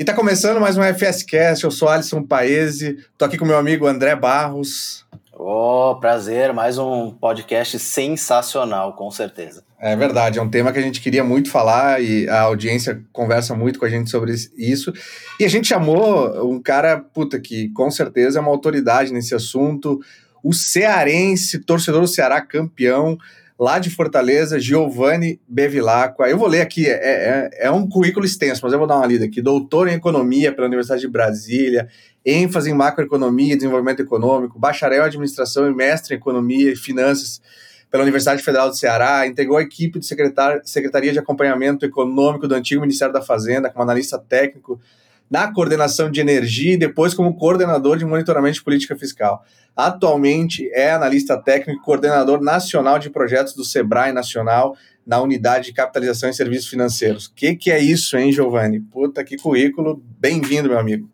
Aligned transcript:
E 0.00 0.04
tá 0.04 0.14
começando 0.14 0.58
mais 0.58 0.78
um 0.78 0.82
FSCast, 0.82 1.62
eu 1.62 1.70
sou 1.70 1.86
Alisson 1.86 2.22
Paese, 2.22 3.04
tô 3.18 3.26
aqui 3.26 3.36
com 3.36 3.44
meu 3.44 3.58
amigo 3.58 3.86
André 3.86 4.16
Barros. 4.16 5.04
Oh, 5.38 5.94
prazer, 6.00 6.54
mais 6.54 6.78
um 6.78 7.10
podcast 7.10 7.78
sensacional, 7.78 8.94
com 8.94 9.10
certeza. 9.10 9.62
É 9.78 9.94
verdade, 9.94 10.38
é 10.38 10.42
um 10.42 10.48
tema 10.48 10.72
que 10.72 10.78
a 10.78 10.82
gente 10.82 11.02
queria 11.02 11.22
muito 11.22 11.50
falar 11.50 12.02
e 12.02 12.26
a 12.30 12.40
audiência 12.40 13.04
conversa 13.12 13.54
muito 13.54 13.78
com 13.78 13.84
a 13.84 13.90
gente 13.90 14.08
sobre 14.08 14.32
isso. 14.56 14.90
E 15.38 15.44
a 15.44 15.48
gente 15.50 15.68
chamou 15.68 16.50
um 16.50 16.58
cara, 16.62 16.98
puta, 16.98 17.38
que 17.38 17.68
com 17.74 17.90
certeza 17.90 18.38
é 18.38 18.40
uma 18.40 18.50
autoridade 18.50 19.12
nesse 19.12 19.34
assunto, 19.34 20.00
o 20.42 20.54
cearense, 20.54 21.58
torcedor 21.58 22.00
do 22.00 22.08
Ceará 22.08 22.40
campeão, 22.40 23.18
lá 23.60 23.78
de 23.78 23.90
Fortaleza, 23.90 24.58
Giovanni 24.58 25.38
Bevilacqua. 25.46 26.26
Eu 26.30 26.38
vou 26.38 26.48
ler 26.48 26.62
aqui, 26.62 26.86
é, 26.86 26.92
é, 26.92 27.66
é, 27.66 27.70
um 27.70 27.86
currículo 27.86 28.24
extenso, 28.24 28.62
mas 28.64 28.72
eu 28.72 28.78
vou 28.78 28.88
dar 28.88 28.96
uma 28.96 29.06
lida 29.06 29.26
aqui. 29.26 29.42
Doutor 29.42 29.86
em 29.86 29.92
Economia 29.92 30.50
pela 30.50 30.66
Universidade 30.66 31.02
de 31.02 31.08
Brasília, 31.08 31.86
ênfase 32.24 32.70
em 32.70 32.74
macroeconomia 32.74 33.52
e 33.52 33.56
desenvolvimento 33.56 34.00
econômico, 34.00 34.58
bacharel 34.58 35.02
em 35.02 35.06
administração 35.06 35.70
e 35.70 35.74
mestre 35.74 36.14
em 36.14 36.16
economia 36.16 36.72
e 36.72 36.76
finanças 36.76 37.42
pela 37.90 38.02
Universidade 38.02 38.42
Federal 38.42 38.70
do 38.70 38.76
Ceará, 38.76 39.26
integrou 39.26 39.58
a 39.58 39.62
equipe 39.62 39.98
de 39.98 40.06
Secretaria 40.06 41.12
de 41.12 41.18
Acompanhamento 41.18 41.84
Econômico 41.84 42.48
do 42.48 42.54
antigo 42.54 42.80
Ministério 42.80 43.12
da 43.12 43.20
Fazenda 43.20 43.68
como 43.68 43.82
analista 43.82 44.18
técnico 44.18 44.80
na 45.30 45.52
coordenação 45.52 46.10
de 46.10 46.20
energia 46.20 46.74
e 46.74 46.76
depois 46.76 47.14
como 47.14 47.36
coordenador 47.36 47.96
de 47.96 48.04
monitoramento 48.04 48.54
de 48.54 48.64
política 48.64 48.96
fiscal. 48.96 49.44
Atualmente 49.76 50.68
é 50.74 50.90
analista 50.90 51.40
técnico 51.40 51.80
e 51.80 51.84
coordenador 51.84 52.42
nacional 52.42 52.98
de 52.98 53.08
projetos 53.08 53.54
do 53.54 53.64
Sebrae 53.64 54.12
Nacional 54.12 54.76
na 55.06 55.20
unidade 55.20 55.66
de 55.66 55.72
capitalização 55.72 56.28
e 56.28 56.34
serviços 56.34 56.68
financeiros. 56.68 57.26
O 57.26 57.34
que, 57.34 57.54
que 57.54 57.70
é 57.70 57.78
isso, 57.78 58.16
hein, 58.16 58.32
Giovanni? 58.32 58.80
Puta, 58.80 59.22
que 59.22 59.36
currículo. 59.36 60.02
Bem-vindo, 60.18 60.68
meu 60.68 60.78
amigo. 60.78 61.08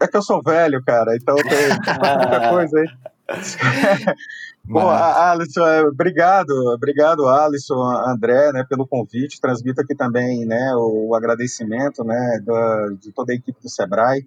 é 0.00 0.06
que 0.06 0.16
eu 0.16 0.22
sou 0.22 0.42
velho, 0.42 0.82
cara, 0.84 1.16
então 1.16 1.34
tem 1.36 1.68
muita 2.18 2.50
coisa 2.50 2.78
aí. 2.78 2.88
Bom, 4.64 4.88
Alisson, 4.88 5.66
é, 5.66 5.82
obrigado, 5.82 6.50
obrigado, 6.72 7.26
Alisson, 7.26 7.80
André, 8.06 8.52
né, 8.52 8.64
pelo 8.68 8.86
convite. 8.86 9.40
Transmito 9.40 9.80
aqui 9.80 9.94
também, 9.94 10.44
né, 10.44 10.72
o 10.76 11.14
agradecimento, 11.14 12.04
né, 12.04 12.40
da, 12.44 12.88
de 13.00 13.10
toda 13.12 13.32
a 13.32 13.34
equipe 13.34 13.60
do 13.60 13.68
Sebrae, 13.68 14.26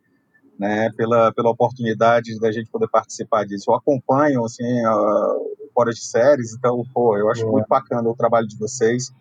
né, 0.60 0.90
pela, 0.98 1.32
pela 1.32 1.50
oportunidade 1.50 2.38
da 2.40 2.52
gente 2.52 2.70
poder 2.70 2.90
participar 2.90 3.46
disso. 3.46 3.72
Eu 3.72 3.76
acompanho, 3.76 4.44
assim, 4.44 4.86
o 4.86 5.70
Fora 5.74 5.92
de 5.92 6.04
Séries, 6.04 6.54
então, 6.54 6.84
pô, 6.94 7.18
eu 7.18 7.30
acho 7.30 7.48
muito 7.48 7.68
bacana 7.68 8.08
o 8.10 8.16
trabalho 8.16 8.48
de 8.48 8.58
vocês. 8.58 9.12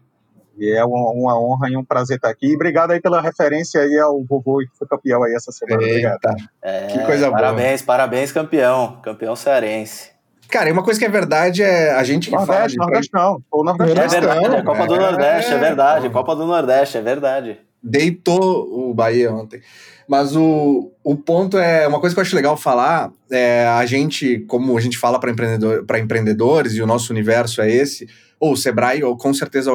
E 0.59 0.71
é 0.71 0.85
uma, 0.85 1.11
uma, 1.13 1.41
honra 1.41 1.71
e 1.71 1.77
um 1.77 1.85
prazer 1.85 2.17
estar 2.17 2.29
aqui. 2.29 2.49
E 2.49 2.55
obrigado 2.55 2.91
aí 2.91 3.01
pela 3.01 3.23
referência 3.23 3.81
aí 3.81 3.99
ao 3.99 4.23
vovô 4.23 4.59
que 4.59 4.77
foi 4.77 4.87
campeão 4.87 5.23
aí 5.23 5.35
essa 5.35 5.51
semana. 5.51 5.83
Eita. 5.83 6.19
Obrigado. 6.23 6.49
É, 6.61 6.87
que 6.89 6.99
coisa 7.07 7.27
boa. 7.29 7.39
Parabéns, 7.39 7.81
parabéns, 7.83 8.33
campeão. 8.33 9.01
Campeão 9.03 9.35
cearense. 9.35 10.12
Cara, 10.53 10.69
e 10.69 10.73
uma 10.73 10.83
coisa 10.83 11.01
que 11.01 11.07
é 11.07 11.09
verdade 11.09 11.63
é 11.63 11.93
a 11.93 12.05
gente 12.05 12.29
que 12.29 12.37
Nordeste, 12.37 12.77
fala. 12.77 12.91
Nordeste 12.91 13.11
não. 13.15 13.43
O 13.51 13.65
Nordeste 13.65 14.17
é 14.17 14.21
verdade, 14.21 14.57
é 14.57 14.63
Copa 14.63 14.87
do 14.87 14.97
Nordeste, 14.97 15.53
é, 15.55 15.59
verdade. 15.59 16.11
Copa 16.11 16.37
do 16.37 16.47
Nordeste, 16.47 16.99
é 16.99 17.01
verdade. 17.01 17.59
Deitou 17.83 18.91
o 18.91 18.93
Bahia 18.93 19.33
ontem. 19.33 19.63
Mas 20.07 20.37
o, 20.37 20.93
o 21.03 21.17
ponto 21.17 21.57
é 21.57 21.89
uma 21.89 21.99
coisa 21.99 22.15
que 22.15 22.21
eu 22.21 22.23
acho 22.23 22.37
legal 22.37 22.55
falar. 22.55 23.11
É, 23.31 23.67
a 23.67 23.87
gente, 23.87 24.41
como 24.41 24.77
a 24.77 24.81
gente 24.83 24.99
fala 24.99 25.19
para 25.19 25.31
empreendedor, 25.31 25.87
empreendedores, 25.99 26.75
e 26.75 26.83
o 26.83 26.87
nosso 26.87 27.11
universo 27.15 27.63
é 27.63 27.71
esse, 27.71 28.07
ou 28.39 28.53
o 28.53 28.57
Sebrae, 28.57 29.03
ou 29.03 29.17
com 29.17 29.33
certeza 29.33 29.71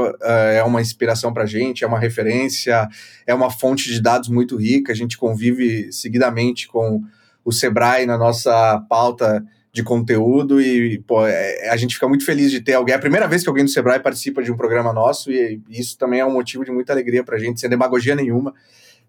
é 0.53 0.61
uma 0.61 0.79
inspiração 0.79 1.33
para 1.33 1.41
a 1.41 1.47
gente, 1.47 1.83
é 1.83 1.87
uma 1.87 1.97
referência, 1.97 2.87
é 3.25 3.33
uma 3.33 3.49
fonte 3.49 3.91
de 3.91 3.99
dados 3.99 4.29
muito 4.29 4.55
rica. 4.55 4.91
A 4.91 4.95
gente 4.95 5.17
convive 5.17 5.91
seguidamente 5.91 6.67
com 6.67 7.01
o 7.43 7.51
Sebrae 7.51 8.05
na 8.05 8.15
nossa 8.15 8.79
pauta 8.87 9.43
de 9.71 9.83
conteúdo 9.83 10.61
e 10.61 10.99
pô, 10.99 11.25
é, 11.25 11.69
a 11.69 11.77
gente 11.77 11.95
fica 11.95 12.07
muito 12.07 12.25
feliz 12.25 12.51
de 12.51 12.61
ter 12.61 12.73
alguém. 12.73 12.93
É 12.93 12.97
a 12.97 13.01
primeira 13.01 13.27
vez 13.27 13.43
que 13.43 13.49
alguém 13.49 13.65
do 13.65 13.69
Sebrae 13.69 13.99
participa 13.99 14.41
de 14.41 14.51
um 14.51 14.57
programa 14.57 14.91
nosso 14.91 15.31
e 15.31 15.61
isso 15.69 15.97
também 15.97 16.19
é 16.19 16.25
um 16.25 16.33
motivo 16.33 16.65
de 16.65 16.71
muita 16.71 16.93
alegria 16.93 17.23
para 17.23 17.35
a 17.35 17.39
gente, 17.39 17.59
sem 17.59 17.69
demagogia 17.69 18.15
nenhuma, 18.15 18.53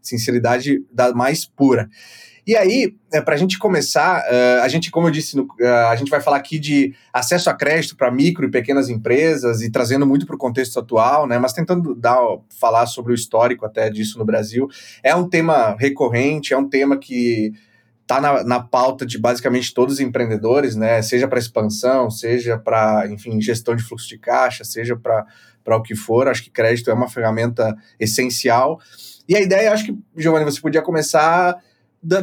sinceridade 0.03 0.85
da 0.93 1.13
mais 1.15 1.45
pura. 1.45 1.89
E 2.49 2.57
aí, 2.57 2.95
é, 3.13 3.21
para 3.21 3.35
a 3.35 3.37
gente 3.37 3.59
começar, 3.59 4.23
uh, 4.23 4.63
a 4.63 4.69
gente, 4.69 4.91
como 4.91 5.07
eu 5.07 5.11
disse, 5.11 5.37
no, 5.37 5.43
uh, 5.43 5.67
a 5.91 5.97
gente 5.97 6.09
vai 6.09 6.19
falar 6.19 6.39
aqui 6.39 6.59
de 6.59 6.95
acesso 7.13 7.51
a 7.51 7.55
crédito 7.55 7.95
para 7.95 8.11
micro 8.11 8.47
e 8.47 8.51
pequenas 8.51 8.89
empresas 8.89 9.61
e 9.61 9.71
trazendo 9.71 10.07
muito 10.07 10.25
para 10.25 10.35
o 10.35 10.39
contexto 10.39 10.81
atual, 10.81 11.27
né? 11.27 11.39
Mas 11.39 11.53
tentando 11.53 11.95
dar, 11.95 12.17
falar 12.59 12.87
sobre 12.87 13.13
o 13.13 13.15
histórico 13.15 13.67
até 13.67 13.91
disso 13.91 14.19
no 14.19 14.25
Brasil. 14.25 14.67
É 15.03 15.15
um 15.15 15.29
tema 15.29 15.77
recorrente, 15.79 16.55
é 16.55 16.57
um 16.57 16.67
tema 16.67 16.97
que 16.97 17.53
está 18.09 18.23
na, 18.23 18.43
na 18.43 18.61
pauta 18.61 19.05
de 19.05 19.19
basicamente 19.19 19.75
todos 19.75 19.95
os 19.95 20.01
empreendedores, 20.01 20.75
né? 20.75 21.03
Seja 21.03 21.29
para 21.29 21.39
expansão, 21.39 22.11
seja 22.11 22.57
para, 22.57 23.07
enfim, 23.07 23.39
gestão 23.39 23.77
de 23.77 23.83
fluxo 23.83 24.09
de 24.09 24.19
caixa, 24.19 24.65
seja 24.65 24.97
para 24.97 25.77
o 25.77 25.83
que 25.83 25.95
for. 25.95 26.27
Acho 26.27 26.43
que 26.43 26.51
crédito 26.51 26.91
é 26.91 26.95
uma 26.95 27.11
ferramenta 27.11 27.77
essencial. 28.01 28.81
E 29.29 29.37
a 29.37 29.43
ideia, 29.43 29.71
acho 29.71 29.85
que, 29.85 29.99
Giovanni, 30.17 30.47
você 30.47 30.59
podia 30.59 30.81
começar 30.81 31.55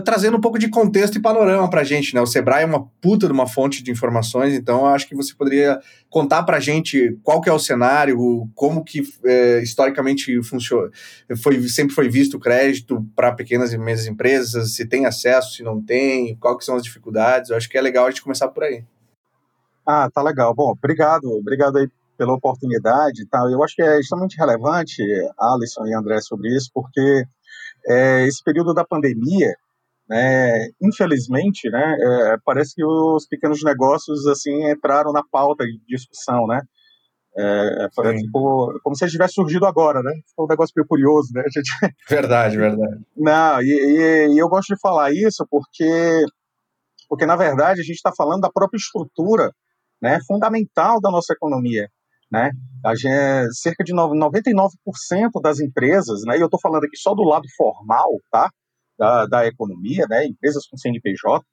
trazendo 0.05 0.37
um 0.37 0.41
pouco 0.41 0.57
de 0.57 0.69
contexto 0.69 1.17
e 1.17 1.21
panorama 1.21 1.69
para 1.69 1.81
a 1.81 1.83
gente, 1.83 2.15
né? 2.15 2.21
O 2.21 2.25
Sebrae 2.25 2.63
é 2.63 2.65
uma 2.65 2.85
puta 3.01 3.27
de 3.27 3.33
uma 3.33 3.47
fonte 3.47 3.83
de 3.83 3.91
informações, 3.91 4.53
então 4.53 4.85
acho 4.85 5.07
que 5.07 5.15
você 5.15 5.33
poderia 5.33 5.79
contar 6.09 6.43
para 6.43 6.57
a 6.57 6.59
gente 6.59 7.17
qual 7.21 7.41
que 7.41 7.49
é 7.49 7.53
o 7.53 7.59
cenário, 7.59 8.17
como 8.55 8.83
que 8.83 9.03
é, 9.25 9.61
historicamente 9.61 10.41
funciona, 10.43 10.89
foi, 11.41 11.61
sempre 11.67 11.93
foi 11.93 12.07
visto 12.07 12.37
o 12.37 12.39
crédito 12.39 13.05
para 13.15 13.33
pequenas 13.33 13.73
e 13.73 13.77
médias 13.77 14.07
empresas, 14.07 14.73
se 14.73 14.85
tem 14.85 15.05
acesso, 15.05 15.53
se 15.53 15.63
não 15.63 15.81
tem, 15.81 16.35
quais 16.37 16.63
são 16.63 16.75
as 16.75 16.83
dificuldades, 16.83 17.49
eu 17.49 17.57
acho 17.57 17.69
que 17.69 17.77
é 17.77 17.81
legal 17.81 18.05
a 18.05 18.09
gente 18.09 18.23
começar 18.23 18.47
por 18.47 18.63
aí. 18.63 18.83
Ah, 19.85 20.09
tá 20.11 20.21
legal. 20.23 20.55
Bom, 20.55 20.71
obrigado, 20.71 21.25
obrigado 21.31 21.77
aí 21.77 21.87
pela 22.17 22.33
oportunidade 22.33 23.25
tá? 23.29 23.39
Eu 23.51 23.61
acho 23.61 23.75
que 23.75 23.81
é 23.81 23.99
extremamente 23.99 24.37
relevante, 24.37 25.03
Alisson 25.37 25.85
e 25.85 25.93
André, 25.93 26.21
sobre 26.21 26.55
isso, 26.55 26.71
porque 26.73 27.25
é, 27.87 28.25
esse 28.25 28.43
período 28.43 28.73
da 28.73 28.83
pandemia, 28.83 29.53
né, 30.07 30.69
infelizmente, 30.81 31.69
né, 31.69 31.95
é, 31.99 32.38
parece 32.43 32.75
que 32.75 32.85
os 32.85 33.27
pequenos 33.27 33.63
negócios 33.63 34.27
assim 34.27 34.69
entraram 34.69 35.11
na 35.11 35.23
pauta 35.31 35.66
de 35.66 35.79
discussão, 35.88 36.45
né? 36.47 36.61
É, 37.38 37.89
ficou, 37.93 38.79
como 38.81 38.95
se 38.95 39.03
ele 39.03 39.11
tivesse 39.11 39.33
surgido 39.33 39.66
agora, 39.66 40.01
né? 40.01 40.13
Foi 40.33 40.45
um 40.45 40.47
negócio 40.47 40.71
meio 40.75 40.88
curioso, 40.88 41.33
né? 41.33 41.43
Gente... 41.53 41.69
Verdade, 42.09 42.55
verdade. 42.55 43.03
Não, 43.16 43.61
e, 43.61 43.66
e, 43.66 44.33
e, 44.33 44.38
eu 44.38 44.47
gosto 44.47 44.73
de 44.73 44.79
falar 44.79 45.11
isso 45.11 45.45
porque, 45.49 46.23
porque 47.09 47.25
na 47.25 47.35
verdade, 47.35 47.81
a 47.81 47.83
gente 47.83 47.97
está 47.97 48.13
falando 48.16 48.41
da 48.41 48.49
própria 48.49 48.77
estrutura 48.77 49.51
né, 50.01 50.19
fundamental 50.25 51.01
da 51.01 51.11
nossa 51.11 51.33
economia. 51.33 51.89
Né? 52.31 52.51
A 52.85 52.95
gente, 52.95 53.53
cerca 53.53 53.83
de 53.83 53.93
99% 53.93 54.69
das 55.41 55.59
empresas, 55.59 56.22
né, 56.25 56.37
e 56.37 56.41
eu 56.41 56.45
estou 56.45 56.59
falando 56.59 56.85
aqui 56.85 56.97
só 56.97 57.13
do 57.13 57.23
lado 57.23 57.45
formal, 57.57 58.09
tá? 58.31 58.49
Da, 58.97 59.25
da 59.25 59.47
economia, 59.47 60.06
né, 60.09 60.25
empresas 60.25 60.67
com 60.67 60.78
CNPJ, 60.78 61.44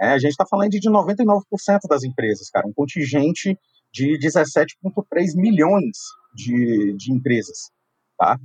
é, 0.00 0.08
a 0.08 0.18
gente 0.18 0.30
está 0.30 0.44
falando 0.48 0.70
de 0.70 0.90
99% 0.90 1.42
das 1.88 2.02
empresas, 2.02 2.50
cara, 2.50 2.66
um 2.66 2.72
contingente 2.72 3.56
de 3.92 4.18
17,3 4.18 5.36
milhões 5.36 5.98
de, 6.34 6.94
de 6.96 7.12
empresas, 7.12 7.70
tá? 8.18 8.38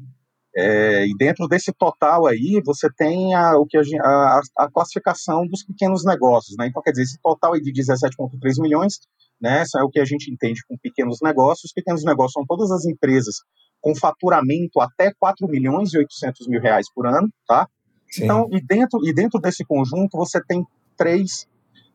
É, 0.56 1.06
e 1.06 1.16
dentro 1.16 1.47
desse 1.47 1.72
total 1.72 2.25
aí, 2.25 2.59
você 2.66 2.90
tem 2.97 3.36
a, 3.36 3.56
o 3.57 3.66
que 3.66 3.78
a, 3.78 3.81
a, 4.03 4.41
a, 4.57 4.72
classificação 4.72 5.46
dos 5.46 5.63
pequenos 5.63 6.03
negócios, 6.03 6.56
né? 6.57 6.68
Então, 6.68 6.81
quer 6.81 6.91
dizer, 6.91 7.03
esse 7.03 7.19
total 7.22 7.53
aí 7.53 7.62
de 7.62 7.72
17,3 7.72 8.59
milhões, 8.59 8.96
né? 9.40 9.62
Isso 9.62 9.78
é 9.78 9.84
o 9.84 9.90
que 9.90 10.00
a 10.00 10.06
gente 10.06 10.31
entende 10.31 10.62
com 10.68 10.75
pequenos 10.78 11.19
negócios. 11.22 11.72
Pequenos 11.72 12.03
negócios 12.03 12.34
são 12.34 12.46
todas 12.47 12.72
as 12.72 12.86
empresas 12.86 13.36
com 13.80 13.96
faturamento 13.96 14.80
até 14.80 15.13
4 15.19 15.47
milhões 15.47 15.94
e 15.94 16.00
800 16.00 16.47
mil 16.47 16.59
reais 16.59 16.88
por 16.91 17.06
ano, 17.06 17.30
tá? 17.47 17.68
Sim. 18.09 18.23
Então, 18.23 18.47
e 18.51 18.62
dentro, 18.62 19.00
e 19.06 19.13
dentro 19.13 19.39
desse 19.39 19.63
conjunto, 19.65 20.18
você 20.18 20.42
tem 20.44 20.65
três, 20.95 21.48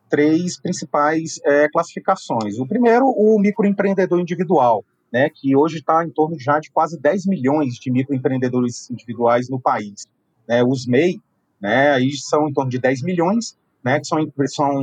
três 0.09 0.61
principais 0.61 1.41
é, 1.44 1.69
classificações. 1.69 2.59
O 2.59 2.67
primeiro, 2.67 3.06
o 3.06 3.38
microempreendedor 3.38 4.20
individual, 4.20 4.85
né, 5.12 5.29
que 5.29 5.56
hoje 5.56 5.79
está 5.79 6.05
em 6.05 6.11
torno 6.11 6.38
já 6.38 6.59
de 6.59 6.70
quase 6.70 6.99
10 7.00 7.26
milhões 7.26 7.75
de 7.75 7.91
microempreendedores 7.91 8.91
individuais 8.91 9.49
no 9.49 9.61
país. 9.61 10.06
Né, 10.49 10.62
os 10.64 10.87
MEI, 10.87 11.20
né, 11.61 11.93
aí 11.93 12.12
são 12.12 12.49
em 12.49 12.53
torno 12.53 12.70
de 12.70 12.79
10 12.79 13.03
milhões, 13.03 13.56
né, 13.85 14.00
que 14.00 14.06
são, 14.06 14.19
são 14.49 14.82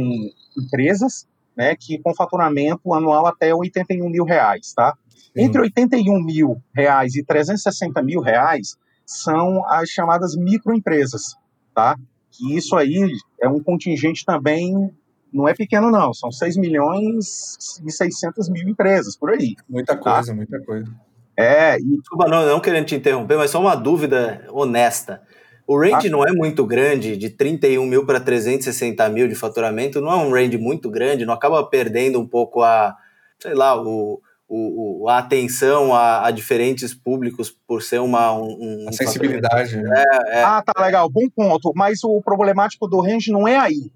empresas 0.58 1.28
né, 1.60 1.76
que 1.76 2.00
com 2.00 2.16
faturamento 2.16 2.94
anual 2.94 3.26
até 3.28 3.54
81 3.54 4.10
mil 4.10 4.24
reais, 4.24 4.74
tá? 4.74 4.94
Entre 5.36 5.60
81 5.60 6.24
mil 6.24 6.62
reais 6.74 7.16
e 7.16 7.24
360 7.24 8.02
mil 8.02 8.22
reais, 8.22 8.78
são 9.10 9.66
as 9.66 9.90
chamadas 9.90 10.36
microempresas, 10.36 11.36
tá? 11.74 11.98
Que 12.30 12.56
isso 12.56 12.76
aí 12.76 13.12
é 13.42 13.50
um 13.50 13.60
contingente 13.60 14.24
também, 14.24 14.94
não 15.34 15.50
é 15.50 15.56
pequeno 15.56 15.90
não, 15.90 16.14
são 16.14 16.32
6 16.32 16.58
milhões 16.58 17.80
e 17.84 17.92
600 17.92 18.50
mil 18.50 18.70
empresas, 18.70 19.18
por 19.18 19.32
aí. 19.32 19.56
Muita 19.68 19.96
tá? 19.96 20.14
coisa, 20.14 20.32
muita 20.36 20.60
coisa. 20.64 20.88
É, 21.36 21.80
e... 21.80 21.98
Desculpa, 21.98 22.28
não, 22.28 22.46
não 22.46 22.60
querendo 22.60 22.86
te 22.86 22.96
interromper, 22.96 23.36
mas 23.36 23.50
só 23.50 23.60
uma 23.60 23.76
dúvida 23.76 24.46
honesta. 24.52 25.24
O 25.66 25.80
range 25.80 26.08
ah. 26.08 26.12
não 26.12 26.24
é 26.24 26.32
muito 26.32 26.64
grande, 26.64 27.18
de 27.18 27.32
31 27.32 27.84
mil 27.88 28.06
para 28.06 28.20
360 28.20 29.10
mil 29.10 29.28
de 29.28 29.34
faturamento, 29.34 30.00
não 30.00 30.12
é 30.12 30.16
um 30.18 30.32
range 30.32 30.58
muito 30.60 30.88
grande, 30.88 31.26
não 31.26 31.34
acaba 31.34 31.64
perdendo 31.64 32.20
um 32.20 32.28
pouco 32.28 32.62
a, 32.62 32.96
sei 33.40 33.56
lá, 33.56 33.76
o, 33.82 34.22
o, 34.50 35.08
a 35.08 35.20
atenção 35.20 35.94
a, 35.94 36.26
a, 36.26 36.32
diferentes 36.32 36.94
públicos 36.94 37.56
por 37.68 37.84
ser 37.84 38.00
uma 38.00 38.34
um, 38.34 38.88
a 38.90 38.92
sensibilidade. 38.92 39.78
Né? 39.78 40.04
É, 40.04 40.40
é, 40.40 40.44
ah, 40.44 40.64
tá 40.64 40.84
legal, 40.84 41.08
bom 41.08 41.30
ponto. 41.30 41.72
Mas 41.76 42.04
o 42.04 42.20
problemático 42.22 42.88
do 42.88 43.00
range 43.00 43.32
não 43.32 43.48
é 43.48 43.58
aí, 43.58 43.92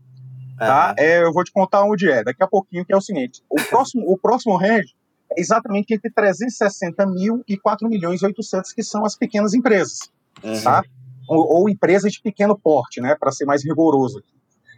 tá? 0.58 0.94
É, 0.98 1.24
eu 1.24 1.34
vou 1.34 1.44
te 1.44 1.52
contar 1.52 1.84
onde 1.84 2.10
é. 2.10 2.24
Daqui 2.24 2.44
a 2.44 2.48
pouquinho 2.48 2.86
que 2.86 2.94
é 2.94 2.96
o 2.96 3.02
seguinte: 3.02 3.42
o 3.50 3.56
próximo 3.68 4.04
o 4.08 4.16
próximo 4.16 4.56
range 4.56 4.94
é 5.32 5.42
exatamente 5.42 5.92
entre 5.92 6.12
360 6.12 7.04
mil 7.08 7.44
e 7.48 7.58
4 7.58 7.90
milhões 7.90 8.22
e 8.22 8.26
800 8.26 8.72
que 8.74 8.84
são 8.84 9.04
as 9.04 9.18
pequenas 9.18 9.56
empresas, 9.56 10.12
uhum. 10.44 10.62
tá? 10.62 10.84
Ou, 11.28 11.62
ou, 11.62 11.70
empresas 11.70 12.12
de 12.12 12.22
pequeno 12.22 12.56
porte, 12.56 13.02
né? 13.02 13.16
Para 13.20 13.32
ser 13.32 13.46
mais 13.46 13.64
rigoroso. 13.64 14.22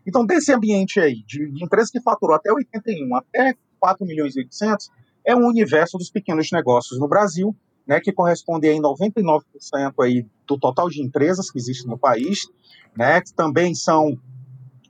Então, 0.08 0.26
desse 0.26 0.54
ambiente 0.54 1.00
aí 1.00 1.24
de, 1.26 1.52
de 1.52 1.64
empresas 1.66 1.90
que 1.90 2.00
faturou 2.00 2.36
até 2.36 2.54
81 2.54 3.16
até 3.16 3.56
4 3.80 4.06
milhões 4.06 4.36
e 4.36 4.40
800 4.40 4.90
é 5.26 5.36
um 5.36 5.48
universo 5.48 5.98
dos 5.98 6.10
pequenos 6.10 6.52
negócios 6.52 7.00
no 7.00 7.08
Brasil, 7.08 7.56
né, 7.88 8.00
que 8.00 8.12
corresponde 8.12 8.70
a 8.70 8.74
99% 8.74 9.42
aí 10.02 10.26
do 10.48 10.58
total 10.58 10.90
de 10.90 11.02
empresas 11.02 11.52
que 11.52 11.58
existem 11.58 11.90
no 11.90 11.98
país, 11.98 12.48
né, 12.96 13.22
que 13.22 13.34
também 13.34 13.76
são 13.76 14.18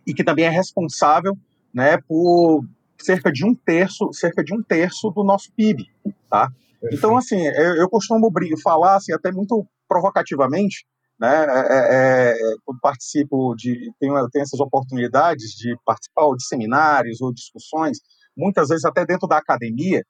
e 0.05 0.13
que 0.13 0.23
também 0.23 0.45
é 0.45 0.49
responsável, 0.49 1.37
né, 1.73 1.97
por 2.07 2.63
cerca 2.99 3.31
de 3.31 3.45
um 3.45 3.53
terço, 3.53 4.11
cerca 4.13 4.43
de 4.43 4.53
um 4.53 4.61
terço 4.61 5.09
do 5.09 5.23
nosso 5.23 5.51
PIB, 5.53 5.85
tá? 6.29 6.49
Então, 6.91 7.17
assim, 7.17 7.43
eu, 7.47 7.75
eu 7.75 7.89
costumo 7.89 8.31
falar, 8.63 8.95
assim, 8.95 9.11
até 9.11 9.31
muito 9.31 9.65
provocativamente, 9.87 10.85
né, 11.19 11.45
é, 11.45 11.59
é, 11.69 12.31
é 12.31 12.55
quando 12.63 12.79
participo 12.79 13.55
de, 13.55 13.91
tenho, 13.99 14.13
tenho 14.29 14.43
essas 14.43 14.59
oportunidades 14.59 15.51
de 15.51 15.75
participar 15.83 16.29
de 16.35 16.45
seminários 16.45 17.21
ou 17.21 17.33
discussões, 17.33 17.97
muitas 18.37 18.69
vezes 18.69 18.85
até 18.85 19.05
dentro 19.05 19.27
da 19.27 19.37
academia, 19.37 20.03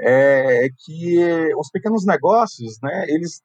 é 0.00 0.68
que 0.84 1.54
os 1.56 1.70
pequenos 1.70 2.04
negócios, 2.04 2.78
né, 2.82 3.06
eles 3.08 3.42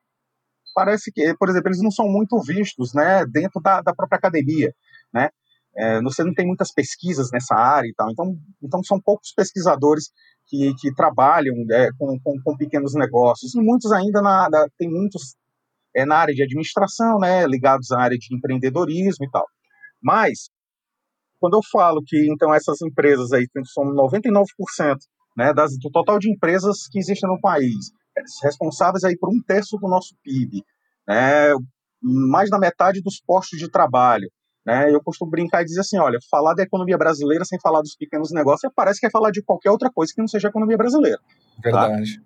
parece 0.76 1.12
que, 1.12 1.36
por 1.38 1.50
exemplo, 1.50 1.70
eles 1.70 1.82
não 1.82 1.92
são 1.92 2.08
muito 2.08 2.40
vistos, 2.42 2.94
né, 2.94 3.26
dentro 3.26 3.62
da, 3.62 3.82
da 3.82 3.94
própria 3.94 4.18
academia, 4.18 4.74
né, 5.14 5.30
é, 5.76 6.02
você 6.02 6.24
não 6.24 6.34
tem 6.34 6.46
muitas 6.46 6.72
pesquisas 6.72 7.30
nessa 7.32 7.56
área 7.56 7.88
e 7.88 7.94
tal, 7.96 8.12
então, 8.12 8.38
então 8.62 8.84
são 8.84 9.00
poucos 9.02 9.32
pesquisadores 9.36 10.12
que, 10.48 10.74
que 10.80 10.94
trabalham 10.94 11.56
é, 11.72 11.90
com, 11.98 12.20
com, 12.20 12.42
com, 12.44 12.58
pequenos 12.58 12.94
negócios, 12.94 13.56
e 13.56 13.62
muitos 13.62 13.92
ainda, 13.92 14.22
na, 14.22 14.50
na, 14.50 14.68
tem 14.78 14.90
muitos 14.90 15.36
é, 15.96 16.06
na 16.06 16.18
área 16.18 16.34
de 16.34 16.44
administração, 16.44 17.20
né, 17.20 17.46
ligados 17.48 17.92
à 17.92 18.00
área 18.00 18.18
de 18.18 18.36
empreendedorismo 18.36 19.26
e 19.26 19.30
tal, 19.32 19.46
mas, 20.02 20.50
quando 21.40 21.58
eu 21.58 21.62
falo 21.72 22.02
que, 22.06 22.28
então, 22.32 22.54
essas 22.54 22.82
empresas 22.82 23.32
aí 23.32 23.46
são 23.66 23.84
99% 23.86 24.46
né, 25.36 25.54
das, 25.54 25.78
do 25.78 25.90
total 25.90 26.20
de 26.20 26.32
empresas 26.32 26.88
que 26.90 27.00
existem 27.00 27.30
no 27.30 27.40
país, 27.40 27.92
responsáveis 28.44 29.04
aí 29.04 29.18
por 29.18 29.30
um 29.30 29.42
terço 29.42 29.78
do 29.78 29.88
nosso 29.88 30.16
PIB, 30.24 30.64
né, 31.08 31.54
mais 32.02 32.50
da 32.50 32.60
metade 32.60 33.02
dos 33.02 33.22
postos 33.26 33.60
de 33.60 33.70
trabalho. 33.70 34.30
Né, 34.66 34.90
eu 34.94 35.04
costumo 35.04 35.30
brincar 35.30 35.62
e 35.62 35.66
dizer 35.66 35.82
assim, 35.82 35.98
olha, 35.98 36.18
falar 36.32 36.54
da 36.54 36.64
economia 36.64 36.98
brasileira 36.98 37.44
sem 37.44 37.60
falar 37.60 37.82
dos 37.82 37.98
pequenos 37.98 38.32
negócios 38.32 38.72
parece 38.74 38.98
que 38.98 39.06
é 39.06 39.12
falar 39.12 39.30
de 39.30 39.44
qualquer 39.44 39.70
outra 39.70 39.90
coisa 39.92 40.14
que 40.16 40.22
não 40.22 40.28
seja 40.28 40.48
a 40.48 40.52
economia 40.52 40.78
brasileira. 40.78 41.18
Tá? 41.18 41.62
Verdade. 41.62 42.18
Tá? 42.18 42.24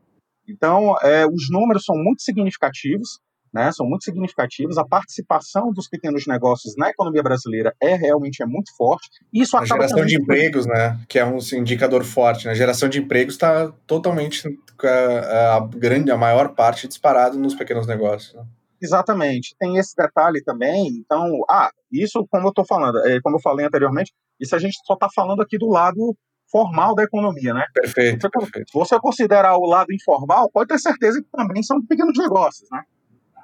Então, 0.47 0.95
é, 1.01 1.25
os 1.25 1.49
números 1.49 1.83
são 1.83 1.95
muito 1.95 2.21
significativos, 2.21 3.19
né, 3.53 3.71
são 3.71 3.85
muito 3.85 4.03
significativos. 4.03 4.77
A 4.77 4.85
participação 4.85 5.71
dos 5.71 5.87
pequenos 5.87 6.25
negócios 6.27 6.75
na 6.77 6.89
economia 6.89 7.23
brasileira 7.23 7.73
é 7.81 7.95
realmente 7.95 8.41
é 8.41 8.45
muito 8.45 8.75
forte. 8.75 9.07
Isso 9.33 9.57
a 9.57 9.65
geração 9.65 10.05
de 10.05 10.15
empregos, 10.15 10.65
né, 10.65 10.99
que 11.07 11.19
é 11.19 11.25
um 11.25 11.37
indicador 11.53 12.03
forte. 12.03 12.45
Né? 12.45 12.51
A 12.51 12.55
geração 12.55 12.89
de 12.89 12.99
empregos 12.99 13.35
está 13.35 13.71
totalmente 13.85 14.47
a, 14.83 15.55
a, 15.55 15.67
grande, 15.67 16.11
a 16.11 16.17
maior 16.17 16.49
parte 16.49 16.87
disparado 16.87 17.37
nos 17.37 17.55
pequenos 17.55 17.87
negócios. 17.87 18.33
Né? 18.33 18.43
Exatamente. 18.81 19.55
Tem 19.59 19.77
esse 19.77 19.95
detalhe 19.95 20.43
também. 20.43 20.87
Então, 20.99 21.43
ah, 21.49 21.69
isso 21.91 22.25
como 22.29 22.47
eu 22.47 22.49
estou 22.49 22.65
falando, 22.65 22.97
é, 23.05 23.19
como 23.21 23.37
eu 23.37 23.41
falei 23.41 23.65
anteriormente, 23.65 24.13
isso 24.39 24.55
a 24.55 24.59
gente 24.59 24.77
só 24.85 24.93
está 24.93 25.07
falando 25.13 25.41
aqui 25.41 25.57
do 25.57 25.67
lado 25.67 26.15
formal 26.49 26.95
da 26.95 27.03
economia, 27.03 27.53
né? 27.53 27.65
Perfeito, 27.73 28.21
se 28.21 28.29
você, 28.29 28.39
perfeito. 28.39 28.71
Você 28.73 28.99
considerar 28.99 29.57
o 29.57 29.65
lado 29.65 29.93
informal, 29.93 30.49
pode 30.51 30.69
ter 30.69 30.79
certeza 30.79 31.21
que 31.21 31.27
também 31.29 31.61
são 31.61 31.81
pequenos 31.85 32.17
negócios, 32.17 32.69
né? 32.71 32.81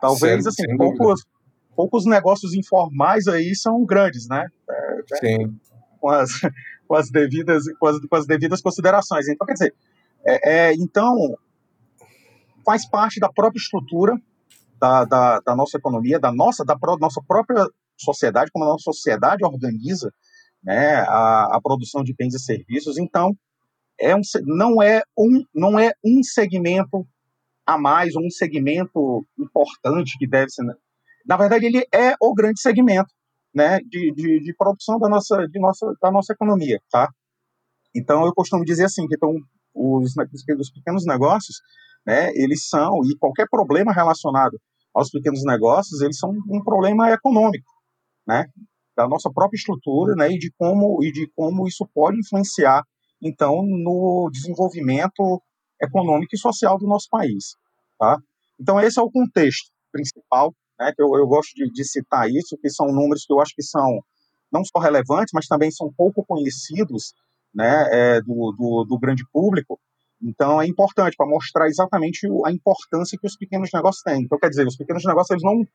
Talvez, 0.04 0.46
assim, 0.46 0.76
poucos, 0.76 1.24
poucos 1.74 2.06
negócios 2.06 2.54
informais 2.54 3.26
aí 3.26 3.56
são 3.56 3.86
grandes, 3.86 4.28
né? 4.28 4.46
É, 4.70 5.00
é, 5.00 5.18
Sim. 5.18 5.58
Com 5.98 6.10
as, 6.10 6.32
com, 6.86 6.96
as 6.96 7.10
devidas, 7.10 7.64
com, 7.80 7.88
as, 7.88 8.00
com 8.06 8.16
as 8.18 8.28
devidas 8.28 8.62
considerações. 8.62 9.30
Então, 9.30 9.48
quer 9.48 9.54
dizer, 9.54 9.74
é, 10.26 10.52
é, 10.52 10.74
então, 10.74 11.16
faz 12.66 12.86
parte 12.86 13.18
da 13.18 13.32
própria 13.32 13.62
estrutura 13.62 14.20
da, 14.78 15.06
da, 15.06 15.40
da 15.40 15.56
nossa 15.56 15.78
economia, 15.78 16.20
da 16.20 16.34
nossa, 16.34 16.66
da 16.66 16.78
pro, 16.78 16.98
nossa 16.98 17.22
própria 17.26 17.66
sociedade, 17.96 18.52
como 18.52 18.66
a 18.66 18.70
nossa 18.74 18.84
sociedade 18.84 19.46
organiza 19.46 20.12
né, 20.62 20.96
a, 21.08 21.56
a 21.56 21.62
produção 21.64 22.04
de 22.04 22.14
bens 22.14 22.34
e 22.34 22.40
serviços. 22.40 22.98
Então, 22.98 23.34
é 23.98 24.14
um, 24.14 24.22
não, 24.42 24.84
é 24.84 25.02
um, 25.18 25.46
não 25.56 25.80
é 25.80 25.94
um 26.04 26.22
segmento 26.22 27.08
a 27.66 27.78
mais, 27.78 28.16
um 28.16 28.30
segmento 28.30 29.26
importante 29.38 30.18
que 30.18 30.28
deve 30.28 30.50
ser. 30.50 30.64
Né? 30.64 30.74
Na 31.26 31.38
verdade, 31.38 31.66
ele 31.66 31.86
é 31.94 32.16
o 32.22 32.34
grande 32.34 32.62
segmento 32.62 33.10
né, 33.54 33.80
de, 33.80 34.12
de, 34.14 34.40
de 34.40 34.56
produção 34.56 34.98
da 35.00 35.08
nossa, 35.08 35.48
de 35.48 35.60
nossa, 35.60 35.94
da 36.02 36.12
nossa 36.12 36.34
economia. 36.34 36.80
Tá? 36.92 37.10
Então, 37.96 38.26
eu 38.26 38.34
costumo 38.34 38.66
dizer 38.66 38.86
assim, 38.86 39.08
que 39.08 39.16
então, 39.16 39.34
os, 39.74 40.14
os 40.60 40.72
pequenos 40.72 41.06
negócios, 41.06 41.58
né, 42.06 42.32
eles 42.36 42.68
são, 42.68 43.00
e 43.06 43.18
qualquer 43.18 43.48
problema 43.50 43.94
relacionado 43.94 44.60
aos 44.94 45.10
pequenos 45.10 45.44
negócios, 45.44 46.02
eles 46.02 46.18
são 46.18 46.32
um 46.50 46.64
problema 46.64 47.12
econômico, 47.12 47.72
né, 48.28 48.46
da 48.96 49.08
nossa 49.08 49.32
própria 49.32 49.58
estrutura, 49.58 50.16
né, 50.16 50.32
e 50.32 50.38
de 50.38 50.52
como 50.58 51.04
e 51.04 51.12
de 51.12 51.28
como 51.36 51.68
isso 51.68 51.88
pode 51.94 52.20
influenciar 52.20 52.84
então 53.24 53.64
no 53.64 54.30
desenvolvimento 54.32 55.42
econômica 55.84 56.36
e 56.36 56.40
social 56.40 56.78
do 56.78 56.88
nosso 56.88 57.08
país. 57.10 57.56
Tá? 58.00 58.18
Então, 58.60 58.80
esse 58.80 59.00
é 59.00 59.02
o 59.02 59.12
contexto 59.12 59.72
principal, 59.92 60.54
né, 60.80 60.92
que 60.96 61.02
eu, 61.02 61.16
eu 61.16 61.28
gosto 61.28 61.54
de, 61.56 61.70
de, 61.72 61.84
citar 61.86 62.30
isso, 62.30 62.58
que 62.58 62.70
são 62.70 62.88
números 62.88 63.26
que 63.26 63.34
eu 63.34 63.40
acho 63.40 63.54
que 63.56 63.64
são 63.64 64.00
não 64.52 64.64
só 64.64 64.80
relevantes, 64.80 65.32
mas 65.34 65.48
também 65.48 65.72
são 65.72 65.92
pouco 65.96 66.24
conhecidos 66.26 67.14
né, 67.54 67.88
é, 67.92 68.22
do, 68.22 68.52
do, 68.58 68.86
do 68.88 69.00
grande 69.00 69.24
público. 69.32 69.80
Então, 70.22 70.62
é 70.62 70.66
importante 70.68 71.16
para 71.18 71.28
mostrar 71.28 71.68
exatamente 71.68 72.28
a 72.46 72.52
importância 72.52 73.18
que 73.20 73.28
os 73.28 73.36
pequenos 73.36 73.70
negócios 73.74 74.04
têm. 74.04 74.22
Então, 74.22 74.40
quer 74.40 74.50
dizer, 74.50 74.66
os 74.66 74.78
pequenos 74.78 75.04
negócios 75.04 75.32
eles 75.32 75.44
não 75.44 75.66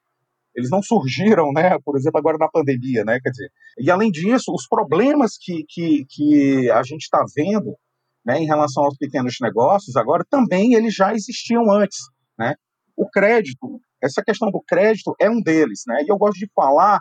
eles 0.54 0.70
não 0.70 0.82
surgiram, 0.82 1.52
né, 1.52 1.78
por 1.84 1.96
exemplo, 1.96 2.18
agora 2.18 2.36
na 2.36 2.48
pandemia, 2.48 3.04
né, 3.04 3.20
quer 3.22 3.30
dizer, 3.30 3.52
e 3.78 3.90
além 3.90 4.10
disso, 4.10 4.52
os 4.52 4.66
problemas 4.66 5.38
que, 5.38 5.64
que, 5.68 6.04
que 6.08 6.68
a 6.70 6.82
gente 6.82 7.02
está 7.02 7.24
vendo 7.36 7.76
né, 8.24 8.38
em 8.38 8.46
relação 8.46 8.84
aos 8.84 8.96
pequenos 8.96 9.36
negócios, 9.40 9.96
agora 9.96 10.24
também 10.28 10.74
eles 10.74 10.94
já 10.94 11.14
existiam 11.14 11.70
antes. 11.70 11.98
Né? 12.38 12.54
O 12.96 13.08
crédito, 13.08 13.80
essa 14.02 14.22
questão 14.22 14.50
do 14.50 14.62
crédito 14.66 15.14
é 15.20 15.30
um 15.30 15.40
deles. 15.40 15.82
Né? 15.86 16.02
E 16.02 16.12
eu 16.12 16.18
gosto 16.18 16.38
de 16.38 16.50
falar 16.54 17.00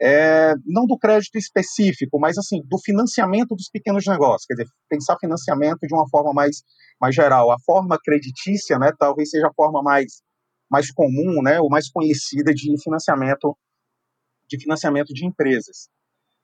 é, 0.00 0.54
não 0.66 0.86
do 0.86 0.98
crédito 0.98 1.38
específico, 1.38 2.18
mas 2.18 2.36
assim 2.36 2.60
do 2.64 2.78
financiamento 2.78 3.54
dos 3.54 3.68
pequenos 3.70 4.04
negócios, 4.06 4.44
quer 4.46 4.54
dizer, 4.54 4.68
pensar 4.88 5.16
financiamento 5.18 5.86
de 5.86 5.94
uma 5.94 6.08
forma 6.08 6.32
mais, 6.32 6.62
mais 7.00 7.14
geral. 7.14 7.50
A 7.50 7.56
forma 7.64 7.98
creditícia, 8.02 8.78
né, 8.78 8.90
talvez 8.98 9.30
seja 9.30 9.46
a 9.46 9.54
forma 9.54 9.82
mais, 9.82 10.22
mais 10.70 10.90
comum, 10.92 11.40
né, 11.42 11.60
ou 11.60 11.68
mais 11.68 11.88
conhecida 11.90 12.52
de 12.52 12.74
financiamento 12.82 13.56
de 14.46 14.60
financiamento 14.60 15.12
de 15.14 15.26
empresas. 15.26 15.88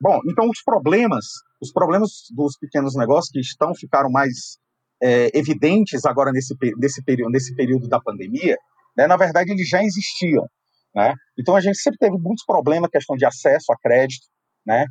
Bom, 0.00 0.18
então 0.26 0.48
os 0.48 0.62
problemas, 0.64 1.26
os 1.60 1.70
problemas 1.72 2.10
dos 2.34 2.56
pequenos 2.58 2.96
negócios 2.96 3.30
que 3.30 3.40
estão 3.40 3.74
ficaram 3.74 4.10
mais 4.10 4.58
é, 5.02 5.36
evidentes 5.36 6.06
agora 6.06 6.32
nesse, 6.32 6.54
nesse, 6.78 7.04
período, 7.04 7.30
nesse 7.30 7.54
período 7.54 7.86
da 7.86 8.00
pandemia, 8.00 8.56
né, 8.96 9.06
na 9.06 9.16
verdade 9.16 9.52
eles 9.52 9.68
já 9.68 9.82
existiam. 9.82 10.46
Né? 10.94 11.14
Então 11.38 11.54
a 11.54 11.60
gente 11.60 11.78
sempre 11.78 11.98
teve 11.98 12.16
muitos 12.16 12.44
problemas, 12.44 12.90
questão 12.90 13.14
de 13.14 13.26
acesso 13.26 13.72
a 13.72 13.76
crédito, 13.76 14.26
né? 14.66 14.86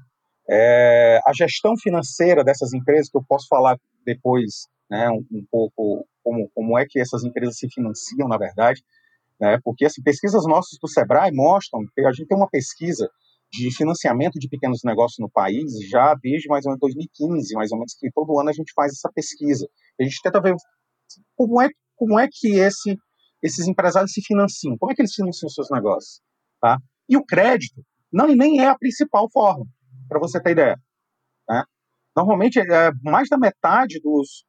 É, 0.52 1.20
a 1.28 1.34
gestão 1.34 1.76
financeira 1.78 2.44
dessas 2.44 2.74
empresas, 2.74 3.10
que 3.10 3.18
eu 3.18 3.24
posso 3.28 3.48
falar 3.48 3.78
depois 4.04 4.68
né, 4.90 5.08
um, 5.10 5.24
um 5.32 5.46
pouco 5.52 6.08
como, 6.24 6.50
como 6.56 6.78
é 6.78 6.86
que 6.88 7.00
essas 7.00 7.24
empresas 7.24 7.58
se 7.58 7.68
financiam, 7.70 8.28
na 8.28 8.38
verdade, 8.38 8.82
né? 9.40 9.60
porque 9.64 9.86
assim, 9.86 10.02
pesquisas 10.02 10.46
nossas 10.48 10.80
do 10.82 10.88
Sebrae 10.88 11.32
mostram, 11.32 11.82
a 12.00 12.12
gente 12.12 12.28
tem 12.28 12.38
uma 12.38 12.50
pesquisa 12.50 13.08
de 13.52 13.76
financiamento 13.76 14.38
de 14.40 14.48
pequenos 14.48 14.82
negócios 14.84 15.18
no 15.20 15.30
país 15.30 15.72
já 15.90 16.14
desde 16.16 16.48
mais 16.48 16.66
ou 16.66 16.72
menos 16.72 16.80
2015, 16.82 17.54
mais 17.56 17.72
ou 17.72 17.78
menos, 17.78 17.96
que 18.00 18.10
todo 18.12 18.40
ano 18.40 18.50
a 18.50 18.54
gente 18.54 18.72
faz 18.76 18.92
essa 18.92 19.12
pesquisa. 19.14 19.68
A 20.00 20.04
gente 20.04 20.22
tenta 20.22 20.42
ver 20.42 20.56
como 21.36 21.62
é, 21.62 21.70
como 21.96 22.20
é 22.20 22.28
que 22.32 22.56
esse, 22.56 22.96
esses 23.42 23.68
empresários 23.68 24.12
se 24.12 24.22
financiam, 24.22 24.78
como 24.78 24.92
é 24.92 24.96
que 24.96 25.02
eles 25.02 25.14
financiam 25.14 25.50
seus 25.50 25.70
negócios, 25.72 26.22
tá? 26.62 26.78
E 27.08 27.18
o 27.18 27.26
crédito 27.26 27.84
não 28.12 28.28
nem 28.28 28.60
é 28.60 28.68
a 28.68 28.78
principal 28.78 29.28
forma, 29.32 29.66
para 30.08 30.20
você 30.20 30.42
ter 30.42 30.52
ideia. 30.52 30.78
Né? 31.48 31.64
Normalmente, 32.16 32.60
é, 32.60 32.92
mais 33.04 33.30
da 33.30 33.38
metade 33.38 34.00
dos, 34.00 34.46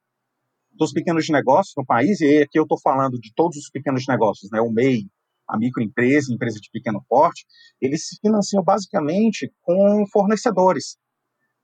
dos 0.72 0.92
pequenos 0.92 1.28
negócios 1.28 1.74
no 1.76 1.84
país, 1.84 2.20
e 2.20 2.42
aqui 2.42 2.58
eu 2.58 2.64
estou 2.64 2.78
falando 2.80 3.18
de 3.18 3.32
todos 3.34 3.56
os 3.56 3.70
pequenos 3.70 4.04
negócios, 4.06 4.50
né, 4.50 4.60
o 4.60 4.70
MEI, 4.70 5.06
a 5.50 5.58
microempresa, 5.58 6.32
empresa 6.32 6.58
de 6.60 6.70
pequeno 6.70 7.04
porte, 7.08 7.44
eles 7.80 8.06
se 8.06 8.16
financiam 8.20 8.62
basicamente 8.62 9.52
com 9.62 10.04
fornecedores, 10.12 10.96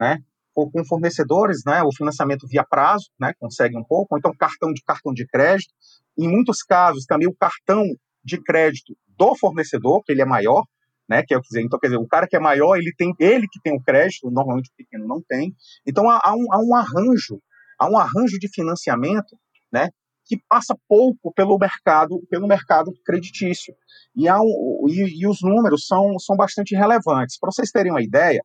né? 0.01 0.19
Ou 0.55 0.71
com 0.71 0.85
fornecedores, 0.85 1.63
né? 1.65 1.83
O 1.83 1.93
financiamento 1.93 2.47
via 2.49 2.65
prazo, 2.65 3.07
né? 3.19 3.33
Consegue 3.39 3.77
um 3.77 3.85
pouco, 3.85 4.15
ou 4.15 4.19
então 4.19 4.33
cartão 4.37 4.73
de 4.73 4.83
cartão 4.83 5.13
de 5.13 5.27
crédito. 5.27 5.73
Em 6.19 6.29
muitos 6.29 6.63
casos, 6.63 7.05
também 7.05 7.29
o 7.29 7.35
cartão 7.35 7.85
de 8.25 8.43
crédito 8.43 8.97
do 9.17 9.37
fornecedor, 9.37 10.03
que 10.03 10.13
ele 10.13 10.23
é 10.23 10.27
maior, 10.27 10.65
né? 11.09 11.23
Que 11.27 11.35
é, 11.35 11.41
dizer, 11.41 11.63
então, 11.63 11.79
quer 11.79 11.89
dizer, 11.89 11.99
o 11.99 12.07
cara 12.07 12.27
que 12.27 12.37
é 12.37 12.41
maior, 12.41 12.77
ele 12.77 12.93
tem 12.97 13.15
ele 13.21 13.47
que 13.51 13.61
tem 13.63 13.75
o 13.75 13.83
crédito, 13.83 14.31
normalmente 14.31 14.71
o 14.71 14.77
pequeno 14.77 15.07
não 15.07 15.23
tem. 15.23 15.55
Então 15.87 16.11
há, 16.11 16.21
há, 16.23 16.35
um, 16.35 16.53
há 16.53 16.59
um 16.59 16.75
arranjo, 16.75 17.41
há 17.79 17.89
um 17.89 17.97
arranjo 17.97 18.39
de 18.39 18.49
financiamento, 18.49 19.37
né? 19.73 19.91
Que 20.27 20.41
passa 20.49 20.77
pouco 20.89 21.33
pelo 21.33 21.59
mercado, 21.59 22.21
pelo 22.29 22.47
mercado 22.47 22.93
creditício. 23.05 23.75
E, 24.15 24.31
um, 24.31 24.87
e, 24.89 25.21
e 25.21 25.27
os 25.27 25.41
números 25.43 25.87
são, 25.87 26.19
são 26.19 26.37
bastante 26.37 26.75
relevantes. 26.75 27.39
Para 27.39 27.51
vocês 27.53 27.71
terem 27.71 27.93
uma 27.93 28.03
ideia, 28.03 28.43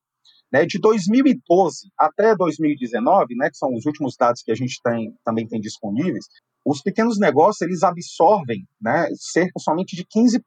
né, 0.51 0.65
de 0.65 0.79
2012 0.79 1.91
até 1.97 2.35
2019, 2.35 3.35
né, 3.35 3.49
que 3.49 3.57
são 3.57 3.73
os 3.73 3.85
últimos 3.85 4.15
dados 4.17 4.43
que 4.43 4.51
a 4.51 4.55
gente 4.55 4.79
tem, 4.83 5.15
também 5.23 5.47
tem 5.47 5.59
disponíveis, 5.59 6.25
os 6.65 6.81
pequenos 6.81 7.17
negócios 7.17 7.61
eles 7.61 7.83
absorvem 7.83 8.67
né, 8.79 9.07
cerca 9.15 9.59
somente 9.59 9.95
de 9.95 10.05
15% 10.05 10.41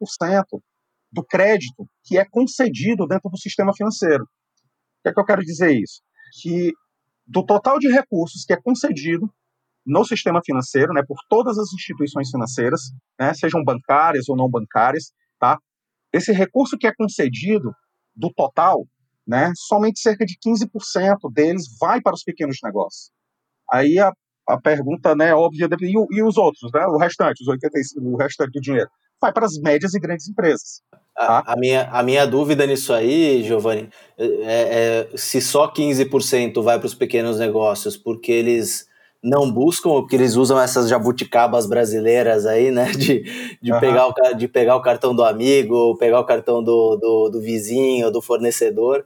do 1.11 1.25
crédito 1.25 1.89
que 2.05 2.19
é 2.19 2.25
concedido 2.25 3.07
dentro 3.07 3.31
do 3.31 3.39
sistema 3.39 3.73
financeiro. 3.75 4.25
O 4.25 5.03
que 5.03 5.09
é 5.09 5.13
que 5.13 5.21
eu 5.21 5.25
quero 5.25 5.43
dizer 5.43 5.73
isso? 5.73 6.03
Que 6.43 6.73
do 7.27 7.45
total 7.45 7.79
de 7.79 7.89
recursos 7.89 8.45
que 8.45 8.53
é 8.53 8.61
concedido 8.61 9.33
no 9.87 10.05
sistema 10.05 10.41
financeiro, 10.45 10.93
né, 10.93 11.03
por 11.07 11.19
todas 11.29 11.59
as 11.59 11.73
instituições 11.73 12.31
financeiras, 12.31 12.81
né, 13.19 13.35
sejam 13.35 13.63
bancárias 13.63 14.29
ou 14.29 14.37
não 14.37 14.49
bancárias, 14.49 15.13
tá? 15.39 15.59
Esse 16.13 16.33
recurso 16.33 16.79
que 16.79 16.87
é 16.87 16.95
concedido 16.95 17.73
do 18.15 18.33
total, 18.33 18.87
né, 19.27 19.53
somente 19.57 20.01
cerca 20.01 20.25
de 20.25 20.37
15% 20.39 21.33
deles 21.33 21.65
vai 21.81 22.01
para 22.01 22.15
os 22.15 22.23
pequenos 22.23 22.59
negócios. 22.63 23.11
Aí 23.71 23.99
a, 23.99 24.13
a 24.49 24.61
pergunta, 24.61 25.15
né, 25.15 25.35
óbvia, 25.35 25.69
e, 25.81 26.19
e 26.19 26.23
os 26.23 26.37
outros, 26.37 26.71
né, 26.73 26.87
o 26.87 26.97
restante, 26.97 27.43
os 27.43 27.49
85, 27.49 28.07
o 28.07 28.17
restante 28.17 28.53
do 28.53 28.61
dinheiro, 28.61 28.89
vai 29.21 29.33
para 29.33 29.47
as 29.47 29.59
médias 29.59 29.95
e 29.95 30.01
grandes 30.01 30.29
empresas. 30.29 30.83
Tá? 30.91 31.01
A, 31.17 31.53
a, 31.53 31.57
minha, 31.57 31.89
a 31.91 32.03
minha 32.03 32.27
dúvida 32.27 32.67
nisso 32.67 32.93
aí, 32.93 33.43
Giovanni, 33.43 33.89
é, 34.19 35.09
é 35.13 35.17
se 35.17 35.41
só 35.41 35.73
15% 35.73 36.63
vai 36.63 36.79
para 36.79 36.87
os 36.87 36.95
pequenos 36.95 37.39
negócios, 37.39 37.97
porque 37.97 38.33
eles 38.33 38.87
não 39.25 39.51
buscam, 39.51 39.91
porque 39.91 40.15
eles 40.15 40.37
usam 40.37 40.61
essas 40.61 40.87
jabuticabas 40.87 41.67
brasileiras 41.67 42.45
aí, 42.45 42.71
né? 42.71 42.93
De, 42.93 43.57
de, 43.61 43.73
uhum. 43.73 43.81
pegar, 43.81 44.07
o, 44.07 44.35
de 44.35 44.47
pegar 44.47 44.77
o 44.77 44.83
cartão 44.83 45.15
do 45.15 45.25
amigo, 45.25 45.97
pegar 45.97 46.21
o 46.21 46.27
cartão 46.27 46.63
do, 46.63 46.97
do, 46.97 47.31
do 47.31 47.41
vizinho, 47.41 48.11
do 48.11 48.21
fornecedor, 48.21 49.05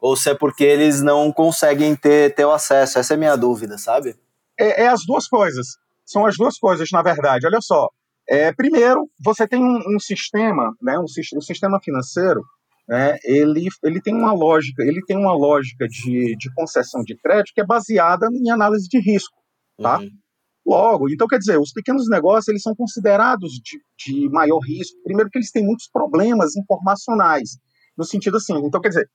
ou 0.00 0.16
se 0.16 0.30
é 0.30 0.34
porque 0.34 0.62
eles 0.62 1.02
não 1.02 1.32
conseguem 1.32 1.96
ter, 1.96 2.32
ter 2.34 2.44
o 2.44 2.52
acesso. 2.52 3.00
Essa 3.00 3.14
é 3.14 3.16
a 3.16 3.18
minha 3.18 3.36
dúvida, 3.36 3.76
sabe? 3.76 4.14
É, 4.58 4.84
é 4.84 4.88
as 4.88 5.04
duas 5.04 5.26
coisas. 5.26 5.66
São 6.04 6.24
as 6.24 6.36
duas 6.36 6.56
coisas, 6.58 6.88
na 6.92 7.02
verdade. 7.02 7.44
Olha 7.44 7.60
só, 7.60 7.88
é, 8.28 8.52
primeiro, 8.52 9.08
você 9.24 9.48
tem 9.48 9.60
um, 9.60 9.78
um 9.96 9.98
sistema, 9.98 10.72
né, 10.80 10.96
um, 10.96 11.04
um, 11.04 11.40
sistema 11.40 11.80
financeiro, 11.82 12.40
né, 12.88 13.16
ele, 13.24 13.68
ele 13.82 14.00
tem 14.00 14.14
uma 14.14 14.32
lógica, 14.32 14.84
ele 14.84 15.00
tem 15.04 15.16
uma 15.16 15.32
lógica 15.32 15.88
de, 15.88 16.36
de 16.36 16.54
concessão 16.54 17.02
de 17.02 17.16
crédito 17.16 17.52
que 17.52 17.60
é 17.60 17.66
baseada 17.66 18.28
em 18.32 18.48
análise 18.50 18.88
de 18.88 19.00
risco, 19.00 19.36
tá? 19.78 19.98
Uhum. 19.98 20.10
Logo, 20.66 21.08
então 21.08 21.28
quer 21.28 21.38
dizer, 21.38 21.58
os 21.60 21.72
pequenos 21.72 22.08
negócios 22.08 22.48
eles 22.48 22.62
são 22.62 22.74
considerados 22.74 23.52
de, 23.52 23.78
de 23.96 24.28
maior 24.30 24.58
risco. 24.58 25.00
Primeiro 25.04 25.30
que 25.30 25.38
eles 25.38 25.52
têm 25.52 25.64
muitos 25.64 25.88
problemas 25.88 26.56
informacionais, 26.56 27.58
no 27.96 28.04
sentido 28.04 28.36
assim, 28.36 28.54
então 28.64 28.80
quer 28.80 28.88
dizer, 28.88 29.08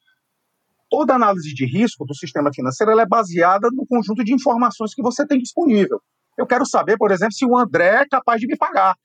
toda 0.90 1.14
análise 1.14 1.54
de 1.54 1.66
risco 1.66 2.06
do 2.06 2.16
sistema 2.16 2.52
financeiro 2.54 2.98
é 2.98 3.06
baseada 3.06 3.70
no 3.72 3.86
conjunto 3.86 4.24
de 4.24 4.34
informações 4.34 4.94
que 4.94 5.02
você 5.02 5.28
tem 5.28 5.40
disponível. 5.40 6.02
Eu 6.38 6.48
quero 6.48 6.66
saber, 6.66 6.98
por 6.98 7.12
exemplo, 7.12 7.34
se 7.34 7.46
o 7.46 7.58
André 7.58 8.02
é 8.02 8.08
capaz 8.08 8.40
de 8.40 8.48
me 8.48 8.58
pagar. 8.58 8.96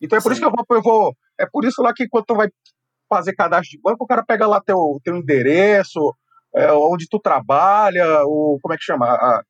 Então 0.00 0.18
é 0.18 0.22
por 0.22 0.28
Sim. 0.28 0.32
isso 0.32 0.40
que 0.40 0.46
eu 0.46 0.52
vou, 0.52 0.76
eu 0.76 0.82
vou. 0.82 1.16
É 1.38 1.46
por 1.46 1.64
isso 1.64 1.82
lá 1.82 1.92
que 1.92 2.08
quando 2.08 2.24
tu 2.24 2.36
vai 2.36 2.48
fazer 3.08 3.34
cadastro 3.34 3.70
de 3.70 3.80
banco, 3.80 4.04
o 4.04 4.06
cara 4.06 4.24
pega 4.24 4.46
lá 4.46 4.60
teu, 4.60 5.00
teu 5.02 5.16
endereço, 5.16 6.14
é, 6.54 6.72
onde 6.72 7.08
tu 7.08 7.18
trabalha, 7.18 8.24
o. 8.24 8.58
como 8.62 8.74
é 8.74 8.76
que 8.76 8.84
chama? 8.84 9.06
A, 9.06 9.42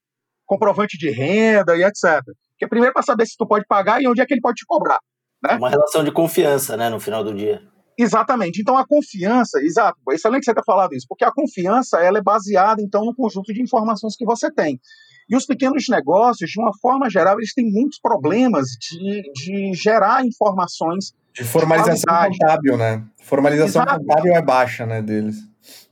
comprovante 0.47 0.99
de 0.99 1.11
renda 1.11 1.77
e 1.77 1.83
etc. 1.83 2.23
Porque 2.51 2.69
primeiro 2.69 2.93
para 2.93 3.03
saber 3.03 3.27
se 3.27 3.37
tu 3.37 3.47
pode 3.47 3.65
pagar 3.67 4.03
e 4.03 4.07
onde 4.07 4.21
é 4.21 4.27
que 4.27 4.35
ele 4.35 4.41
pode 4.41 4.57
te 4.57 4.67
cobrar. 4.67 4.99
Né? 5.43 5.57
Uma 5.57 5.71
relação 5.71 6.03
de 6.03 6.13
confiança, 6.13 6.77
né, 6.77 6.89
no 6.89 6.99
final 6.99 7.23
do 7.23 7.35
dia. 7.35 7.63
Exatamente. 7.99 8.61
Então 8.61 8.77
a 8.77 8.87
confiança, 8.87 9.61
exato, 9.63 9.99
excelente 10.11 10.41
que 10.41 10.47
você 10.47 10.55
ter 10.55 10.65
falado 10.65 10.95
isso, 10.95 11.07
porque 11.09 11.25
a 11.25 11.33
confiança 11.33 11.99
ela 11.99 12.19
é 12.19 12.23
baseada 12.23 12.83
então 12.83 13.05
no 13.05 13.15
conjunto 13.15 13.53
de 13.53 13.63
informações 13.63 14.17
que 14.17 14.25
você 14.25 14.51
tem. 14.51 14.81
E 15.29 15.37
os 15.37 15.47
pequenos 15.47 15.85
negócios, 15.89 16.51
de 16.51 16.61
uma 16.61 16.73
forma 16.81 17.09
geral, 17.09 17.39
eles 17.39 17.55
têm 17.55 17.71
muitos 17.71 17.99
problemas 17.99 18.67
de, 18.81 19.23
de 19.33 19.73
gerar 19.73 20.25
informações. 20.25 21.15
De 21.33 21.45
formalização 21.45 22.31
de 22.31 22.39
contábil, 22.39 22.77
né? 22.77 23.05
Formalização 23.23 23.83
Exato. 23.83 24.01
contábil 24.01 24.35
é 24.35 24.43
baixa, 24.43 24.85
né, 24.85 25.01
deles. 25.01 25.37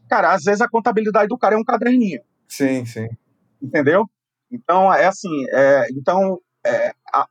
Cara, 0.08 0.34
às 0.34 0.42
vezes 0.42 0.60
a 0.60 0.68
contabilidade 0.68 1.28
do 1.28 1.38
cara 1.38 1.54
é 1.54 1.58
um 1.58 1.64
caderninho. 1.64 2.20
Sim, 2.46 2.84
sim. 2.84 3.08
Entendeu? 3.62 4.06
Então, 4.52 4.92
é 4.92 5.06
assim, 5.06 5.30
é, 5.50 5.86
então, 5.92 6.38
é, 6.64 6.92
a, 7.12 7.26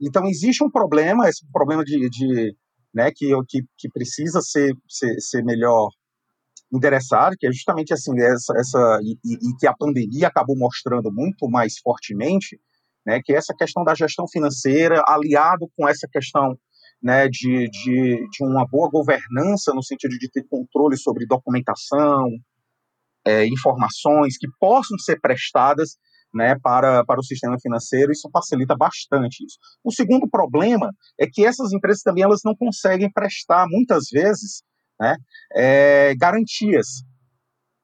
então 0.00 0.26
existe 0.26 0.62
um 0.62 0.70
problema, 0.70 1.28
esse 1.28 1.46
problema 1.50 1.82
de, 1.82 2.10
de 2.10 2.54
né, 2.94 3.10
que, 3.14 3.32
que, 3.48 3.62
que 3.78 3.88
precisa 3.88 4.40
ser, 4.42 4.74
ser, 4.86 5.18
ser 5.18 5.42
melhor 5.42 5.88
endereçar, 6.70 7.32
que 7.38 7.46
é 7.46 7.52
justamente 7.52 7.92
assim, 7.92 8.12
essa, 8.20 8.52
essa 8.56 9.00
e, 9.02 9.16
e, 9.24 9.56
que 9.58 9.66
a 9.66 9.74
pandemia 9.74 10.28
acabou 10.28 10.56
mostrando 10.56 11.10
muito 11.10 11.48
mais 11.48 11.78
fortemente, 11.82 12.60
né, 13.06 13.20
que 13.22 13.32
é 13.32 13.36
essa 13.36 13.54
questão 13.54 13.82
da 13.82 13.94
gestão 13.94 14.26
financeira, 14.28 15.02
aliado 15.06 15.70
com 15.76 15.88
essa 15.88 16.06
questão 16.10 16.56
né, 17.02 17.28
de, 17.28 17.68
de, 17.68 18.28
de 18.30 18.44
uma 18.44 18.66
boa 18.66 18.88
governança, 18.90 19.72
no 19.74 19.82
sentido 19.82 20.16
de 20.18 20.30
ter 20.30 20.44
controle 20.48 20.96
sobre 20.96 21.26
documentação, 21.26 22.28
é, 23.24 23.46
informações 23.46 24.36
que 24.38 24.46
possam 24.58 24.98
ser 24.98 25.20
prestadas 25.20 25.96
né, 26.34 26.56
para, 26.62 27.04
para 27.04 27.20
o 27.20 27.24
sistema 27.24 27.56
financeiro, 27.60 28.12
isso 28.12 28.28
facilita 28.32 28.74
bastante 28.76 29.44
isso. 29.44 29.58
O 29.84 29.92
segundo 29.92 30.28
problema 30.28 30.90
é 31.18 31.26
que 31.30 31.44
essas 31.44 31.72
empresas 31.72 32.02
também 32.02 32.24
elas 32.24 32.40
não 32.44 32.54
conseguem 32.54 33.10
prestar, 33.12 33.66
muitas 33.68 34.04
vezes, 34.10 34.62
né, 35.00 35.16
é, 35.54 36.14
garantias 36.16 37.02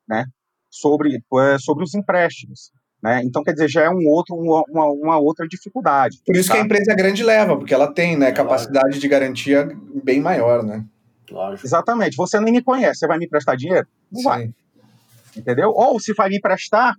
né, 0.09 0.25
sobre, 0.71 1.17
é, 1.17 1.59
sobre 1.59 1.85
os 1.85 1.95
empréstimos. 1.95 2.71
Né? 3.03 3.23
Então, 3.25 3.45
quer 3.45 3.53
dizer, 3.53 3.69
já 3.69 3.83
é 3.83 3.91
um 3.91 4.09
outro, 4.09 4.35
uma, 4.35 4.91
uma 4.91 5.19
outra 5.19 5.47
dificuldade. 5.47 6.19
Por 6.27 6.35
isso 6.35 6.49
tá? 6.49 6.55
que 6.55 6.61
a 6.61 6.65
empresa 6.65 6.95
grande 6.95 7.23
leva, 7.23 7.57
porque 7.57 7.75
ela 7.75 7.93
tem 7.93 8.17
né, 8.17 8.33
capacidade 8.33 8.99
de 8.99 9.09
garantia 9.09 9.69
bem 10.03 10.21
maior. 10.21 10.65
Né? 10.65 10.85
Lógico. 11.31 11.67
Exatamente. 11.67 12.17
Você 12.17 12.41
nem 12.41 12.53
me 12.53 12.63
conhece, 12.63 13.01
você 13.01 13.07
vai 13.07 13.19
me 13.19 13.27
emprestar 13.27 13.57
dinheiro? 13.57 13.87
Não 14.11 14.21
Sim. 14.21 14.29
vai. 14.29 14.55
Entendeu? 15.37 15.71
Ou 15.71 16.01
se 16.01 16.13
vai 16.15 16.29
me 16.29 16.39
emprestar, 16.39 16.95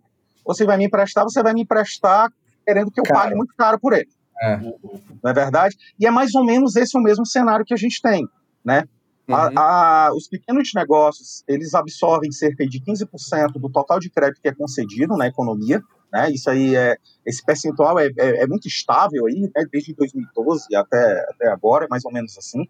você 0.46 0.65
vai 0.65 0.77
me 0.77 0.86
emprestar, 0.86 1.24
você 1.24 1.41
vai 1.41 1.53
me 1.53 1.62
emprestar 1.62 2.31
querendo 2.65 2.91
que 2.91 3.00
eu 3.00 3.03
pague 3.03 3.36
muito 3.36 3.53
caro 3.58 3.79
por 3.79 3.93
ele. 3.93 4.10
É. 4.41 4.58
Não 4.58 5.31
é 5.31 5.34
verdade? 5.34 5.75
E 6.00 6.05
é 6.05 6.12
mais 6.12 6.34
ou 6.34 6.46
menos 6.46 6.75
esse 6.75 6.98
o 6.98 7.01
mesmo 7.01 7.25
cenário 7.25 7.65
que 7.65 7.74
a 7.74 7.77
gente 7.77 8.01
tem, 8.01 8.27
né? 8.63 8.84
Uhum. 9.27 9.36
A, 9.36 10.08
a, 10.08 10.13
os 10.13 10.27
pequenos 10.27 10.72
negócios, 10.74 11.43
eles 11.48 11.74
absorvem 11.75 12.31
cerca 12.31 12.65
de 12.65 12.79
15% 12.79 13.53
do 13.53 13.69
total 13.69 14.00
de 14.00 14.10
crédito 14.10 14.41
que 14.41 14.48
é 14.48 14.53
concedido 14.53 15.15
na 15.15 15.27
economia, 15.27 15.81
né? 16.12 16.31
Isso 16.31 16.50
aí 16.50 16.75
é, 16.75 16.98
esse 17.25 17.43
percentual 17.46 18.00
é, 18.00 18.08
é, 18.17 18.43
é 18.43 18.48
muito 18.48 18.67
estável 18.67 19.27
aí, 19.27 19.41
né? 19.41 19.65
desde 19.72 19.93
2012 19.93 20.75
até, 20.75 21.25
até 21.29 21.48
agora, 21.50 21.88
mais 21.89 22.03
ou 22.05 22.12
menos 22.12 22.38
assim. 22.38 22.67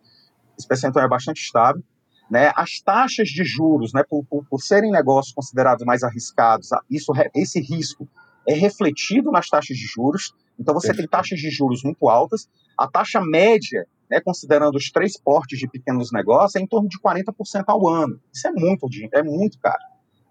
Esse 0.58 0.68
percentual 0.68 1.06
é 1.06 1.08
bastante 1.08 1.42
estável. 1.42 1.82
Né, 2.30 2.52
as 2.56 2.80
taxas 2.80 3.28
de 3.30 3.44
juros, 3.44 3.92
né, 3.92 4.04
por, 4.08 4.24
por, 4.26 4.46
por, 4.46 4.62
serem 4.62 4.92
negócios 4.92 5.34
considerados 5.34 5.84
mais 5.84 6.04
arriscados, 6.04 6.70
isso, 6.88 7.12
esse 7.34 7.60
risco 7.60 8.08
é 8.48 8.54
refletido 8.54 9.32
nas 9.32 9.48
taxas 9.48 9.76
de 9.76 9.86
juros. 9.86 10.34
Então 10.60 10.74
você 10.74 10.94
tem 10.94 11.08
taxas 11.08 11.40
de 11.40 11.50
juros 11.50 11.84
muito 11.84 12.08
altas. 12.08 12.48
A 12.78 12.88
taxa 12.88 13.20
média 13.20 13.88
né, 14.10 14.20
considerando 14.20 14.76
os 14.76 14.90
três 14.92 15.18
portes 15.20 15.60
de 15.60 15.68
pequenos 15.68 16.12
negócios, 16.12 16.56
é 16.56 16.60
em 16.60 16.68
torno 16.68 16.90
de 16.90 17.00
40% 17.00 17.64
ao 17.68 17.88
ano. 17.88 18.20
Isso 18.34 18.48
é 18.48 18.52
muito 18.52 18.90
dinheiro, 18.90 19.16
é 19.16 19.24
muito 19.24 19.60
caro. 19.60 19.78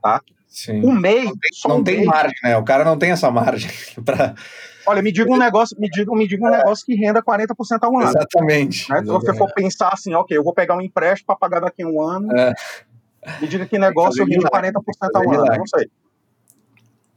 Tá? 0.03 0.21
Sim. 0.49 0.83
O 0.83 0.93
MEI. 0.93 1.25
Não 1.25 1.33
tem, 1.33 1.51
não 1.69 1.85
tem 1.85 1.97
MEI, 1.99 2.07
margem, 2.07 2.39
né? 2.43 2.57
O 2.57 2.65
cara 2.65 2.85
não 2.85 2.99
tem 2.99 3.11
essa 3.11 3.31
margem 3.31 3.71
para. 4.05 4.35
Olha, 4.89 5.03
me 5.03 5.13
diga 5.13 5.31
um 5.31 5.37
negócio, 5.37 5.79
me 5.79 5.89
diga, 5.91 6.11
me 6.15 6.27
diga 6.27 6.47
um 6.47 6.51
negócio 6.51 6.87
que 6.87 6.95
renda 6.95 7.23
40% 7.23 7.79
ao 7.83 7.99
ano. 7.99 8.09
Exatamente. 8.09 8.91
Né? 8.91 9.01
Se 9.01 9.07
você 9.07 9.35
for 9.35 9.53
pensar 9.53 9.91
assim, 9.93 10.15
ok, 10.15 10.35
eu 10.35 10.43
vou 10.43 10.55
pegar 10.55 10.75
um 10.75 10.81
empréstimo 10.81 11.27
para 11.27 11.37
pagar 11.37 11.61
daqui 11.61 11.83
a 11.83 11.87
um 11.87 12.01
ano. 12.01 12.35
É. 12.35 12.55
Me 13.41 13.47
diga 13.47 13.67
que 13.67 13.79
negócio 13.79 14.25
rende 14.25 14.47
40% 14.47 14.73
ao 15.15 15.31
ano. 15.31 15.53
Eu 15.53 15.59
não 15.59 15.67
sei. 15.67 15.91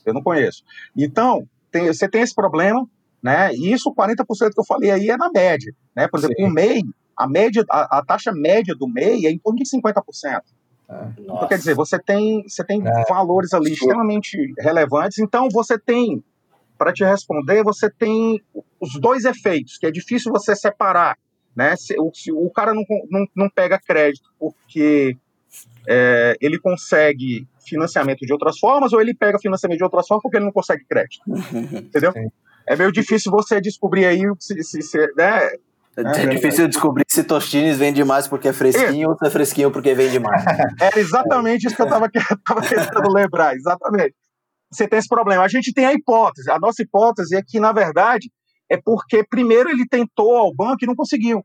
Eu 0.05 0.13
não 0.13 0.21
conheço. 0.21 0.63
Então, 0.97 1.47
tem, 1.71 1.87
você 1.87 2.09
tem 2.09 2.21
esse 2.21 2.35
problema, 2.35 2.85
né? 3.23 3.53
E 3.53 3.71
isso, 3.71 3.93
40% 3.93 4.25
que 4.53 4.59
eu 4.59 4.65
falei 4.65 4.91
aí, 4.91 5.09
é 5.09 5.15
na 5.15 5.29
média. 5.29 5.73
Né? 5.95 6.09
Por 6.09 6.19
exemplo, 6.19 6.35
Sim. 6.37 6.45
o 6.45 6.49
MEI, 6.49 6.83
a, 7.15 7.27
média, 7.27 7.63
a, 7.69 7.99
a, 7.99 8.05
taxa 8.05 8.33
média 8.33 8.75
do 8.75 8.87
MEI 8.87 9.27
é 9.27 9.31
em 9.31 9.37
torno 9.37 9.59
de 9.59 9.63
50%. 9.63 10.41
Ah, 10.89 11.09
então, 11.17 11.47
quer 11.47 11.57
dizer, 11.57 11.73
você 11.73 11.97
tem, 11.97 12.43
você 12.43 12.65
tem 12.65 12.85
é. 12.85 13.05
valores 13.07 13.53
ali 13.53 13.71
extremamente 13.71 14.53
relevantes. 14.59 15.19
Então, 15.19 15.47
você 15.49 15.79
tem, 15.79 16.21
para 16.81 16.91
te 16.91 17.03
responder, 17.03 17.63
você 17.63 17.91
tem 17.91 18.41
os 18.79 18.99
dois 18.99 19.23
efeitos, 19.23 19.77
que 19.77 19.85
é 19.85 19.91
difícil 19.91 20.31
você 20.31 20.55
separar. 20.55 21.15
Né? 21.55 21.75
Se, 21.75 21.93
o, 21.99 22.11
se 22.11 22.31
o 22.31 22.49
cara 22.49 22.73
não, 22.73 22.83
não, 23.07 23.27
não 23.35 23.49
pega 23.51 23.79
crédito 23.79 24.27
porque 24.39 25.15
é, 25.87 26.35
ele 26.41 26.59
consegue 26.59 27.47
financiamento 27.63 28.25
de 28.25 28.33
outras 28.33 28.57
formas 28.57 28.93
ou 28.93 28.99
ele 28.99 29.13
pega 29.13 29.37
financiamento 29.37 29.77
de 29.77 29.83
outras 29.83 30.07
formas 30.07 30.23
porque 30.23 30.37
ele 30.37 30.45
não 30.45 30.51
consegue 30.51 30.83
crédito. 30.85 31.21
Entendeu? 31.71 32.13
Sim. 32.13 32.31
É 32.67 32.75
meio 32.75 32.91
difícil 32.91 33.31
você 33.31 33.61
descobrir 33.61 34.07
aí 34.07 34.23
se, 34.39 34.63
se, 34.63 34.81
se 34.81 34.97
né? 35.15 35.51
É, 35.95 36.23
é 36.23 36.25
difícil 36.25 36.67
descobrir 36.67 37.03
se 37.07 37.23
Tostines 37.23 37.77
vende 37.77 38.03
mais 38.03 38.27
porque 38.27 38.47
é 38.47 38.53
fresquinho 38.53 39.05
é. 39.05 39.11
ou 39.11 39.15
se 39.15 39.27
é 39.27 39.29
fresquinho 39.29 39.69
porque 39.69 39.93
vende 39.93 40.17
mais. 40.17 40.43
Era 40.81 40.99
exatamente 40.99 41.67
isso 41.67 41.75
que 41.75 41.81
eu 41.83 41.85
estava 41.85 42.09
tentando 42.09 43.13
lembrar, 43.13 43.53
exatamente. 43.55 44.15
Você 44.71 44.87
tem 44.87 44.99
esse 44.99 45.07
problema. 45.07 45.43
A 45.43 45.47
gente 45.47 45.73
tem 45.73 45.85
a 45.85 45.93
hipótese. 45.93 46.49
A 46.49 46.59
nossa 46.59 46.81
hipótese 46.81 47.35
é 47.35 47.41
que, 47.45 47.59
na 47.59 47.71
verdade, 47.71 48.31
é 48.69 48.77
porque 48.81 49.23
primeiro 49.27 49.69
ele 49.69 49.85
tentou 49.87 50.37
ao 50.37 50.53
banco 50.55 50.83
e 50.83 50.87
não 50.87 50.95
conseguiu. 50.95 51.43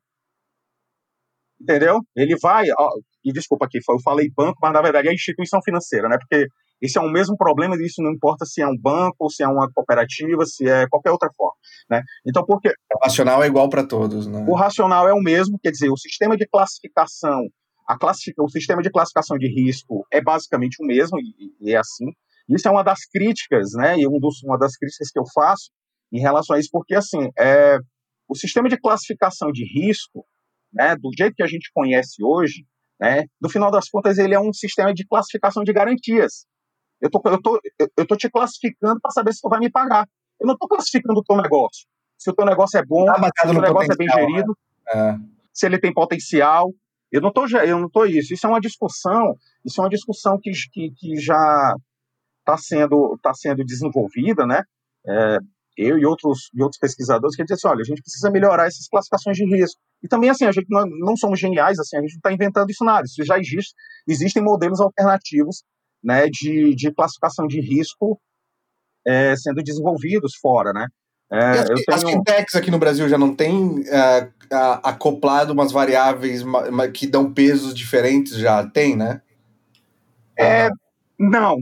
Entendeu? 1.61 2.00
Ele 2.14 2.37
vai, 2.40 2.66
ó, 2.78 2.90
e 3.25 3.33
desculpa 3.33 3.66
aqui, 3.66 3.78
eu 3.78 4.00
falei 4.00 4.30
banco, 4.37 4.59
mas 4.62 4.73
na 4.73 4.83
verdade 4.83 5.09
é 5.09 5.14
instituição 5.14 5.61
financeira, 5.62 6.09
né? 6.09 6.16
Porque 6.18 6.47
esse 6.80 6.99
é 6.99 7.00
o 7.00 7.11
mesmo 7.11 7.37
problema, 7.37 7.75
isso 7.80 8.02
não 8.02 8.12
importa 8.12 8.45
se 8.45 8.61
é 8.61 8.66
um 8.66 8.76
banco, 8.78 9.16
ou 9.18 9.30
se 9.30 9.42
é 9.42 9.49
uma 9.49 9.68
cooperativa, 9.73 10.45
se 10.45 10.68
é 10.68 10.87
qualquer 10.88 11.11
outra 11.11 11.30
forma, 11.35 11.56
né? 11.90 12.02
Então, 12.26 12.45
porque... 12.47 12.68
O 12.68 13.04
racional 13.04 13.42
é 13.42 13.47
igual 13.47 13.68
para 13.68 13.87
todos, 13.87 14.26
né? 14.26 14.45
O 14.47 14.54
racional 14.54 15.09
é 15.09 15.14
o 15.14 15.21
mesmo, 15.21 15.59
quer 15.59 15.71
dizer, 15.71 15.90
o 15.90 15.97
sistema 15.97 16.37
de 16.37 16.47
classificação, 16.47 17.40
a 17.88 17.99
classific... 17.99 18.35
o 18.38 18.49
sistema 18.49 18.83
de 18.83 18.90
classificação 18.90 19.38
de 19.38 19.49
risco 19.49 20.06
é 20.12 20.21
basicamente 20.21 20.76
o 20.80 20.87
mesmo, 20.87 21.18
e, 21.18 21.54
e 21.61 21.73
é 21.73 21.78
assim. 21.78 22.06
Isso 22.49 22.69
é 22.69 22.71
uma 22.71 22.83
das 22.83 23.00
críticas, 23.07 23.73
né? 23.75 23.99
E 23.99 24.07
um 24.07 24.19
dos, 24.19 24.43
uma 24.43 24.59
das 24.59 24.76
críticas 24.76 25.11
que 25.11 25.19
eu 25.19 25.25
faço 25.35 25.71
em 26.12 26.21
relação 26.21 26.57
a 26.57 26.59
isso, 26.59 26.69
porque, 26.71 26.95
assim, 26.95 27.31
é, 27.38 27.79
o 28.29 28.35
sistema 28.35 28.69
de 28.69 28.79
classificação 28.79 29.50
de 29.50 29.65
risco, 29.65 30.25
né, 30.73 30.95
do 30.97 31.11
jeito 31.17 31.35
que 31.35 31.43
a 31.43 31.47
gente 31.47 31.71
conhece 31.75 32.23
hoje, 32.23 32.65
né, 33.00 33.25
no 33.41 33.49
final 33.49 33.71
das 33.71 33.88
contas, 33.88 34.19
ele 34.19 34.35
é 34.35 34.41
um 34.41 34.53
sistema 34.53 34.95
de 34.95 35.07
classificação 35.07 35.65
de 35.65 35.73
garantias. 35.73 36.47
Eu 37.00 37.11
tô, 37.11 37.21
eu 37.26 37.43
tô, 37.43 37.61
eu 37.97 38.07
tô 38.07 38.17
te 38.17 38.31
classificando 38.31 39.00
para 39.00 39.11
saber 39.11 39.33
se 39.33 39.41
tu 39.41 39.49
vai 39.49 39.59
me 39.59 39.71
pagar. 39.71 40.07
Eu 40.41 40.47
não 40.47 40.55
estou 40.55 40.69
classificando 40.69 41.21
o 41.21 41.25
teu 41.25 41.37
negócio. 41.37 41.87
Se 42.19 42.31
o 42.31 42.35
teu 42.35 42.47
negócio 42.47 42.79
é 42.79 42.85
bom, 42.85 43.05
tá 43.05 43.31
se 43.43 43.49
o 43.49 43.53
teu 43.53 43.61
negócio 43.61 43.93
é 43.93 43.97
bem 43.97 44.09
gerido, 44.09 44.57
né? 44.87 44.95
é. 44.95 45.17
se 45.53 45.67
ele 45.67 45.79
tem 45.79 45.93
potencial. 45.93 46.73
Eu 47.12 47.21
não 47.21 47.33
tô, 47.33 47.47
eu 47.47 47.79
não 47.79 47.91
tô 47.91 48.05
isso. 48.07 48.33
Isso 48.33 48.47
é 48.47 48.50
uma 48.50 48.61
discussão. 48.61 49.37
Isso 49.65 49.81
é 49.81 49.85
uma 49.85 49.91
discussão 49.91 50.38
que, 50.41 50.50
que, 50.73 50.91
que 50.97 51.17
já 51.17 51.75
está 52.47 52.57
sendo, 52.57 53.19
tá 53.21 53.35
sendo 53.35 53.65
desenvolvida, 53.65 54.47
né? 54.47 54.62
É, 55.07 55.38
eu 55.76 55.99
e 55.99 56.07
outros, 56.07 56.49
e 56.55 56.62
outros 56.62 56.79
pesquisadores 56.79 57.37
que 57.37 57.43
dizem 57.43 57.57
assim, 57.57 57.69
olha, 57.69 57.83
a 57.83 57.85
gente 57.85 58.00
precisa 58.00 58.31
melhorar 58.31 58.67
essas 58.67 58.88
classificações 58.88 59.37
de 59.37 59.45
risco. 59.45 59.79
E 60.03 60.09
também, 60.09 60.31
assim, 60.31 60.47
a 60.47 60.53
gente 60.53 60.67
não, 60.71 60.87
não 60.87 61.17
somos 61.17 61.38
geniais, 61.38 61.79
assim, 61.79 61.97
a 61.97 62.00
gente 62.00 62.15
não 62.15 62.19
está 62.19 62.33
inventando 62.33 62.71
isso 62.71 62.85
nada, 62.85 63.05
isso 63.05 63.23
já 63.25 63.38
existe, 63.38 63.75
existem 64.09 64.43
modelos 64.43 64.81
alternativos 64.81 65.62
né, 66.03 66.29
de, 66.31 66.75
de 66.75 66.93
classificação 66.93 67.47
de 67.47 67.61
risco 67.61 68.19
é, 69.06 69.35
sendo 69.37 69.63
desenvolvidos 69.63 70.32
fora, 70.41 70.73
né. 70.73 70.87
É, 71.30 71.50
as, 71.50 71.67
tenho... 71.67 71.85
as 71.89 72.04
fintechs 72.04 72.54
aqui 72.54 72.71
no 72.71 72.78
Brasil 72.78 73.09
já 73.09 73.19
não 73.19 73.35
têm 73.35 73.85
é, 73.89 74.30
acoplado 74.82 75.52
umas 75.52 75.73
variáveis 75.73 76.45
que 76.95 77.06
dão 77.06 77.32
pesos 77.32 77.75
diferentes, 77.75 78.37
já 78.37 78.65
tem, 78.65 78.97
né? 78.97 79.21
É, 80.39 80.69
não, 81.19 81.56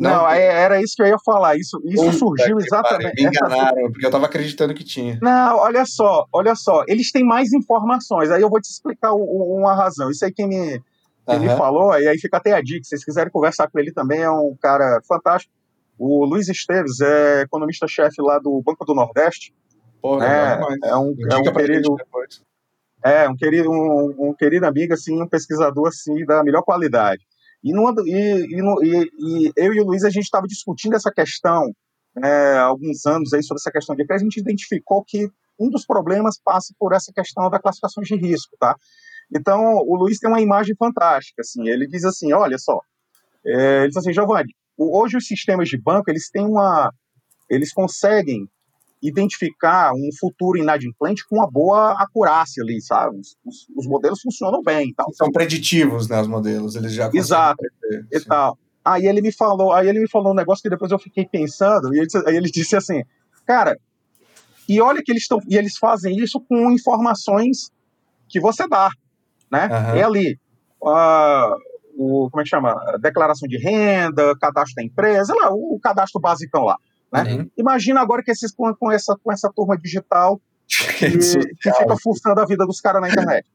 não, 0.00 0.22
não 0.22 0.28
era 0.30 0.80
isso 0.82 0.94
que 0.96 1.02
eu 1.02 1.06
ia 1.06 1.18
falar. 1.18 1.56
Isso, 1.56 1.80
isso 1.84 2.12
surgiu 2.14 2.58
exatamente. 2.58 3.22
Me 3.22 3.28
enganaram, 3.28 3.78
essa... 3.78 3.90
porque 3.92 4.06
eu 4.06 4.08
estava 4.08 4.26
acreditando 4.26 4.74
que 4.74 4.82
tinha. 4.82 5.18
Não, 5.20 5.58
olha 5.58 5.84
só, 5.84 6.26
olha 6.32 6.54
só. 6.54 6.84
Eles 6.88 7.12
têm 7.12 7.22
mais 7.22 7.52
informações. 7.52 8.30
Aí 8.30 8.40
eu 8.40 8.48
vou 8.48 8.60
te 8.60 8.70
explicar 8.70 9.12
uma 9.12 9.74
razão. 9.74 10.10
Isso 10.10 10.24
aí 10.24 10.32
quem 10.32 10.48
me, 10.48 10.82
quem 11.26 11.36
uhum. 11.36 11.42
me 11.42 11.48
falou, 11.56 11.98
e 11.98 12.08
aí 12.08 12.18
fica 12.18 12.38
até 12.38 12.52
a 12.52 12.62
dica. 12.62 12.82
Se 12.82 12.90
vocês 12.90 13.04
quiserem 13.04 13.30
conversar 13.30 13.68
com 13.68 13.78
ele 13.78 13.92
também, 13.92 14.22
é 14.22 14.30
um 14.30 14.56
cara 14.60 15.00
fantástico. 15.06 15.52
O 15.98 16.24
Luiz 16.24 16.48
Esteves 16.48 17.00
é 17.00 17.42
economista-chefe 17.42 18.22
lá 18.22 18.38
do 18.38 18.62
Banco 18.64 18.86
do 18.86 18.94
Nordeste. 18.94 19.52
Pô, 20.00 20.22
é, 20.22 20.58
é 20.84 20.96
um, 20.96 21.14
é 21.30 21.36
um 21.36 21.42
querido. 21.52 21.94
É, 23.04 23.28
um 23.28 23.36
querido, 23.36 23.70
um, 23.70 24.30
um 24.30 24.34
querido 24.34 24.66
amigo, 24.66 24.94
assim, 24.94 25.20
um 25.20 25.28
pesquisador 25.28 25.88
assim, 25.88 26.24
da 26.24 26.42
melhor 26.42 26.62
qualidade. 26.62 27.22
E, 27.62 27.72
no, 27.72 27.94
e, 28.06 28.46
e, 28.46 29.46
e, 29.46 29.52
eu 29.56 29.74
e 29.74 29.80
o 29.80 29.84
Luiz, 29.84 30.04
a 30.04 30.10
gente 30.10 30.24
estava 30.24 30.46
discutindo 30.46 30.94
essa 30.94 31.10
questão 31.10 31.70
há 32.22 32.62
alguns 32.62 33.06
anos 33.06 33.32
aí 33.32 33.42
sobre 33.42 33.60
essa 33.60 33.70
questão 33.70 33.94
de 33.94 34.04
que 34.04 34.12
a 34.12 34.18
gente 34.18 34.40
identificou 34.40 35.04
que 35.06 35.28
um 35.58 35.68
dos 35.68 35.84
problemas 35.84 36.40
passa 36.42 36.74
por 36.78 36.92
essa 36.94 37.12
questão 37.14 37.48
da 37.50 37.60
classificação 37.60 38.02
de 38.02 38.16
risco, 38.16 38.56
tá? 38.58 38.74
Então, 39.34 39.76
o 39.76 39.96
Luiz 39.96 40.18
tem 40.18 40.28
uma 40.28 40.40
imagem 40.40 40.74
fantástica, 40.76 41.42
assim, 41.42 41.68
ele 41.68 41.86
diz 41.86 42.04
assim, 42.04 42.32
olha 42.32 42.58
só, 42.58 42.80
é, 43.46 43.80
ele 43.80 43.88
diz 43.88 43.96
assim, 43.98 44.12
Giovanni, 44.12 44.52
hoje 44.76 45.16
os 45.16 45.26
sistemas 45.26 45.68
de 45.68 45.80
banco, 45.80 46.10
eles 46.10 46.30
têm 46.30 46.44
uma, 46.44 46.90
eles 47.48 47.72
conseguem 47.72 48.48
identificar 49.02 49.92
um 49.94 50.10
futuro 50.18 50.58
inadimplente 50.58 51.26
com 51.26 51.36
uma 51.36 51.50
boa 51.50 51.92
acurácia 51.92 52.62
ali, 52.62 52.80
sabe? 52.80 53.18
Os, 53.18 53.36
os, 53.44 53.66
os 53.76 53.86
modelos 53.86 54.20
funcionam 54.20 54.62
bem. 54.62 54.92
Tal. 54.94 55.12
São 55.14 55.32
preditivos, 55.32 56.08
né, 56.08 56.20
os 56.20 56.28
modelos, 56.28 56.76
eles 56.76 56.92
já 56.92 57.10
Exato, 57.12 57.62
prever, 57.80 58.06
e 58.12 58.20
tal. 58.20 58.58
Aí 58.84 59.06
ele 59.06 59.20
me 59.20 59.32
falou, 59.32 59.72
aí 59.72 59.88
ele 59.88 60.00
me 60.00 60.08
falou 60.08 60.32
um 60.32 60.36
negócio 60.36 60.62
que 60.62 60.70
depois 60.70 60.90
eu 60.90 60.98
fiquei 60.98 61.26
pensando, 61.26 61.94
e 61.94 61.98
ele, 61.98 62.08
aí 62.26 62.36
ele 62.36 62.50
disse 62.50 62.76
assim, 62.76 63.02
cara, 63.46 63.78
e 64.68 64.80
olha 64.80 65.02
que 65.02 65.12
eles 65.12 65.22
estão, 65.22 65.38
e 65.48 65.56
eles 65.56 65.76
fazem 65.76 66.16
isso 66.16 66.40
com 66.40 66.70
informações 66.70 67.70
que 68.28 68.40
você 68.40 68.68
dá, 68.68 68.90
né? 69.50 69.66
Uhum. 69.66 69.96
É 69.96 70.02
ali, 70.02 70.38
uh, 70.82 71.56
o, 71.96 72.30
como 72.30 72.40
é 72.40 72.44
que 72.44 72.50
chama? 72.50 72.74
Declaração 73.00 73.48
de 73.48 73.58
renda, 73.58 74.34
cadastro 74.38 74.76
da 74.76 74.82
empresa, 74.82 75.34
lá, 75.34 75.52
o, 75.52 75.74
o 75.74 75.80
cadastro 75.80 76.20
basicão 76.20 76.64
lá. 76.64 76.76
Né? 77.12 77.22
Uhum. 77.24 77.50
Imagina 77.56 78.00
agora 78.00 78.22
que 78.22 78.30
esses 78.30 78.52
com, 78.52 78.72
com, 78.74 78.90
essa, 78.90 79.16
com 79.22 79.32
essa 79.32 79.50
turma 79.54 79.76
digital 79.76 80.40
que, 80.98 81.10
que 81.10 81.72
fica 81.72 81.96
fuçando 82.00 82.40
a 82.40 82.46
vida 82.46 82.66
dos 82.66 82.80
caras 82.80 83.00
na 83.00 83.08
internet. 83.08 83.46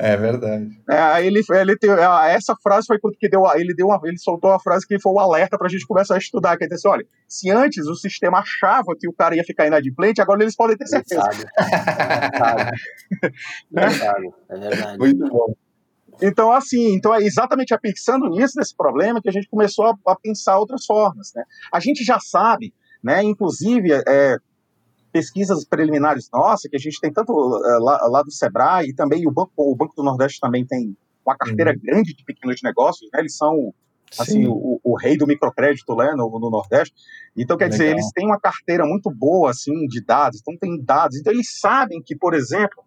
É 0.00 0.16
verdade. 0.16 0.70
É, 0.88 1.26
ele, 1.26 1.42
ele 1.50 1.76
tem, 1.76 1.90
essa 1.90 2.54
frase 2.62 2.86
foi 2.86 3.00
porque 3.00 3.28
deu, 3.28 3.42
ele 3.56 3.74
deu 3.74 3.88
uma, 3.88 4.00
ele 4.04 4.16
soltou 4.16 4.50
uma 4.50 4.60
frase 4.60 4.86
que 4.86 5.00
foi 5.00 5.12
o 5.12 5.16
um 5.16 5.18
alerta 5.18 5.58
para 5.58 5.66
a 5.66 5.70
gente 5.70 5.84
começar 5.84 6.14
a 6.14 6.18
estudar, 6.18 6.56
que 6.56 6.64
é 6.64 6.68
assim, 6.72 6.86
olha, 6.86 7.04
se 7.26 7.50
antes 7.50 7.84
o 7.88 7.96
sistema 7.96 8.38
achava 8.38 8.94
que 8.96 9.08
o 9.08 9.12
cara 9.12 9.34
ia 9.34 9.42
ficar 9.42 9.66
inadimplente, 9.66 10.20
agora 10.20 10.40
eles 10.40 10.54
podem 10.54 10.76
ter 10.76 10.86
certeza. 10.86 11.24
É 13.74 13.88
verdade. 13.88 14.28
É 14.48 14.56
verdade. 14.56 14.98
Muito 14.98 15.28
bom. 15.28 15.52
Então, 16.20 16.52
assim, 16.52 16.94
então 16.94 17.14
é 17.14 17.22
exatamente 17.22 17.76
pensando 17.80 18.28
nisso, 18.28 18.54
nesse 18.56 18.76
problema, 18.76 19.20
que 19.20 19.28
a 19.28 19.32
gente 19.32 19.48
começou 19.48 19.86
a, 19.86 19.94
a 20.06 20.16
pensar 20.16 20.58
outras 20.58 20.84
formas. 20.84 21.32
Né? 21.34 21.44
A 21.72 21.80
gente 21.80 22.04
já 22.04 22.18
sabe, 22.18 22.74
né, 23.02 23.22
inclusive, 23.22 23.92
é, 23.92 24.36
pesquisas 25.12 25.64
preliminares 25.64 26.28
nossas, 26.32 26.70
que 26.70 26.76
a 26.76 26.80
gente 26.80 27.00
tem 27.00 27.12
tanto 27.12 27.32
é, 27.32 27.78
lá, 27.78 28.06
lá, 28.08 28.22
do 28.22 28.30
Sebrae 28.30 28.88
e 28.88 28.94
também 28.94 29.26
o 29.26 29.30
Banco, 29.30 29.52
o 29.56 29.74
Banco 29.74 29.94
do 29.96 30.02
Nordeste 30.02 30.40
também 30.40 30.66
tem 30.66 30.96
uma 31.24 31.36
carteira 31.36 31.72
uhum. 31.72 31.80
grande 31.82 32.14
de 32.14 32.24
pequenos 32.24 32.60
negócios, 32.62 33.08
né? 33.12 33.20
eles 33.20 33.36
são 33.36 33.72
assim, 34.18 34.46
o, 34.46 34.80
o, 34.82 34.96
rei 34.96 35.18
do 35.18 35.26
microcrédito 35.26 35.94
né, 35.94 36.12
no, 36.16 36.30
no 36.38 36.50
Nordeste. 36.50 36.94
Então, 37.36 37.56
quer 37.56 37.64
Legal. 37.64 37.78
dizer, 37.78 37.90
eles 37.90 38.10
têm 38.12 38.26
uma 38.26 38.40
carteira 38.40 38.86
muito 38.86 39.10
boa 39.10 39.50
assim, 39.50 39.86
de 39.86 40.02
dados, 40.02 40.40
então 40.40 40.56
tem 40.56 40.82
dados. 40.82 41.18
Então, 41.18 41.32
eles 41.32 41.58
sabem 41.60 42.02
que, 42.02 42.16
por 42.16 42.32
exemplo, 42.32 42.82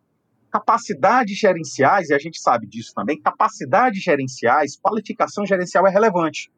capacidades 0.51 1.37
gerenciais, 1.37 2.09
e 2.09 2.13
a 2.13 2.19
gente 2.19 2.39
sabe 2.39 2.67
disso 2.67 2.93
também, 2.93 3.19
capacidades 3.19 4.03
gerenciais, 4.03 4.77
qualificação 4.77 5.45
gerencial 5.45 5.87
é 5.87 5.89
relevante, 5.89 6.51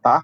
tá? 0.00 0.22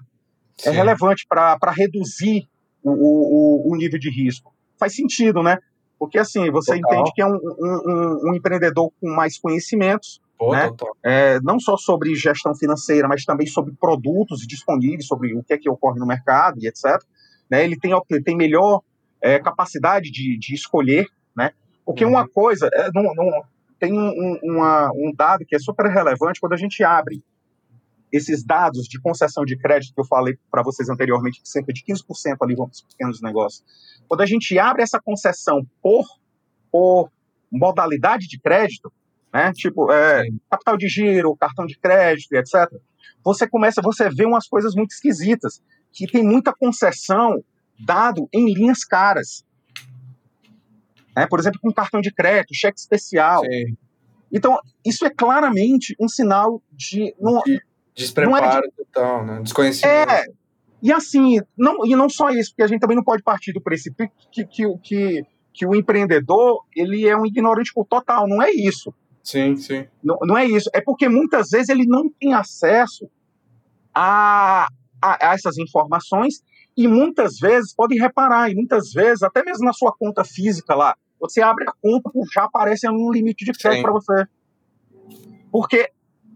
É 0.59 0.63
Sim. 0.63 0.69
É 0.69 0.71
relevante 0.71 1.25
para 1.27 1.71
reduzir 1.75 2.47
o, 2.81 2.91
o, 2.91 3.71
o, 3.71 3.75
nível 3.75 3.99
de 3.99 4.09
risco. 4.09 4.53
Faz 4.79 4.95
sentido, 4.95 5.41
né? 5.41 5.57
Porque 5.97 6.17
assim, 6.17 6.49
você 6.51 6.79
Total. 6.79 6.93
entende 6.93 7.11
que 7.13 7.21
é 7.21 7.25
um, 7.25 7.35
um, 7.35 8.29
um, 8.29 8.35
empreendedor 8.35 8.91
com 8.99 9.09
mais 9.09 9.37
conhecimentos, 9.37 10.21
Pô, 10.37 10.51
né? 10.51 10.69
é, 11.03 11.39
não 11.41 11.59
só 11.59 11.77
sobre 11.77 12.13
gestão 12.15 12.55
financeira, 12.55 13.07
mas 13.07 13.23
também 13.23 13.47
sobre 13.47 13.73
produtos 13.73 14.45
disponíveis, 14.45 15.07
sobre 15.07 15.33
o 15.33 15.43
que 15.43 15.53
é 15.53 15.57
que 15.57 15.69
ocorre 15.69 15.99
no 15.99 16.05
mercado 16.05 16.59
e 16.61 16.67
etc. 16.67 17.01
Né? 17.49 17.63
Ele 17.63 17.77
tem, 17.77 17.91
tem 18.23 18.35
melhor 18.35 18.81
é, 19.21 19.39
capacidade 19.39 20.11
de, 20.11 20.37
de 20.37 20.53
escolher? 20.53 21.07
Porque 21.85 22.05
uhum. 22.05 22.11
uma 22.11 22.27
coisa, 22.27 22.69
é, 22.73 22.89
não, 22.93 23.03
não, 23.13 23.43
tem 23.79 23.93
um, 23.93 24.39
uma, 24.43 24.91
um 24.93 25.11
dado 25.13 25.45
que 25.45 25.55
é 25.55 25.59
super 25.59 25.87
relevante 25.87 26.39
quando 26.39 26.53
a 26.53 26.57
gente 26.57 26.83
abre 26.83 27.23
esses 28.13 28.43
dados 28.43 28.85
de 28.85 29.01
concessão 29.01 29.43
de 29.43 29.57
crédito 29.57 29.93
que 29.93 29.99
eu 29.99 30.05
falei 30.05 30.37
para 30.51 30.61
vocês 30.61 30.87
anteriormente, 30.87 31.41
que 31.41 31.49
cerca 31.49 31.73
de 31.73 31.83
15% 31.83 32.37
ali 32.41 32.55
vão 32.55 32.67
para 32.67 32.73
os 32.73 32.81
pequenos 32.81 33.21
negócios. 33.21 33.63
Quando 34.07 34.21
a 34.21 34.25
gente 34.25 34.57
abre 34.59 34.83
essa 34.83 35.01
concessão 35.01 35.65
por, 35.81 36.05
por 36.71 37.11
modalidade 37.51 38.27
de 38.27 38.39
crédito, 38.39 38.93
né, 39.33 39.51
tipo 39.51 39.91
é, 39.91 40.27
capital 40.49 40.77
de 40.77 40.87
giro, 40.87 41.35
cartão 41.35 41.65
de 41.65 41.75
crédito, 41.77 42.33
etc., 42.33 42.71
você 43.23 43.47
começa, 43.47 43.81
você 43.81 44.09
vê 44.09 44.25
umas 44.25 44.47
coisas 44.47 44.75
muito 44.75 44.91
esquisitas, 44.91 45.61
que 45.91 46.05
tem 46.05 46.23
muita 46.23 46.53
concessão 46.53 47.43
dado 47.79 48.29
em 48.31 48.53
linhas 48.53 48.83
caras. 48.83 49.43
Né, 51.15 51.27
por 51.27 51.39
exemplo, 51.39 51.59
com 51.61 51.71
cartão 51.71 52.01
de 52.01 52.11
crédito, 52.11 52.55
cheque 52.55 52.79
especial. 52.79 53.41
Sim. 53.41 53.77
Então, 54.31 54.57
isso 54.83 55.05
é 55.05 55.09
claramente 55.11 55.95
um 55.99 56.07
sinal 56.07 56.61
de. 56.71 57.13
Não, 57.19 57.41
de 57.43 57.61
Despreparo 57.95 58.65
é 58.65 58.69
de... 58.69 58.71
total, 58.75 59.25
né? 59.25 59.39
Desconhecimento. 59.43 60.09
É, 60.09 60.25
e 60.81 60.91
assim, 60.91 61.39
não, 61.57 61.85
e 61.85 61.95
não 61.95 62.09
só 62.09 62.29
isso, 62.29 62.51
porque 62.51 62.63
a 62.63 62.67
gente 62.67 62.81
também 62.81 62.97
não 62.97 63.03
pode 63.03 63.21
partir 63.21 63.53
do 63.53 63.61
princípio 63.61 64.09
que, 64.31 64.45
que, 64.45 64.77
que, 64.79 65.25
que 65.53 65.65
o 65.65 65.75
empreendedor 65.75 66.65
ele 66.75 67.07
é 67.07 67.15
um 67.15 67.25
ignorante 67.25 67.71
total, 67.87 68.27
não 68.27 68.41
é 68.41 68.51
isso. 68.51 68.93
Sim, 69.23 69.55
sim. 69.55 69.85
Não, 70.03 70.17
não 70.23 70.37
é 70.37 70.45
isso, 70.45 70.69
é 70.73 70.81
porque 70.81 71.07
muitas 71.07 71.51
vezes 71.51 71.69
ele 71.69 71.85
não 71.85 72.09
tem 72.09 72.33
acesso 72.33 73.07
a, 73.93 74.67
a, 75.01 75.29
a 75.29 75.33
essas 75.33 75.57
informações 75.57 76.41
e 76.75 76.87
muitas 76.87 77.37
vezes, 77.37 77.73
pode 77.73 77.97
reparar, 77.97 78.49
e 78.49 78.55
muitas 78.55 78.91
vezes, 78.91 79.21
até 79.21 79.43
mesmo 79.43 79.63
na 79.63 79.73
sua 79.73 79.93
conta 79.93 80.23
física 80.23 80.73
lá, 80.73 80.97
você 81.23 81.41
abre 81.41 81.63
a 81.65 81.71
conta, 81.81 82.11
já 82.33 82.43
aparece 82.43 82.87
um 82.89 83.09
limite 83.09 83.45
de 83.45 83.53
crédito 83.53 83.81
para 83.81 83.93
você. 83.93 84.25
Porque 85.49 85.89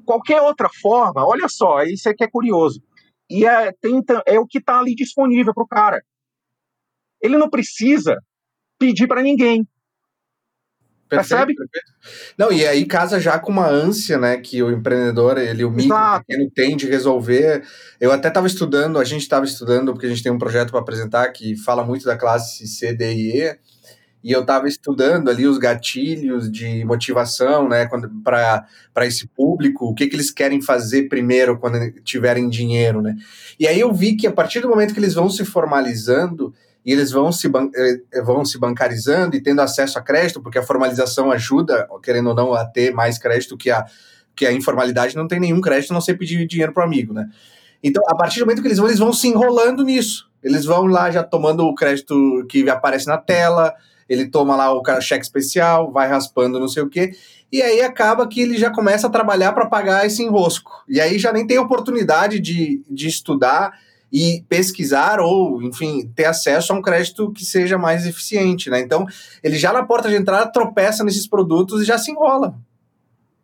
qualquer 0.05 0.41
outra 0.41 0.69
forma, 0.69 1.27
olha 1.27 1.49
só, 1.49 1.83
isso 1.83 2.07
aqui 2.07 2.23
é 2.23 2.29
curioso. 2.29 2.81
E 3.29 3.45
é, 3.45 3.73
tem, 3.73 4.01
é 4.25 4.39
o 4.39 4.47
que 4.47 4.59
está 4.59 4.79
ali 4.79 4.95
disponível 4.95 5.53
para 5.53 5.63
o 5.63 5.67
cara. 5.67 6.01
Ele 7.21 7.37
não 7.37 7.49
precisa 7.49 8.15
pedir 8.79 9.07
para 9.07 9.21
ninguém. 9.21 9.67
Percebe? 11.09 11.53
Perfeito. 11.53 11.91
Não, 12.37 12.51
e 12.51 12.65
aí 12.65 12.85
casa 12.85 13.19
já 13.19 13.39
com 13.39 13.51
uma 13.51 13.67
ânsia, 13.67 14.17
né, 14.17 14.37
que 14.37 14.63
o 14.63 14.71
empreendedor, 14.71 15.37
ele, 15.37 15.65
o 15.65 15.71
micro, 15.71 15.97
ele 16.29 16.49
tem 16.51 16.77
de 16.77 16.87
resolver. 16.87 17.65
Eu 17.99 18.11
até 18.11 18.29
estava 18.29 18.47
estudando, 18.47 18.99
a 18.99 19.03
gente 19.03 19.21
estava 19.21 19.45
estudando, 19.45 19.91
porque 19.91 20.05
a 20.05 20.09
gente 20.09 20.23
tem 20.23 20.31
um 20.31 20.37
projeto 20.37 20.71
para 20.71 20.79
apresentar 20.79 21.29
que 21.31 21.57
fala 21.57 21.83
muito 21.83 22.05
da 22.05 22.17
classe 22.17 22.67
C, 22.67 22.93
D 22.93 23.13
e 23.13 23.41
E, 23.41 23.59
e 24.23 24.31
eu 24.31 24.41
estava 24.41 24.67
estudando 24.67 25.29
ali 25.29 25.45
os 25.45 25.57
gatilhos 25.57 26.51
de 26.51 26.83
motivação, 26.83 27.69
né, 27.69 27.87
para 28.23 29.05
esse 29.05 29.27
público, 29.27 29.85
o 29.85 29.93
que, 29.93 30.07
que 30.07 30.15
eles 30.15 30.31
querem 30.31 30.61
fazer 30.61 31.07
primeiro 31.07 31.57
quando 31.57 31.91
tiverem 32.01 32.49
dinheiro, 32.49 33.01
né? 33.01 33.15
E 33.59 33.67
aí 33.67 33.79
eu 33.79 33.93
vi 33.93 34.15
que 34.15 34.27
a 34.27 34.31
partir 34.31 34.59
do 34.59 34.69
momento 34.69 34.93
que 34.93 34.99
eles 34.99 35.13
vão 35.13 35.29
se 35.29 35.45
formalizando 35.45 36.53
e 36.85 36.91
eles 36.91 37.11
vão 37.11 37.31
se, 37.31 37.47
eh, 37.47 38.21
vão 38.21 38.45
se 38.45 38.57
bancarizando 38.57 39.35
e 39.35 39.41
tendo 39.41 39.61
acesso 39.61 39.99
a 39.99 40.01
crédito, 40.01 40.41
porque 40.41 40.57
a 40.57 40.63
formalização 40.63 41.31
ajuda, 41.31 41.87
querendo 42.01 42.29
ou 42.29 42.35
não, 42.35 42.53
a 42.53 42.65
ter 42.65 42.93
mais 42.93 43.17
crédito 43.17 43.57
que 43.57 43.69
a, 43.69 43.85
que 44.35 44.45
a 44.45 44.53
informalidade 44.53 45.15
não 45.15 45.27
tem 45.27 45.39
nenhum 45.39 45.59
crédito, 45.59 45.93
não 45.93 46.01
sei 46.01 46.15
pedir 46.15 46.47
dinheiro 46.47 46.73
para 46.73 46.83
o 46.83 46.85
amigo, 46.85 47.13
né? 47.13 47.29
Então, 47.83 48.01
a 48.07 48.15
partir 48.15 48.39
do 48.39 48.45
momento 48.45 48.61
que 48.61 48.67
eles 48.67 48.77
vão, 48.77 48.87
eles 48.87 48.99
vão 48.99 49.13
se 49.13 49.27
enrolando 49.27 49.83
nisso. 49.83 50.29
Eles 50.41 50.65
vão 50.65 50.85
lá 50.85 51.11
já 51.11 51.23
tomando 51.23 51.65
o 51.65 51.75
crédito 51.75 52.45
que 52.49 52.69
aparece 52.69 53.07
na 53.07 53.17
tela, 53.17 53.73
ele 54.09 54.27
toma 54.27 54.55
lá 54.55 54.71
o 54.71 54.81
cheque 55.01 55.25
especial, 55.25 55.91
vai 55.91 56.07
raspando 56.07 56.59
não 56.59 56.67
sei 56.67 56.83
o 56.83 56.89
quê, 56.89 57.13
e 57.51 57.61
aí 57.61 57.81
acaba 57.81 58.27
que 58.27 58.41
ele 58.41 58.57
já 58.57 58.69
começa 58.69 59.07
a 59.07 59.09
trabalhar 59.09 59.53
para 59.53 59.67
pagar 59.67 60.05
esse 60.05 60.21
enrosco. 60.21 60.83
E 60.87 60.99
aí 60.99 61.17
já 61.17 61.31
nem 61.31 61.47
tem 61.47 61.57
oportunidade 61.57 62.39
de, 62.39 62.83
de 62.89 63.07
estudar 63.07 63.71
e 64.11 64.43
pesquisar 64.47 65.19
ou, 65.19 65.61
enfim, 65.61 66.11
ter 66.15 66.25
acesso 66.25 66.71
a 66.71 66.75
um 66.75 66.81
crédito 66.81 67.31
que 67.31 67.45
seja 67.45 67.77
mais 67.77 68.05
eficiente, 68.05 68.69
né? 68.69 68.79
Então, 68.79 69.05
ele 69.43 69.57
já 69.57 69.73
na 69.73 69.85
porta 69.85 70.09
de 70.09 70.15
entrada 70.15 70.51
tropeça 70.51 71.03
nesses 71.03 71.27
produtos 71.27 71.81
e 71.81 71.85
já 71.85 71.97
se 71.97 72.11
enrola. 72.11 72.57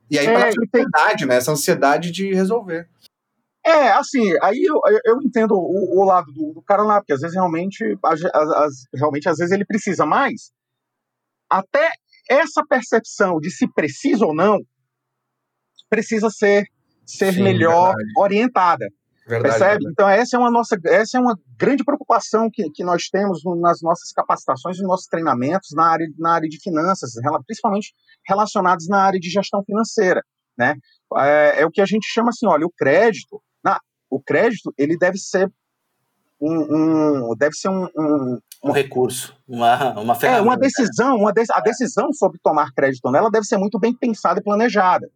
E 0.09 0.17
aí, 0.17 0.27
é, 0.27 0.33
pela 0.33 0.47
ansiedade, 0.47 1.25
né? 1.25 1.35
Essa 1.35 1.51
ansiedade 1.51 2.11
de 2.11 2.33
resolver. 2.33 2.87
É, 3.65 3.91
assim, 3.91 4.33
aí 4.41 4.61
eu, 4.61 4.79
eu 5.05 5.21
entendo 5.21 5.53
o, 5.53 6.01
o 6.01 6.03
lado 6.03 6.31
do, 6.33 6.53
do, 6.53 6.61
cara 6.61 6.83
lá, 6.83 6.99
porque 6.99 7.13
às 7.13 7.21
vezes 7.21 7.35
realmente, 7.35 7.97
as, 8.03 8.23
as, 8.25 8.73
realmente, 8.93 9.29
às 9.29 9.37
vezes 9.37 9.53
ele 9.53 9.65
precisa 9.65 10.05
mais. 10.05 10.51
Até 11.57 11.89
essa 12.29 12.63
percepção 12.67 13.39
de 13.39 13.51
se 13.51 13.67
precisa 13.71 14.25
ou 14.25 14.33
não 14.33 14.59
precisa 15.89 16.29
ser, 16.29 16.63
ser 17.05 17.33
Sim, 17.33 17.43
melhor 17.43 17.95
verdade. 17.95 18.13
orientada. 18.17 18.87
Verdade, 19.25 19.43
percebe? 19.43 19.69
Verdade. 19.69 19.91
Então 19.91 20.09
essa 20.09 20.35
é 20.35 20.39
uma 20.39 20.51
nossa, 20.51 20.77
essa 20.85 21.17
é 21.17 21.21
uma 21.21 21.37
grande 21.57 21.83
preocupação 21.83 22.49
que, 22.51 22.69
que 22.71 22.83
nós 22.83 23.07
temos 23.09 23.41
nas 23.61 23.81
nossas 23.81 24.11
capacitações, 24.11 24.77
nos 24.79 24.87
nossos 24.87 25.05
treinamentos 25.05 25.69
na 25.73 25.85
área, 25.85 26.07
na 26.17 26.33
área 26.33 26.49
de 26.49 26.59
finanças, 26.61 27.11
principalmente 27.45 27.93
relacionados 28.27 28.87
na 28.87 29.01
área 29.01 29.19
de 29.19 29.29
gestão 29.29 29.63
financeira, 29.63 30.21
né? 30.57 30.75
É, 31.17 31.61
é 31.61 31.65
o 31.65 31.71
que 31.71 31.81
a 31.81 31.85
gente 31.85 32.07
chama 32.11 32.29
assim, 32.29 32.47
olha, 32.47 32.65
o 32.65 32.71
crédito 32.75 33.41
o 34.13 34.21
crédito 34.21 34.71
ele 34.77 34.95
deve 34.95 35.17
ser 35.17 35.51
um, 36.39 37.29
um 37.31 37.35
deve 37.35 37.55
ser 37.55 37.69
um, 37.69 37.85
um, 37.97 38.39
um, 38.63 38.71
recurso, 38.71 39.35
uma, 39.47 39.99
uma 39.99 40.15
ferramenta. 40.15 40.43
É, 40.43 40.47
uma 40.47 40.57
decisão, 40.57 41.17
uma 41.17 41.33
de, 41.33 41.43
a 41.51 41.59
decisão 41.59 42.13
sobre 42.13 42.39
tomar 42.41 42.71
crédito 42.73 43.11
nela 43.11 43.29
deve 43.29 43.45
ser 43.45 43.57
muito 43.57 43.79
bem 43.79 43.93
pensada 43.93 44.39
e 44.39 44.43
planejada. 44.43 45.09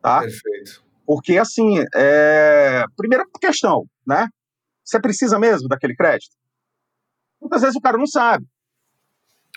Tá? 0.00 0.20
Perfeito. 0.20 0.82
Porque, 1.04 1.36
assim, 1.36 1.84
é... 1.94 2.84
primeira 2.96 3.24
questão, 3.40 3.84
né? 4.06 4.28
Você 4.84 5.00
precisa 5.00 5.38
mesmo 5.38 5.68
daquele 5.68 5.94
crédito? 5.94 6.36
Muitas 7.40 7.60
vezes 7.62 7.76
o 7.76 7.80
cara 7.80 7.98
não 7.98 8.06
sabe. 8.06 8.46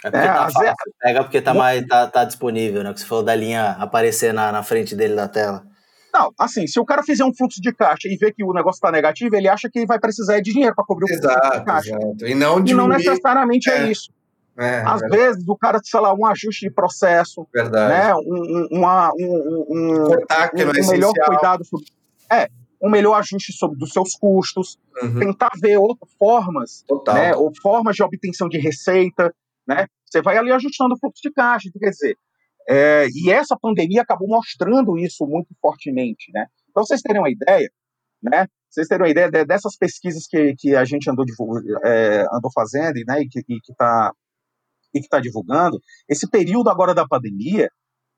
É 0.03 0.11
porque 0.11 0.25
é, 0.25 0.27
tá 0.27 0.35
fácil. 0.35 0.59
Vezes... 0.61 0.75
Pega 0.99 1.23
porque 1.23 1.41
tá, 1.41 1.53
mais, 1.53 1.85
tá, 1.87 2.07
tá 2.07 2.25
disponível, 2.25 2.83
né? 2.83 2.93
Que 2.93 2.99
você 2.99 3.05
falou 3.05 3.23
da 3.23 3.35
linha 3.35 3.71
aparecer 3.71 4.33
na, 4.33 4.51
na 4.51 4.63
frente 4.63 4.95
dele 4.95 5.15
da 5.15 5.27
tela. 5.27 5.65
Não, 6.15 6.33
assim, 6.39 6.65
se 6.65 6.79
o 6.79 6.85
cara 6.85 7.03
fizer 7.03 7.25
um 7.25 7.35
fluxo 7.35 7.61
de 7.61 7.73
caixa 7.73 8.07
e 8.07 8.15
ver 8.15 8.31
que 8.31 8.41
o 8.41 8.53
negócio 8.53 8.77
está 8.77 8.89
negativo, 8.89 9.35
ele 9.35 9.49
acha 9.49 9.69
que 9.69 9.85
vai 9.85 9.99
precisar 9.99 10.39
de 10.39 10.53
dinheiro 10.53 10.73
para 10.73 10.85
cobrir 10.85 11.11
o 11.11 11.13
exato, 11.13 11.33
fluxo 11.33 11.59
de 11.59 11.65
caixa. 11.65 11.89
Exato. 11.89 12.25
E 12.25 12.33
não, 12.33 12.65
e 12.65 12.73
não 12.73 12.87
necessariamente 12.87 13.69
é, 13.69 13.79
é 13.79 13.91
isso. 13.91 14.13
É, 14.57 14.79
Às 14.85 15.01
verdade. 15.01 15.21
vezes 15.21 15.43
o 15.45 15.57
cara, 15.57 15.81
sei 15.83 15.99
lá, 15.99 16.13
um 16.13 16.25
ajuste 16.25 16.69
de 16.69 16.71
processo, 16.71 17.45
verdade. 17.53 17.93
né? 17.93 18.15
Um, 18.15 18.67
uma, 18.71 19.11
um, 19.19 19.25
um, 19.25 19.65
um, 19.69 20.05
um 20.05 20.89
melhor 20.89 21.11
cuidado 21.25 21.65
sobre. 21.65 21.85
É, 22.31 22.47
um 22.81 22.89
melhor 22.89 23.19
ajuste 23.19 23.51
sobre 23.51 23.77
dos 23.77 23.91
seus 23.91 24.15
custos, 24.15 24.79
uhum. 25.01 25.19
tentar 25.19 25.51
ver 25.61 25.77
outras 25.77 26.09
formas, 26.17 26.85
Total. 26.87 27.15
né? 27.15 27.35
Ou 27.35 27.51
formas 27.61 27.97
de 27.97 28.03
obtenção 28.03 28.47
de 28.47 28.57
receita, 28.57 29.33
né? 29.67 29.87
Você 30.05 30.21
vai 30.21 30.37
ali 30.37 30.53
ajustando 30.53 30.95
o 30.95 30.97
fluxo 30.97 31.21
de 31.21 31.31
caixa. 31.33 31.69
Quer 31.77 31.89
dizer, 31.89 32.17
é, 32.67 33.07
e 33.13 33.31
essa 33.31 33.57
pandemia 33.59 34.01
acabou 34.01 34.27
mostrando 34.27 34.97
isso 34.97 35.25
muito 35.25 35.49
fortemente, 35.61 36.31
né? 36.33 36.47
Para 36.73 36.83
vocês 36.83 37.01
terem 37.01 37.21
uma 37.21 37.29
ideia, 37.29 37.69
né? 38.21 38.47
Vocês 38.69 38.87
terem 38.87 39.03
uma 39.03 39.09
ideia 39.09 39.29
dessas 39.45 39.77
pesquisas 39.77 40.27
que, 40.27 40.55
que 40.57 40.75
a 40.75 40.83
gente 40.83 41.09
andou, 41.09 41.25
é, 41.83 42.25
andou 42.33 42.51
fazendo 42.53 42.95
né, 43.07 43.21
e 43.21 43.29
que 43.29 43.41
está 43.69 44.11
e 44.93 44.99
que 44.99 45.07
está 45.07 45.19
divulgando, 45.19 45.77
esse 46.07 46.29
período 46.29 46.69
agora 46.69 46.93
da 46.93 47.05
pandemia, 47.05 47.69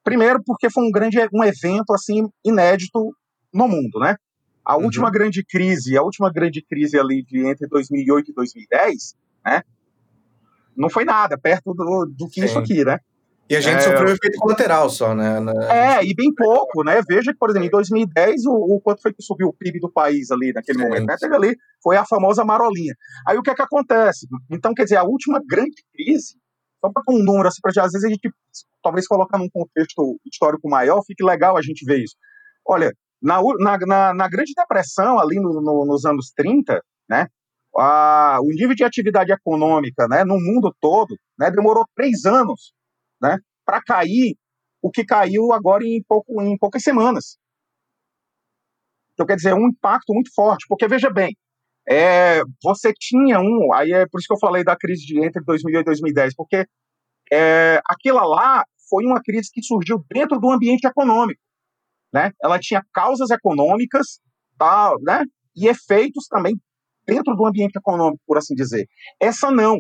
primeiro 0.04 0.44
porque 0.46 0.70
foi 0.70 0.84
um 0.84 0.92
grande 0.92 1.18
um 1.34 1.44
evento 1.44 1.92
assim 1.92 2.30
inédito 2.46 3.12
no 3.52 3.68
mundo, 3.68 4.00
né? 4.00 4.16
A 4.64 4.78
uhum. 4.78 4.84
última 4.84 5.10
grande 5.10 5.44
crise, 5.44 5.98
a 5.98 6.04
última 6.04 6.32
grande 6.32 6.62
crise 6.62 7.00
ali 7.00 7.24
de 7.24 7.46
entre 7.48 7.68
2008 7.68 8.32
e 8.32 8.34
2010, 8.34 9.16
né? 9.44 9.64
Não 10.76 10.90
foi 10.90 11.04
nada 11.04 11.38
perto 11.38 11.74
do, 11.74 12.06
do 12.06 12.30
que 12.30 12.42
Sim. 12.42 12.46
isso 12.46 12.60
aqui, 12.60 12.86
né? 12.86 13.00
E 13.50 13.56
a 13.56 13.62
gente 13.62 13.78
é, 13.78 13.82
sofreu 13.82 14.10
efeito 14.10 14.38
colateral 14.40 14.90
só, 14.90 15.16
né? 15.16 15.40
É, 15.70 16.04
e 16.06 16.14
bem 16.14 16.34
pouco, 16.34 16.84
né? 16.84 17.02
Veja 17.08 17.32
que, 17.32 17.38
por 17.38 17.50
exemplo, 17.50 17.68
em 17.68 17.72
2010, 17.72 18.46
o, 18.46 18.52
o 18.52 18.82
quanto 18.82 19.02
foi 19.02 19.14
que 19.14 19.24
subiu 19.24 19.48
o 19.48 19.54
PIB 19.54 19.80
do 19.80 19.92
país 19.92 20.32
ali 20.32 20.52
naquele 20.52 20.80
sim, 20.80 20.84
momento, 20.84 21.06
né? 21.06 21.16
Teve 21.18 21.36
ali, 21.36 21.56
foi 21.82 21.96
a 21.96 22.06
famosa 22.06 22.44
marolinha. 22.44 22.94
Aí 23.26 23.38
o 23.38 23.42
que 23.42 23.50
é 23.50 23.56
que 23.56 23.62
acontece? 23.62 24.28
Então, 24.52 24.74
quer 24.74 24.84
dizer, 24.84 24.98
a 24.98 25.04
última 25.04 25.40
grande 25.48 25.82
crise, 25.94 26.36
só 26.82 26.92
para 26.92 27.04
um 27.10 27.24
número, 27.24 27.48
assim, 27.48 27.62
para 27.62 27.72
às 27.84 27.92
vezes 27.94 28.04
a 28.04 28.10
gente 28.10 28.30
talvez 28.84 29.08
colocar 29.08 29.38
num 29.38 29.50
contexto 29.50 30.20
histórico 30.26 30.70
maior, 30.70 31.02
fique 31.06 31.24
legal 31.24 31.58
a 31.58 31.62
gente 31.62 31.86
ver 31.86 32.04
isso. 32.04 32.16
Olha, 32.66 32.92
na, 33.22 33.40
na, 33.86 34.14
na 34.14 34.28
Grande 34.28 34.54
Depressão, 34.56 35.20
ali 35.20 35.38
no, 35.38 35.62
no, 35.62 35.86
nos 35.86 36.06
anos 36.06 36.32
30, 36.36 36.82
né? 37.10 37.28
A, 37.78 38.40
o 38.42 38.50
nível 38.50 38.76
de 38.76 38.84
atividade 38.84 39.32
econômica 39.32 40.08
né, 40.08 40.24
no 40.24 40.40
mundo 40.40 40.74
todo 40.82 41.16
né, 41.38 41.52
demorou 41.52 41.86
três 41.96 42.26
anos 42.26 42.74
né, 43.22 43.38
para 43.66 43.82
cair 43.82 44.36
o 44.82 44.92
que 44.92 45.04
caiu 45.04 45.52
agora 45.52 45.84
em, 45.84 46.02
pouco, 46.08 46.42
em 46.42 46.58
poucas 46.58 46.84
semanas. 46.84 47.38
Então, 49.14 49.26
quer 49.26 49.36
dizer, 49.36 49.54
um 49.54 49.68
impacto 49.68 50.14
muito 50.14 50.32
forte, 50.34 50.66
porque 50.68 50.88
veja 50.88 51.10
bem, 51.10 51.36
é, 51.90 52.42
você 52.62 52.94
tinha 52.94 53.40
um, 53.40 53.74
aí 53.74 53.92
é 53.92 54.06
por 54.08 54.20
isso 54.20 54.28
que 54.28 54.34
eu 54.34 54.40
falei 54.40 54.64
da 54.64 54.76
crise 54.76 55.06
de 55.06 55.20
entre 55.24 55.44
2008 55.44 55.82
e 55.82 55.86
2010, 55.86 56.36
porque 56.36 56.66
é, 57.32 57.82
aquilo 57.90 58.20
lá 58.28 58.64
foi 58.90 59.06
uma 59.06 59.22
crise 59.22 59.50
que 59.52 59.64
surgiu 59.64 60.04
dentro 60.10 60.40
do 60.40 60.52
ambiente 60.52 60.86
econômico, 60.86 61.42
né? 62.14 62.32
Ela 62.42 62.60
tinha 62.60 62.86
causas 62.94 63.30
econômicas, 63.32 64.20
tá, 64.58 64.94
né? 65.02 65.24
E 65.56 65.68
efeitos 65.68 66.28
também 66.28 66.56
dentro 67.06 67.36
do 67.36 67.46
ambiente 67.46 67.78
econômico, 67.78 68.22
por 68.28 68.38
assim 68.38 68.54
dizer. 68.54 68.88
Essa 69.20 69.50
não. 69.50 69.80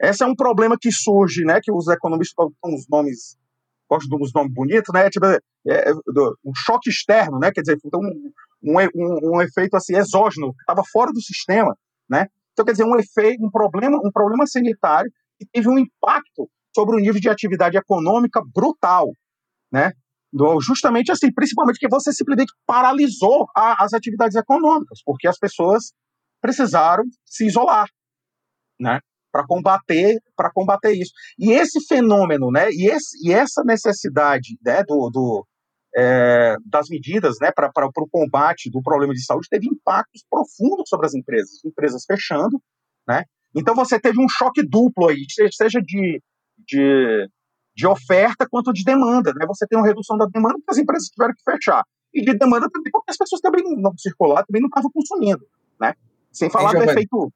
Esse 0.00 0.24
é 0.24 0.26
um 0.26 0.34
problema 0.34 0.76
que 0.80 0.90
surge, 0.90 1.44
né? 1.44 1.60
Que 1.62 1.70
os 1.70 1.86
economistas 1.88 2.34
com 2.60 2.74
os 2.74 2.86
nomes 2.88 3.36
gosto 3.88 4.08
dos 4.08 4.32
nomes 4.32 4.52
bonitos, 4.54 4.94
né? 4.94 5.10
Tipo, 5.10 5.26
é, 5.26 5.40
é, 5.66 5.92
um 6.44 6.52
choque 6.54 6.88
externo, 6.88 7.38
né? 7.38 7.50
Quer 7.52 7.62
dizer, 7.62 7.78
então, 7.84 8.00
um, 8.00 8.78
um, 8.94 9.36
um 9.36 9.42
efeito 9.42 9.76
assim 9.76 9.96
exógeno 9.96 10.54
que 10.54 10.60
estava 10.60 10.82
fora 10.92 11.12
do 11.12 11.20
sistema, 11.20 11.76
né? 12.08 12.26
Então, 12.52 12.64
quer 12.64 12.72
dizer, 12.72 12.84
um 12.84 12.96
efeito, 12.96 13.44
um 13.44 13.50
problema, 13.50 13.98
um 14.04 14.12
problema 14.12 14.46
sanitário 14.46 15.10
que 15.38 15.46
teve 15.52 15.68
um 15.68 15.78
impacto 15.78 16.48
sobre 16.74 16.96
o 16.96 17.00
nível 17.00 17.20
de 17.20 17.28
atividade 17.28 17.76
econômica 17.76 18.40
brutal, 18.54 19.08
né? 19.72 19.92
Justamente 20.60 21.10
assim, 21.10 21.32
principalmente 21.32 21.80
que 21.80 21.88
você 21.88 22.12
simplesmente 22.12 22.52
paralisou 22.64 23.48
a, 23.56 23.84
as 23.84 23.92
atividades 23.92 24.36
econômicas, 24.36 25.00
porque 25.04 25.26
as 25.26 25.36
pessoas 25.36 25.92
precisaram 26.40 27.02
se 27.24 27.46
isolar, 27.46 27.88
né? 28.78 29.00
Para 29.32 29.46
combater, 29.46 30.18
para 30.36 30.50
combater 30.50 30.92
isso. 30.92 31.12
E 31.38 31.52
esse 31.52 31.84
fenômeno, 31.86 32.50
né? 32.50 32.70
E, 32.70 32.88
esse, 32.90 33.16
e 33.26 33.32
essa 33.32 33.62
necessidade, 33.64 34.56
né? 34.64 34.82
Do, 34.82 35.10
do 35.10 35.46
é, 35.96 36.56
das 36.66 36.88
medidas, 36.88 37.36
né? 37.40 37.50
Para 37.52 37.70
o 37.86 38.08
combate 38.10 38.70
do 38.70 38.82
problema 38.82 39.12
de 39.12 39.24
saúde 39.24 39.48
teve 39.48 39.66
impactos 39.66 40.24
profundos 40.28 40.88
sobre 40.88 41.06
as 41.06 41.14
empresas, 41.14 41.64
empresas 41.64 42.04
fechando, 42.04 42.60
né? 43.06 43.24
Então 43.54 43.74
você 43.74 43.98
teve 43.98 44.20
um 44.20 44.28
choque 44.28 44.62
duplo 44.62 45.08
aí, 45.08 45.24
seja 45.52 45.80
de, 45.80 46.22
de, 46.58 47.28
de 47.74 47.86
oferta 47.86 48.46
quanto 48.48 48.72
de 48.72 48.84
demanda, 48.84 49.32
né? 49.34 49.44
Você 49.46 49.66
tem 49.66 49.78
uma 49.78 49.86
redução 49.86 50.16
da 50.16 50.26
demanda 50.26 50.54
porque 50.54 50.70
as 50.70 50.78
empresas 50.78 51.08
tiveram 51.08 51.34
que 51.34 51.42
fechar 51.42 51.82
e 52.14 52.22
de 52.22 52.36
demanda 52.36 52.68
também 52.70 52.90
porque 52.92 53.10
as 53.10 53.16
pessoas 53.16 53.40
também 53.40 53.62
não 53.76 53.96
circular, 53.96 54.44
também 54.44 54.60
não 54.60 54.68
estavam 54.68 54.90
consumindo, 54.92 55.44
né? 55.80 55.94
Sem 56.32 56.50
falar 56.50 56.72
do 56.72 56.82
efeito 56.82 57.32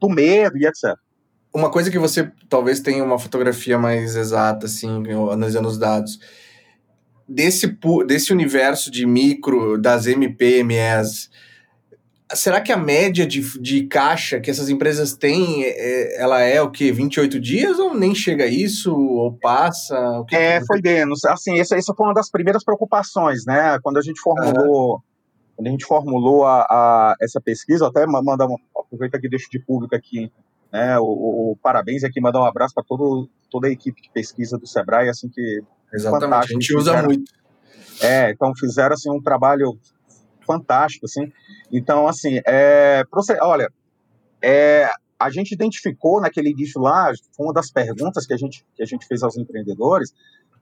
do 0.00 0.08
medo 0.08 0.56
e 0.56 0.66
etc. 0.66 0.96
Uma 1.52 1.70
coisa 1.70 1.90
que 1.90 1.98
você 1.98 2.30
talvez 2.48 2.80
tenha 2.80 3.02
uma 3.02 3.18
fotografia 3.18 3.78
mais 3.78 4.16
exata, 4.16 4.66
assim, 4.66 5.02
analisando 5.30 5.68
os 5.68 5.78
dados, 5.78 6.18
desse, 7.26 7.78
desse 8.06 8.32
universo 8.32 8.90
de 8.90 9.06
micro, 9.06 9.78
das 9.78 10.06
MPMEs, 10.06 11.30
será 12.34 12.60
que 12.60 12.72
a 12.72 12.76
média 12.76 13.26
de, 13.26 13.40
de 13.60 13.86
caixa 13.86 14.40
que 14.40 14.50
essas 14.50 14.68
empresas 14.68 15.14
têm, 15.14 15.64
é, 15.64 16.20
ela 16.20 16.40
é 16.40 16.60
o 16.60 16.70
que 16.70 16.92
28 16.92 17.40
dias 17.40 17.78
ou 17.78 17.94
nem 17.94 18.14
chega 18.14 18.44
a 18.44 18.48
isso, 18.48 18.94
ou 18.94 19.32
passa? 19.32 19.98
O 20.20 20.24
que 20.24 20.36
é, 20.36 20.64
foi 20.64 20.80
menos. 20.82 21.24
Assim, 21.24 21.58
essa, 21.58 21.76
essa 21.76 21.94
foi 21.94 22.06
uma 22.06 22.14
das 22.14 22.30
primeiras 22.30 22.64
preocupações, 22.64 23.44
né? 23.46 23.78
Quando 23.82 23.98
a 23.98 24.02
gente 24.02 24.20
formulou 24.20 25.02
quando 25.56 25.66
a 25.66 25.70
gente 25.72 25.86
formulou 25.86 26.46
a, 26.46 26.60
a 26.70 27.14
essa 27.20 27.40
pesquisa, 27.40 27.88
até 27.88 28.06
mandar 28.06 28.46
aproveita 28.78 29.18
que 29.18 29.28
deixo 29.28 29.48
de 29.50 29.58
público 29.58 29.92
aqui, 29.92 30.30
né, 30.72 30.98
o, 30.98 31.52
o 31.52 31.56
parabéns 31.62 32.04
aqui, 32.04 32.20
mandar 32.20 32.40
um 32.40 32.46
abraço 32.46 32.74
para 32.74 32.84
toda 33.50 33.66
a 33.66 33.70
equipe 33.70 34.00
de 34.00 34.10
pesquisa 34.10 34.58
do 34.58 34.66
Sebrae, 34.66 35.08
assim 35.08 35.28
que 35.28 35.62
Exatamente, 35.92 36.34
a 36.34 36.42
gente 36.42 36.76
usa 36.76 36.90
fizeram, 36.90 37.08
muito. 37.08 37.32
É, 38.00 38.30
então 38.30 38.52
fizeram 38.54 38.94
assim 38.94 39.10
um 39.10 39.22
trabalho 39.22 39.78
fantástico, 40.46 41.06
assim. 41.06 41.32
Então, 41.72 42.06
assim, 42.06 42.40
é, 42.46 43.02
olha, 43.40 43.70
é, 44.42 44.88
a 45.18 45.30
gente 45.30 45.52
identificou 45.52 46.20
naquele 46.20 46.50
início 46.50 46.80
lá, 46.80 47.10
foi 47.34 47.46
uma 47.46 47.52
das 47.52 47.70
perguntas 47.70 48.26
que 48.26 48.34
a 48.34 48.36
gente, 48.36 48.64
que 48.74 48.82
a 48.82 48.86
gente 48.86 49.06
fez 49.06 49.22
aos 49.22 49.36
empreendedores, 49.36 50.12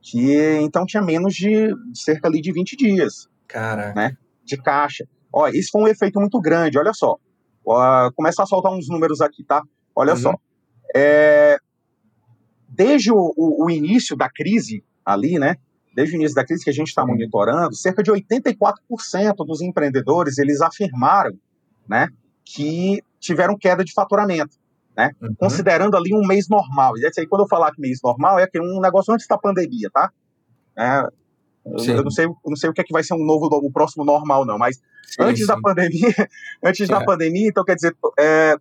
que 0.01 0.59
então 0.61 0.87
tinha 0.87 1.03
menos 1.03 1.35
de 1.35 1.75
cerca 1.95 2.29
ali 2.29 2.41
de 2.41 2.53
20 2.53 2.77
dias. 2.77 3.29
Cara. 3.49 3.93
Né? 3.95 4.17
de 4.47 4.57
caixa. 4.57 5.05
Ó, 5.33 5.49
isso 5.49 5.71
foi 5.73 5.83
um 5.83 5.89
efeito 5.89 6.19
muito 6.21 6.41
grande, 6.41 6.79
olha 6.79 6.95
só. 6.95 7.17
Ó, 7.67 8.11
começar 8.13 8.45
a 8.45 8.47
soltar 8.47 8.73
uns 8.73 8.89
números 8.89 9.21
aqui, 9.21 9.45
tá? 9.45 9.61
Olha 9.97 10.13
uhum. 10.13 10.19
só. 10.19 10.35
É, 10.95 11.59
desde 12.69 13.11
o, 13.11 13.33
o, 13.37 13.65
o, 13.65 13.71
início 13.71 14.15
da 14.15 14.29
crise 14.29 14.85
ali, 15.05 15.39
né? 15.39 15.57
Desde 15.95 16.15
o 16.15 16.17
início 16.17 16.35
da 16.35 16.45
crise 16.45 16.63
que 16.63 16.71
a 16.71 16.75
gente 16.75 16.89
está 16.89 17.05
monitorando, 17.07 17.75
cerca 17.75 18.03
de 18.03 18.13
84% 18.13 18.63
dos 19.47 19.63
empreendedores 19.63 20.37
eles 20.37 20.61
afirmaram, 20.61 21.35
né, 21.89 22.09
que 22.45 23.03
tiveram 23.19 23.57
queda 23.57 23.83
de 23.83 23.95
faturamento, 23.95 24.57
né? 24.95 25.13
Uhum. 25.23 25.35
Considerando 25.39 25.97
ali 25.97 26.15
um 26.15 26.27
mês 26.27 26.49
normal. 26.49 26.99
E 26.99 27.07
aí, 27.07 27.27
quando 27.27 27.43
eu 27.43 27.49
falar 27.49 27.73
que 27.73 27.81
mês 27.81 27.99
normal, 28.05 28.39
é 28.39 28.47
que 28.47 28.61
um 28.61 28.81
negócio 28.81 29.15
antes 29.15 29.27
da 29.27 29.39
pandemia, 29.39 29.89
tá? 29.91 30.11
É, 30.79 31.09
eu 31.65 32.05
não, 32.05 32.11
sei, 32.11 32.27
eu 32.27 32.37
não 32.45 32.57
sei 32.57 32.71
o 32.71 32.73
que 32.73 32.81
é 32.83 32.85
que 32.85 32.93
vai 32.93 33.03
ser 33.03 33.15
um 33.15 33.25
novo, 33.25 33.47
o 33.47 33.73
próximo 33.73 34.05
normal, 34.05 34.45
não, 34.45 34.59
mas 34.59 34.77
sim, 34.77 35.23
antes 35.23 35.41
sim. 35.41 35.47
da 35.49 35.59
pandemia, 35.59 36.29
antes 36.63 36.89
é. 36.89 36.93
da 36.93 37.05
pandemia, 37.05 37.49
então 37.49 37.65
quer 37.65 37.75
dizer, 37.75 37.97
é, 38.19 38.57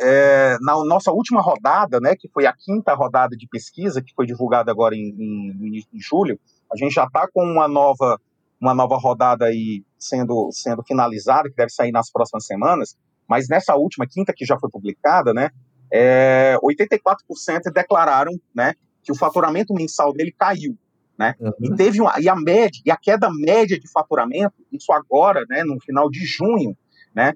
é, 0.00 0.56
na 0.60 0.82
nossa 0.84 1.12
última 1.12 1.40
rodada, 1.40 2.00
né, 2.00 2.16
que 2.16 2.28
foi 2.28 2.46
a 2.46 2.52
quinta 2.52 2.94
rodada 2.94 3.36
de 3.36 3.46
pesquisa, 3.46 4.02
que 4.02 4.14
foi 4.14 4.26
divulgada 4.26 4.70
agora 4.70 4.94
em, 4.94 5.08
em, 5.08 5.84
em 5.92 6.00
julho, 6.00 6.40
a 6.72 6.76
gente 6.76 6.92
já 6.92 7.04
está 7.04 7.28
com 7.32 7.42
uma 7.42 7.68
nova, 7.68 8.18
uma 8.60 8.74
nova 8.74 8.96
rodada 8.96 9.46
aí 9.46 9.84
sendo, 9.98 10.48
sendo 10.52 10.82
finalizada, 10.82 11.50
que 11.50 11.56
deve 11.56 11.70
sair 11.70 11.92
nas 11.92 12.10
próximas 12.10 12.46
semanas, 12.46 12.96
mas 13.28 13.48
nessa 13.48 13.76
última 13.76 14.06
quinta 14.06 14.32
que 14.34 14.46
já 14.46 14.58
foi 14.58 14.70
publicada, 14.70 15.34
né, 15.34 15.50
é, 15.92 16.56
84% 16.62 17.72
declararam, 17.72 18.32
né, 18.54 18.74
que 19.02 19.12
o 19.12 19.14
faturamento 19.14 19.74
mensal 19.74 20.12
dele 20.12 20.34
caiu, 20.36 20.76
né? 21.18 21.34
Uhum. 21.38 21.52
E 21.60 21.74
teve 21.74 22.00
uma, 22.00 22.18
e 22.20 22.28
a 22.28 22.36
média, 22.36 22.80
e 22.84 22.90
a 22.90 22.96
queda 22.96 23.28
média 23.30 23.78
de 23.78 23.90
faturamento, 23.90 24.54
isso 24.72 24.92
agora, 24.92 25.44
né, 25.48 25.64
no 25.64 25.78
final 25.80 26.10
de 26.10 26.24
junho, 26.24 26.76
né, 27.14 27.34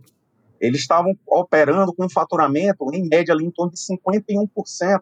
eles 0.65 0.81
estavam 0.81 1.15
operando 1.27 1.93
com 1.93 2.07
um 2.07 2.09
faturamento 2.09 2.91
em 2.95 3.07
média 3.07 3.35
ali 3.35 3.45
em 3.45 3.51
torno 3.51 3.73
de 3.73 3.79
51% 3.79 5.01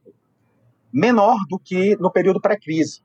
menor 0.93 1.37
do 1.49 1.57
que 1.57 1.97
no 2.01 2.11
período 2.11 2.41
pré-crise. 2.41 3.01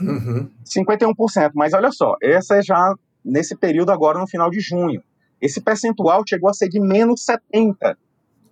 Uhum. 0.00 0.50
51%, 0.64 1.50
mas 1.54 1.74
olha 1.74 1.92
só, 1.92 2.16
essa 2.22 2.56
é 2.56 2.62
já 2.62 2.94
nesse 3.22 3.54
período 3.54 3.92
agora 3.92 4.18
no 4.18 4.26
final 4.26 4.48
de 4.48 4.60
junho. 4.60 5.02
Esse 5.42 5.60
percentual 5.60 6.24
chegou 6.26 6.48
a 6.48 6.54
ser 6.54 6.70
de 6.70 6.80
menos 6.80 7.22
70 7.22 7.98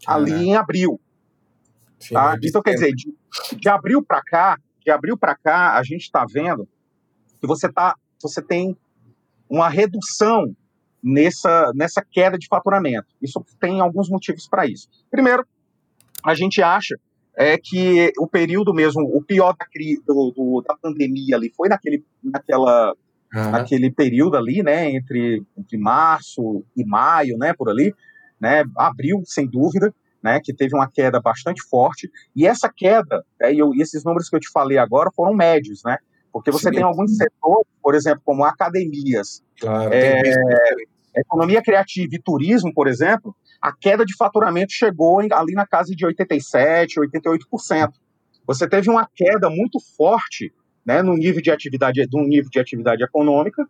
ali 0.07 0.49
em 0.49 0.55
abril. 0.55 1.01
Sim, 1.99 2.15
tá? 2.15 2.37
Então, 2.43 2.63
quer 2.63 2.75
dizer, 2.75 2.93
de, 2.93 3.15
de 3.57 3.69
abril 3.69 4.03
para 4.03 4.23
cá, 4.23 4.59
de 4.85 4.91
abril 4.91 5.17
para 5.17 5.35
cá, 5.35 5.79
a 5.79 5.83
gente 5.83 6.03
está 6.03 6.27
vendo 6.31 6.69
que 7.41 7.47
você, 7.47 7.73
tá, 7.73 7.95
você 8.23 8.43
tem 8.43 8.77
uma 9.49 9.71
redução 9.71 10.55
nessa, 11.03 11.73
nessa 11.75 12.03
queda 12.03 12.39
de 12.39 12.47
faturamento. 12.47 13.07
Isso 13.23 13.45
tem 13.61 13.81
alguns 13.81 14.09
motivos 14.09 14.49
para 14.49 14.67
isso. 14.67 14.89
Primeiro, 15.11 15.47
a 16.25 16.35
gente 16.35 16.63
acha 16.63 16.97
é 17.37 17.57
que 17.57 18.13
o 18.19 18.27
período 18.27 18.75
mesmo, 18.75 19.03
o 19.03 19.23
pior 19.23 19.55
da, 19.57 19.65
do, 20.05 20.33
do, 20.33 20.65
da 20.67 20.77
pandemia 20.77 21.37
ali 21.37 21.53
foi 21.57 21.69
naquele, 21.69 22.05
naquela, 22.23 22.93
uhum. 23.33 23.51
naquele 23.53 23.93
período 23.93 24.37
ali, 24.37 24.61
né, 24.61 24.91
entre, 24.91 25.45
entre 25.57 25.79
março 25.79 26.65
e 26.77 26.85
maio, 26.85 27.39
né, 27.39 27.55
por 27.57 27.69
ali, 27.71 27.95
né, 28.41 28.65
abril, 28.77 29.23
sem 29.25 29.49
dúvida 29.49 29.95
né, 30.23 30.41
que 30.43 30.53
teve 30.53 30.75
uma 30.75 30.91
queda 30.91 31.21
bastante 31.21 31.63
forte, 31.69 32.11
e 32.35 32.47
essa 32.47 32.69
queda, 32.75 33.25
é, 33.41 33.53
e, 33.53 33.59
eu, 33.59 33.75
e 33.75 33.81
esses 33.81 34.05
números 34.05 34.29
que 34.29 34.37
eu 34.37 34.41
te 34.41 34.51
falei 34.51 34.79
agora 34.79 35.11
foram 35.15 35.35
médios, 35.35 35.83
né, 35.85 35.97
porque 36.33 36.51
você 36.51 36.69
Sim. 36.69 36.77
tem 36.77 36.83
alguns 36.83 37.17
setores, 37.17 37.67
por 37.83 37.95
exemplo, 37.95 38.23
como 38.25 38.45
academias, 38.45 39.43
claro, 39.61 39.93
é, 39.93 40.21
economia 41.17 41.63
criativa 41.63 42.15
e 42.15 42.23
turismo, 42.23 42.73
por 42.73 42.87
exemplo, 42.87 43.35
a 43.61 43.73
queda 43.73 44.05
de 44.05 44.15
faturamento 44.17 44.73
chegou 44.73 45.23
em, 45.23 45.29
ali 45.33 45.53
na 45.53 45.67
casa 45.67 45.95
de 45.95 46.07
87%, 46.07 46.95
88%. 46.99 47.93
Você 48.47 48.69
teve 48.69 48.89
uma 48.89 49.09
queda 49.15 49.51
muito 49.51 49.79
forte 49.97 50.53
né, 50.87 51.03
no 51.03 51.15
nível 51.15 51.43
de 51.43 51.51
atividade, 51.51 52.07
no 52.13 52.27
nível 52.27 52.49
de 52.51 52.59
atividade 52.59 53.03
econômica, 53.03 53.67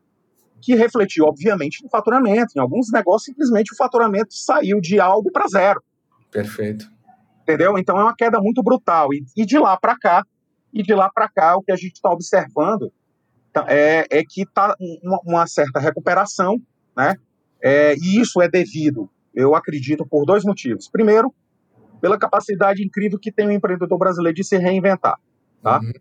que 0.61 0.75
refletiu, 0.75 1.25
obviamente, 1.25 1.83
no 1.83 1.89
faturamento. 1.89 2.53
Em 2.55 2.61
alguns 2.61 2.91
negócios, 2.93 3.25
simplesmente 3.25 3.73
o 3.73 3.77
faturamento 3.77 4.35
saiu 4.35 4.81
de 4.81 5.01
algo 5.01 5.31
para 5.33 5.49
zero. 5.49 5.83
Perfeito. 6.31 6.87
Entendeu? 7.43 7.79
Então 7.79 7.99
é 7.99 8.03
uma 8.03 8.15
queda 8.15 8.41
muito 8.41 8.63
brutal. 8.63 9.13
E, 9.13 9.25
e 9.37 9.47
de 9.47 9.59
lá 9.59 9.77
para 9.77 9.99
cá, 9.99 10.23
e 10.73 10.83
de 10.83 10.95
lá 10.95 11.11
para 11.11 11.29
cá, 11.29 11.57
o 11.57 11.63
que 11.63 11.73
a 11.73 11.77
gente 11.77 11.95
está 11.95 12.11
observando 12.11 12.93
tá, 13.53 13.65
é, 13.69 14.07
é 14.11 14.23
que 14.23 14.43
está 14.43 14.75
uma, 15.03 15.21
uma, 15.25 15.47
certa 15.47 15.81
recuperação, 15.81 16.61
né? 16.97 17.15
É, 17.61 17.95
e 17.97 18.21
isso 18.21 18.41
é 18.41 18.49
devido, 18.49 19.11
eu 19.35 19.55
acredito, 19.55 20.07
por 20.07 20.25
dois 20.25 20.45
motivos. 20.45 20.89
Primeiro, 20.89 21.35
pela 22.01 22.19
capacidade 22.19 22.85
incrível 22.85 23.19
que 23.19 23.33
tem 23.33 23.47
o 23.47 23.53
empreendedor 23.53 23.99
brasileiro 23.99 24.37
de 24.37 24.45
se 24.45 24.57
reinventar, 24.57 25.19
tá? 25.63 25.81
Uhum. 25.81 25.93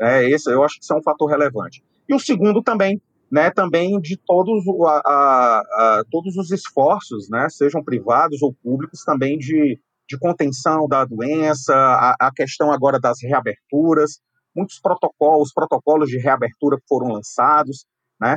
É, 0.00 0.28
esse, 0.28 0.50
eu 0.50 0.62
acho 0.64 0.76
que 0.76 0.84
isso 0.84 0.92
é 0.92 0.96
um 0.96 1.02
fator 1.02 1.28
relevante. 1.28 1.84
E 2.08 2.14
o 2.14 2.18
segundo 2.18 2.62
também, 2.62 3.00
né, 3.30 3.50
também 3.50 4.00
de 4.00 4.16
todos, 4.16 4.64
a, 4.86 5.02
a, 5.04 5.58
a, 5.60 6.04
todos 6.10 6.36
os 6.36 6.50
esforços, 6.50 7.28
né, 7.28 7.48
sejam 7.48 7.82
privados 7.82 8.42
ou 8.42 8.54
públicos, 8.54 9.04
também 9.04 9.38
de, 9.38 9.78
de 10.08 10.18
contenção 10.18 10.86
da 10.86 11.04
doença, 11.04 11.74
a, 12.18 12.30
questão 12.34 12.70
agora 12.70 13.00
das 13.00 13.18
reaberturas, 13.22 14.20
muitos 14.54 14.78
protocolos, 14.80 15.52
protocolos 15.52 16.08
de 16.08 16.18
reabertura 16.18 16.78
foram 16.88 17.08
lançados, 17.08 17.86
né? 18.20 18.36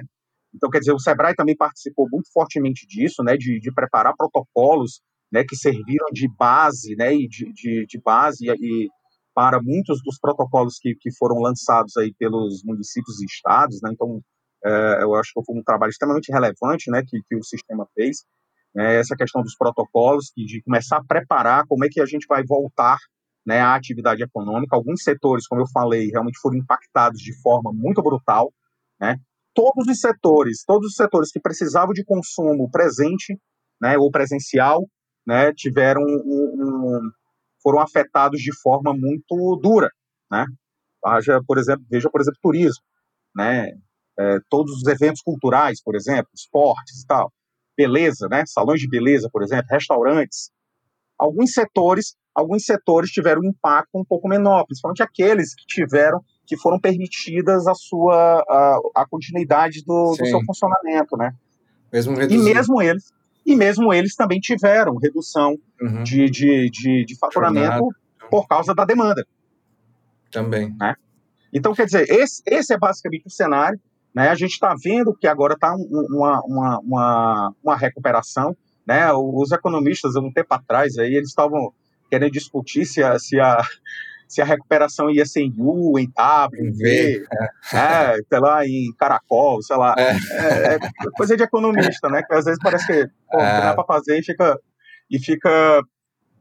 Então, 0.53 0.69
quer 0.69 0.79
dizer, 0.79 0.93
o 0.93 0.99
Sebrae 0.99 1.35
também 1.35 1.55
participou 1.55 2.07
muito 2.11 2.31
fortemente 2.31 2.87
disso, 2.87 3.21
né, 3.23 3.35
de, 3.37 3.59
de 3.59 3.71
preparar 3.71 4.13
protocolos, 4.17 5.01
né, 5.31 5.43
que 5.43 5.55
serviram 5.55 6.07
de 6.11 6.27
base, 6.35 6.95
né, 6.95 7.13
e 7.13 7.27
de, 7.27 7.51
de, 7.53 7.85
de 7.85 8.01
base 8.01 8.47
e, 8.47 8.87
para 9.35 9.61
muitos 9.61 10.01
dos 10.03 10.17
protocolos 10.19 10.79
que, 10.79 10.95
que 10.95 11.15
foram 11.15 11.39
lançados 11.39 11.95
aí 11.97 12.13
pelos 12.17 12.63
municípios 12.63 13.21
e 13.21 13.25
estados, 13.25 13.79
né, 13.83 13.91
então 13.93 14.19
é, 14.65 15.03
eu 15.03 15.13
acho 15.15 15.31
que 15.35 15.45
foi 15.45 15.55
um 15.55 15.63
trabalho 15.63 15.91
extremamente 15.91 16.31
relevante, 16.31 16.89
né, 16.89 17.03
que, 17.05 17.19
que 17.27 17.35
o 17.35 17.43
sistema 17.43 17.87
fez, 17.93 18.23
né, 18.77 18.99
essa 18.99 19.15
questão 19.15 19.41
dos 19.41 19.55
protocolos, 19.55 20.31
de 20.37 20.61
começar 20.61 20.97
a 20.97 21.03
preparar 21.03 21.65
como 21.67 21.83
é 21.83 21.87
que 21.89 21.99
a 21.99 22.05
gente 22.05 22.27
vai 22.27 22.43
voltar 22.45 22.97
né, 23.43 23.59
à 23.59 23.73
atividade 23.73 24.21
econômica. 24.21 24.75
Alguns 24.75 25.01
setores, 25.01 25.47
como 25.47 25.61
eu 25.61 25.67
falei, 25.73 26.09
realmente 26.11 26.37
foram 26.39 26.57
impactados 26.57 27.19
de 27.19 27.33
forma 27.41 27.71
muito 27.73 28.03
brutal, 28.03 28.53
né, 29.01 29.15
todos 29.55 29.87
os 29.87 29.99
setores, 29.99 30.63
todos 30.63 30.89
os 30.89 30.93
setores 30.93 31.31
que 31.31 31.39
precisavam 31.39 31.91
de 31.91 32.05
consumo 32.05 32.69
presente, 32.69 33.35
né, 33.81 33.97
ou 33.97 34.11
presencial, 34.11 34.87
né, 35.25 35.51
tiveram 35.55 36.03
um, 36.03 37.01
um, 37.03 37.11
foram 37.63 37.79
afetados 37.79 38.39
de 38.39 38.55
forma 38.61 38.93
muito 38.93 39.59
dura, 39.59 39.89
né? 40.31 40.45
Haja, 41.03 41.41
por 41.47 41.57
exemplo, 41.57 41.83
veja, 41.89 42.09
por 42.11 42.21
exemplo, 42.21 42.39
turismo, 42.43 42.83
né? 43.35 43.71
É, 44.19 44.37
todos 44.49 44.71
os 44.73 44.87
eventos 44.87 45.21
culturais, 45.21 45.81
por 45.81 45.95
exemplo, 45.95 46.29
esportes 46.33 47.01
e 47.03 47.07
tal, 47.07 47.31
beleza, 47.77 48.27
né? 48.29 48.43
Salões 48.47 48.81
de 48.81 48.89
beleza, 48.89 49.29
por 49.31 49.43
exemplo, 49.43 49.67
restaurantes. 49.69 50.51
Alguns 51.17 51.53
setores, 51.53 52.15
alguns 52.33 52.65
setores 52.65 53.11
tiveram 53.11 53.41
um 53.41 53.49
impacto 53.49 53.91
um 53.95 54.03
pouco 54.03 54.27
menor, 54.27 54.65
principalmente 54.65 55.03
aqueles 55.03 55.53
que 55.53 55.65
tiveram 55.67 56.19
que 56.45 56.57
foram 56.57 56.79
permitidas 56.79 57.67
a 57.67 57.73
sua 57.73 58.43
a, 58.47 58.79
a 58.95 59.05
continuidade 59.07 59.83
do, 59.85 60.15
do, 60.17 60.25
seu 60.25 60.39
funcionamento, 60.45 61.17
né? 61.17 61.33
Mesmo 61.91 62.21
e 62.21 62.37
mesmo 62.37 62.81
eles 62.81 63.11
e 63.45 63.55
mesmo 63.55 63.93
eles 63.93 64.15
também 64.15 64.39
tiveram 64.39 64.97
redução 64.97 65.55
uhum. 65.81 66.03
de, 66.03 66.29
de, 66.29 66.69
de, 66.69 67.05
de, 67.05 67.17
faturamento 67.17 67.65
Jornada. 67.65 67.95
por 68.29 68.45
causa 68.45 68.75
da 68.75 68.83
demanda. 68.83 69.25
Também. 70.29 70.75
Né? 70.77 70.95
Então, 71.53 71.73
quer 71.73 71.85
dizer, 71.85 72.09
esse, 72.09 72.43
esse 72.45 72.73
é 72.73 72.77
basicamente 72.77 73.25
o 73.25 73.29
cenário. 73.29 73.79
Né? 74.13 74.29
A 74.29 74.35
gente 74.35 74.53
está 74.53 74.75
vendo 74.81 75.15
que 75.15 75.27
agora 75.27 75.53
está 75.53 75.75
uma, 75.75 76.41
uma, 76.41 76.79
uma, 76.79 77.53
uma 77.63 77.75
recuperação. 77.75 78.55
Né? 78.85 79.11
Os 79.13 79.51
economistas, 79.51 80.15
um 80.15 80.31
tempo 80.31 80.53
atrás, 80.53 80.97
aí, 80.97 81.15
eles 81.15 81.29
estavam 81.29 81.73
querendo 82.09 82.31
discutir 82.31 82.85
se 82.85 83.03
a, 83.03 83.19
se 83.19 83.39
a, 83.39 83.61
se 84.27 84.41
a 84.41 84.45
recuperação 84.45 85.09
ia 85.09 85.25
ser 85.25 85.41
em 85.41 85.53
U, 85.57 85.97
em 85.97 86.09
W, 86.15 86.65
em 86.65 86.71
V, 86.71 87.25
é. 87.73 87.77
é, 87.77 88.17
sei 88.27 88.39
lá, 88.39 88.65
em 88.65 88.93
caracol, 88.97 89.61
sei 89.61 89.77
lá. 89.77 89.95
É. 89.97 90.11
É, 90.11 90.75
é 90.75 90.79
coisa 91.15 91.35
de 91.35 91.43
economista, 91.43 92.09
né? 92.09 92.21
Que 92.23 92.33
às 92.33 92.45
vezes 92.45 92.59
parece 92.61 92.87
que 92.87 93.07
pô, 93.29 93.37
não 93.37 93.61
dá 93.61 93.73
para 93.73 93.85
fazer 93.85 94.19
e 94.19 94.23
fica, 94.23 94.59
e 95.09 95.19
fica 95.19 95.81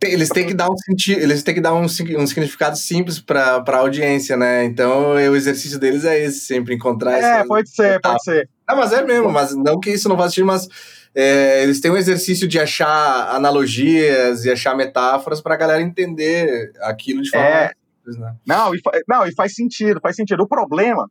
eles 0.02 0.28
têm 0.28 0.46
que 0.46 0.54
dar 0.54 0.70
um 0.70 0.76
sentido, 0.76 1.20
eles 1.20 1.42
têm 1.42 1.54
que 1.54 1.60
dar 1.60 1.74
um, 1.74 1.84
um 1.84 2.26
significado 2.26 2.76
simples 2.76 3.18
para 3.18 3.62
a 3.66 3.76
audiência, 3.78 4.36
né? 4.36 4.64
Então 4.64 5.14
o 5.14 5.36
exercício 5.36 5.78
deles 5.78 6.04
é 6.04 6.22
esse, 6.22 6.40
sempre 6.40 6.74
encontrar. 6.74 7.18
É, 7.18 7.44
pode 7.44 7.70
ser, 7.70 8.00
pode 8.00 8.22
ser. 8.22 8.48
Não, 8.68 8.76
mas 8.76 8.92
é 8.92 9.02
mesmo, 9.02 9.30
mas 9.30 9.54
não 9.54 9.80
que 9.80 9.90
isso 9.90 10.08
não 10.08 10.16
vá 10.16 10.24
assistir, 10.24 10.44
mas 10.44 10.68
é, 11.14 11.62
eles 11.62 11.80
têm 11.80 11.90
um 11.90 11.96
exercício 11.96 12.46
de 12.46 12.58
achar 12.58 13.34
analogias 13.34 14.44
e 14.44 14.50
achar 14.50 14.76
metáforas 14.76 15.40
para 15.40 15.54
a 15.54 15.58
galera 15.58 15.80
entender 15.80 16.72
aquilo 16.82 17.22
de 17.22 17.30
forma 17.30 17.46
é. 17.46 17.68
simples, 17.68 18.18
né? 18.18 18.36
Não 18.46 18.74
e, 18.74 18.80
não, 19.08 19.26
e 19.26 19.34
faz 19.34 19.54
sentido, 19.54 20.00
faz 20.00 20.16
sentido. 20.16 20.42
O 20.42 20.48
problema, 20.48 21.08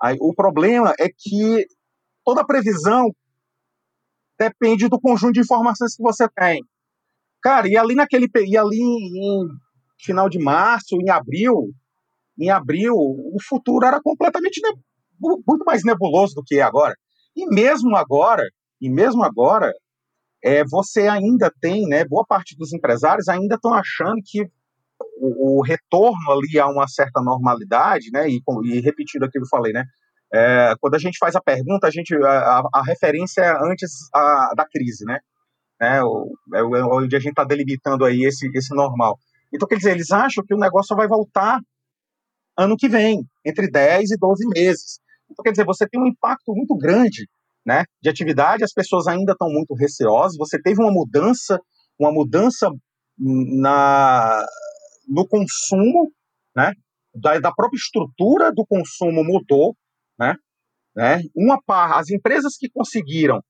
aí, 0.00 0.16
o 0.20 0.34
problema 0.34 0.92
é 0.98 1.08
que 1.08 1.66
toda 2.24 2.44
previsão 2.44 3.10
depende 4.38 4.88
do 4.88 5.00
conjunto 5.00 5.32
de 5.32 5.40
informações 5.40 5.96
que 5.96 6.02
você 6.02 6.28
tem. 6.28 6.62
Cara, 7.42 7.68
e 7.68 7.76
ali 7.76 7.94
naquele 7.94 8.28
e 8.46 8.56
ali 8.56 8.80
em 8.80 9.48
final 9.98 10.28
de 10.28 10.38
março, 10.38 10.96
em 11.00 11.10
abril, 11.10 11.70
em 12.38 12.50
abril, 12.50 12.94
o 12.94 13.36
futuro 13.46 13.86
era 13.86 14.00
completamente 14.02 14.60
muito 15.20 15.64
mais 15.64 15.82
nebuloso 15.84 16.34
do 16.34 16.42
que 16.44 16.56
é 16.56 16.62
agora. 16.62 16.94
E 17.34 17.46
mesmo 17.46 17.96
agora, 17.96 18.44
e 18.80 18.90
mesmo 18.90 19.22
agora, 19.22 19.72
é, 20.44 20.64
você 20.64 21.08
ainda 21.08 21.50
tem, 21.60 21.86
né, 21.86 22.04
boa 22.04 22.24
parte 22.26 22.56
dos 22.56 22.72
empresários 22.72 23.28
ainda 23.28 23.56
estão 23.56 23.72
achando 23.72 24.20
que 24.24 24.42
o, 25.18 25.58
o, 25.58 25.62
retorno 25.62 26.30
ali 26.30 26.58
a 26.58 26.66
uma 26.66 26.86
certa 26.86 27.22
normalidade, 27.22 28.10
né, 28.12 28.28
e, 28.28 28.40
e 28.64 28.80
repetindo 28.80 29.24
aquilo 29.24 29.42
que 29.42 29.54
eu 29.54 29.58
falei, 29.58 29.72
né, 29.72 29.84
é, 30.32 30.74
quando 30.80 30.94
a 30.94 30.98
gente 30.98 31.18
faz 31.18 31.34
a 31.34 31.40
pergunta, 31.40 31.86
a 31.86 31.90
gente 31.90 32.14
a, 32.14 32.62
a 32.72 32.82
referência 32.82 33.40
é 33.40 33.70
antes 33.70 34.08
a, 34.14 34.52
da 34.56 34.66
crise, 34.66 35.04
né, 35.04 35.18
né, 35.80 35.98
é, 36.54 36.58
é 36.58 36.62
onde 36.62 37.16
a 37.16 37.18
gente 37.18 37.30
está 37.30 37.44
delimitando 37.44 38.04
aí 38.04 38.24
esse, 38.24 38.50
esse 38.54 38.74
normal. 38.74 39.18
Então, 39.52 39.68
quer 39.68 39.76
dizer, 39.76 39.92
eles 39.92 40.10
acham 40.10 40.44
que 40.44 40.54
o 40.54 40.58
negócio 40.58 40.96
vai 40.96 41.06
voltar 41.06 41.60
ano 42.56 42.76
que 42.76 42.88
vem, 42.88 43.22
entre 43.44 43.70
10 43.70 44.12
e 44.12 44.16
12 44.16 44.48
meses. 44.48 44.98
Então, 45.30 45.42
quer 45.42 45.50
dizer, 45.50 45.64
você 45.64 45.86
tem 45.86 46.00
um 46.00 46.06
impacto 46.06 46.54
muito 46.54 46.76
grande 46.76 47.28
né, 47.64 47.84
de 48.00 48.08
atividade, 48.08 48.64
as 48.64 48.72
pessoas 48.72 49.06
ainda 49.08 49.32
estão 49.32 49.48
muito 49.50 49.74
receosas, 49.74 50.36
você 50.38 50.60
teve 50.60 50.80
uma 50.80 50.92
mudança, 50.92 51.58
uma 51.98 52.12
mudança 52.12 52.70
na, 53.18 54.46
no 55.08 55.26
consumo, 55.26 56.12
né, 56.54 56.72
da, 57.12 57.38
da 57.40 57.52
própria 57.52 57.76
estrutura 57.76 58.52
do 58.52 58.64
consumo 58.64 59.24
mudou, 59.24 59.76
né, 60.16 60.36
né, 60.94 61.20
uma 61.34 61.60
par, 61.60 61.98
as 61.98 62.08
empresas 62.08 62.56
que 62.56 62.70
conseguiram, 62.70 63.42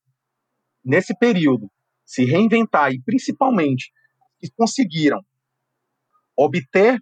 nesse 0.82 1.14
período, 1.18 1.68
se 2.07 2.25
reinventar 2.25 2.92
e, 2.92 3.03
principalmente, 3.03 3.90
que 4.38 4.49
conseguiram 4.57 5.21
obter 6.37 7.01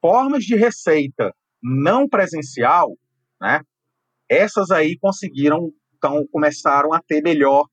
formas 0.00 0.44
de 0.44 0.56
receita 0.56 1.34
não 1.62 2.08
presencial, 2.08 2.90
né, 3.40 3.60
essas 4.28 4.70
aí 4.70 4.96
conseguiram 4.98 5.70
então 6.04 6.26
começaram 6.30 6.92
a 6.92 7.00
ter 7.00 7.22
melhor, 7.22 7.64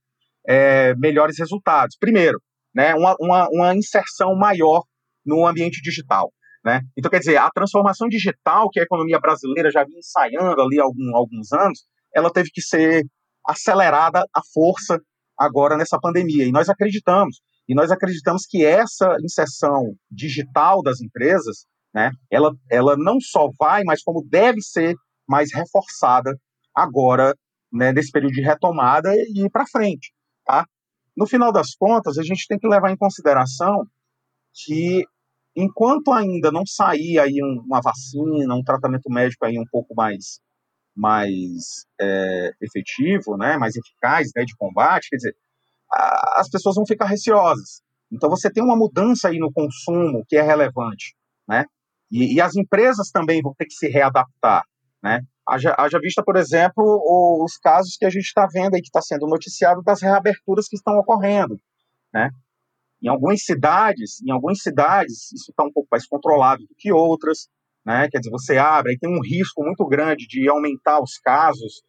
é, 0.47 0.95
melhores 0.95 1.37
resultados. 1.37 1.97
Primeiro, 1.99 2.41
né, 2.73 2.95
uma, 2.95 3.15
uma, 3.19 3.47
uma 3.51 3.75
inserção 3.75 4.33
maior 4.35 4.83
no 5.25 5.45
ambiente 5.45 5.81
digital. 5.81 6.31
Né? 6.63 6.81
Então, 6.97 7.11
quer 7.11 7.19
dizer, 7.19 7.37
a 7.37 7.49
transformação 7.49 8.07
digital 8.07 8.69
que 8.69 8.79
a 8.79 8.83
economia 8.83 9.19
brasileira 9.19 9.69
já 9.69 9.83
vinha 9.83 9.99
ensaiando 9.99 10.61
ali 10.61 10.79
há 10.79 10.83
algum, 10.83 11.15
alguns 11.15 11.51
anos, 11.51 11.85
ela 12.15 12.31
teve 12.31 12.49
que 12.51 12.61
ser 12.61 13.03
acelerada 13.45 14.23
à 14.33 14.41
força 14.53 15.01
agora 15.41 15.75
nessa 15.75 15.99
pandemia. 15.99 16.45
E 16.45 16.51
nós 16.51 16.69
acreditamos, 16.69 17.41
e 17.67 17.73
nós 17.73 17.91
acreditamos 17.91 18.45
que 18.45 18.63
essa 18.63 19.15
inserção 19.23 19.93
digital 20.09 20.81
das 20.83 21.01
empresas, 21.01 21.65
né, 21.93 22.11
ela, 22.29 22.51
ela 22.69 22.95
não 22.95 23.19
só 23.19 23.49
vai, 23.59 23.83
mas 23.83 24.03
como 24.03 24.23
deve 24.29 24.61
ser 24.61 24.95
mais 25.27 25.53
reforçada 25.53 26.31
agora 26.75 27.35
né, 27.71 27.91
nesse 27.91 28.11
período 28.11 28.33
de 28.33 28.41
retomada 28.41 29.09
e 29.15 29.49
para 29.49 29.65
frente. 29.65 30.13
Tá? 30.45 30.65
No 31.17 31.25
final 31.25 31.51
das 31.51 31.73
contas, 31.73 32.17
a 32.17 32.23
gente 32.23 32.45
tem 32.47 32.59
que 32.59 32.67
levar 32.67 32.91
em 32.91 32.97
consideração 32.97 33.85
que 34.53 35.03
enquanto 35.55 36.11
ainda 36.11 36.51
não 36.51 36.65
sair 36.65 37.19
aí 37.19 37.39
uma 37.41 37.81
vacina, 37.81 38.55
um 38.55 38.63
tratamento 38.63 39.09
médico 39.09 39.45
aí 39.45 39.57
um 39.57 39.65
pouco 39.71 39.93
mais 39.95 40.39
mais 40.95 41.85
é, 41.99 42.51
efetivo, 42.61 43.37
né, 43.37 43.57
mais 43.57 43.75
eficaz, 43.75 44.29
né, 44.35 44.43
de 44.43 44.55
combate, 44.55 45.09
quer 45.09 45.17
dizer, 45.17 45.35
a, 45.91 46.41
as 46.41 46.49
pessoas 46.49 46.75
vão 46.75 46.85
ficar 46.85 47.05
receosas. 47.05 47.81
Então 48.11 48.29
você 48.29 48.51
tem 48.51 48.63
uma 48.63 48.75
mudança 48.75 49.29
aí 49.29 49.39
no 49.39 49.51
consumo 49.51 50.25
que 50.27 50.35
é 50.35 50.41
relevante, 50.41 51.15
né, 51.47 51.65
e, 52.11 52.35
e 52.35 52.41
as 52.41 52.55
empresas 52.55 53.09
também 53.09 53.41
vão 53.41 53.53
ter 53.57 53.65
que 53.65 53.73
se 53.73 53.87
readaptar, 53.87 54.63
né. 55.03 55.21
Haja, 55.47 55.75
haja 55.77 55.99
vista, 55.99 56.23
por 56.23 56.37
exemplo, 56.37 56.83
os 57.43 57.57
casos 57.57 57.97
que 57.97 58.05
a 58.05 58.09
gente 58.09 58.25
está 58.25 58.47
vendo 58.51 58.75
aí, 58.75 58.81
que 58.81 58.87
está 58.87 59.01
sendo 59.01 59.27
noticiado 59.27 59.81
das 59.81 60.01
reaberturas 60.01 60.67
que 60.67 60.75
estão 60.75 60.93
ocorrendo, 60.97 61.59
né? 62.13 62.29
Em 63.01 63.07
algumas 63.09 63.43
cidades, 63.43 64.21
em 64.21 64.31
algumas 64.31 64.61
cidades, 64.61 65.31
isso 65.33 65.49
está 65.49 65.63
um 65.63 65.71
pouco 65.71 65.89
mais 65.91 66.05
controlado 66.07 66.61
do 66.61 66.75
que 66.77 66.93
outras, 66.93 67.49
né? 67.85 68.07
Quer 68.09 68.19
dizer, 68.19 68.31
você 68.31 68.57
abre, 68.57 68.91
aí 68.91 68.97
tem 68.99 69.09
um 69.09 69.21
risco 69.21 69.63
muito 69.63 69.85
grande 69.87 70.27
de 70.27 70.47
aumentar 70.47 71.01
os 71.01 71.17
casos, 71.17 71.81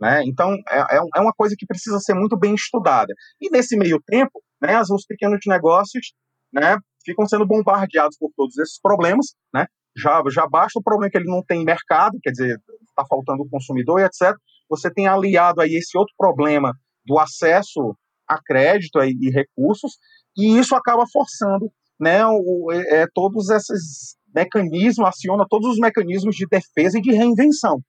né? 0.00 0.22
Então, 0.26 0.54
é, 0.68 0.96
é, 0.96 1.00
é 1.16 1.20
uma 1.20 1.32
coisa 1.32 1.54
que 1.58 1.66
precisa 1.66 1.98
ser 2.00 2.14
muito 2.14 2.38
bem 2.38 2.54
estudada. 2.54 3.12
E 3.40 3.50
nesse 3.50 3.76
meio 3.76 4.00
tempo, 4.06 4.42
né, 4.60 4.80
os 4.80 5.06
pequenos 5.06 5.40
negócios, 5.46 6.12
né, 6.52 6.78
ficam 7.04 7.26
sendo 7.26 7.46
bombardeados 7.46 8.16
por 8.18 8.30
todos 8.36 8.56
esses 8.58 8.80
problemas, 8.80 9.34
né? 9.52 9.66
Já, 9.96 10.22
já 10.30 10.46
basta 10.48 10.78
o 10.78 10.82
problema 10.82 11.10
que 11.10 11.18
ele 11.18 11.30
não 11.30 11.42
tem 11.42 11.64
mercado, 11.64 12.18
quer 12.22 12.30
dizer, 12.30 12.58
está 12.88 13.04
faltando 13.08 13.42
o 13.42 13.48
consumidor 13.48 14.00
e 14.00 14.04
etc. 14.04 14.34
Você 14.68 14.90
tem 14.92 15.06
aliado 15.06 15.60
aí 15.60 15.74
esse 15.74 15.96
outro 15.96 16.14
problema 16.16 16.72
do 17.04 17.18
acesso 17.18 17.96
a 18.26 18.42
crédito 18.42 18.98
e, 19.02 19.30
recursos, 19.30 19.92
e 20.36 20.58
isso 20.58 20.74
acaba 20.74 21.04
forçando 21.12 21.70
né, 22.00 22.26
o, 22.26 22.72
é, 22.72 23.06
todos 23.14 23.50
esses 23.50 24.16
mecanismos, 24.34 25.06
aciona 25.06 25.46
todos 25.48 25.70
os 25.70 25.78
mecanismos 25.78 26.34
de 26.36 26.46
defesa 26.46 26.98
e 26.98 27.02
de 27.02 27.12
reinvenção, 27.12 27.80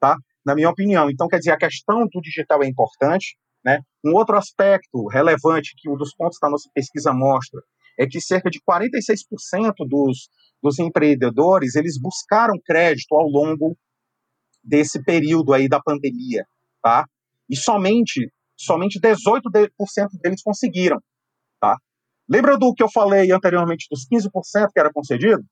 tá? 0.00 0.16
Na 0.44 0.54
minha 0.54 0.70
opinião. 0.70 1.10
Então, 1.10 1.28
quer 1.28 1.38
dizer, 1.38 1.52
a 1.52 1.58
questão 1.58 2.06
do 2.10 2.20
digital 2.20 2.62
é 2.62 2.66
importante, 2.66 3.36
né? 3.64 3.80
Um 4.04 4.14
outro 4.14 4.36
aspecto 4.36 5.06
relevante 5.08 5.74
que 5.76 5.90
um 5.90 5.96
dos 5.96 6.14
pontos 6.14 6.38
da 6.40 6.48
nossa 6.48 6.68
pesquisa 6.74 7.12
mostra 7.12 7.60
é 7.98 8.06
que 8.06 8.20
cerca 8.20 8.50
de 8.50 8.58
46% 8.60 9.74
dos, 9.86 10.28
dos 10.62 10.78
empreendedores, 10.78 11.74
eles 11.74 12.00
buscaram 12.00 12.54
crédito 12.64 13.14
ao 13.14 13.28
longo 13.28 13.76
desse 14.64 15.02
período 15.02 15.52
aí 15.52 15.68
da 15.68 15.80
pandemia, 15.80 16.44
tá? 16.82 17.04
E 17.48 17.56
somente 17.56 18.30
somente 18.60 19.00
18% 19.00 19.70
deles 20.22 20.42
conseguiram, 20.42 20.98
tá? 21.58 21.78
Lembra 22.28 22.58
do 22.58 22.74
que 22.74 22.82
eu 22.82 22.90
falei 22.90 23.32
anteriormente 23.32 23.86
dos 23.90 24.06
15% 24.06 24.68
que 24.72 24.78
era 24.78 24.92
concedido? 24.92 25.42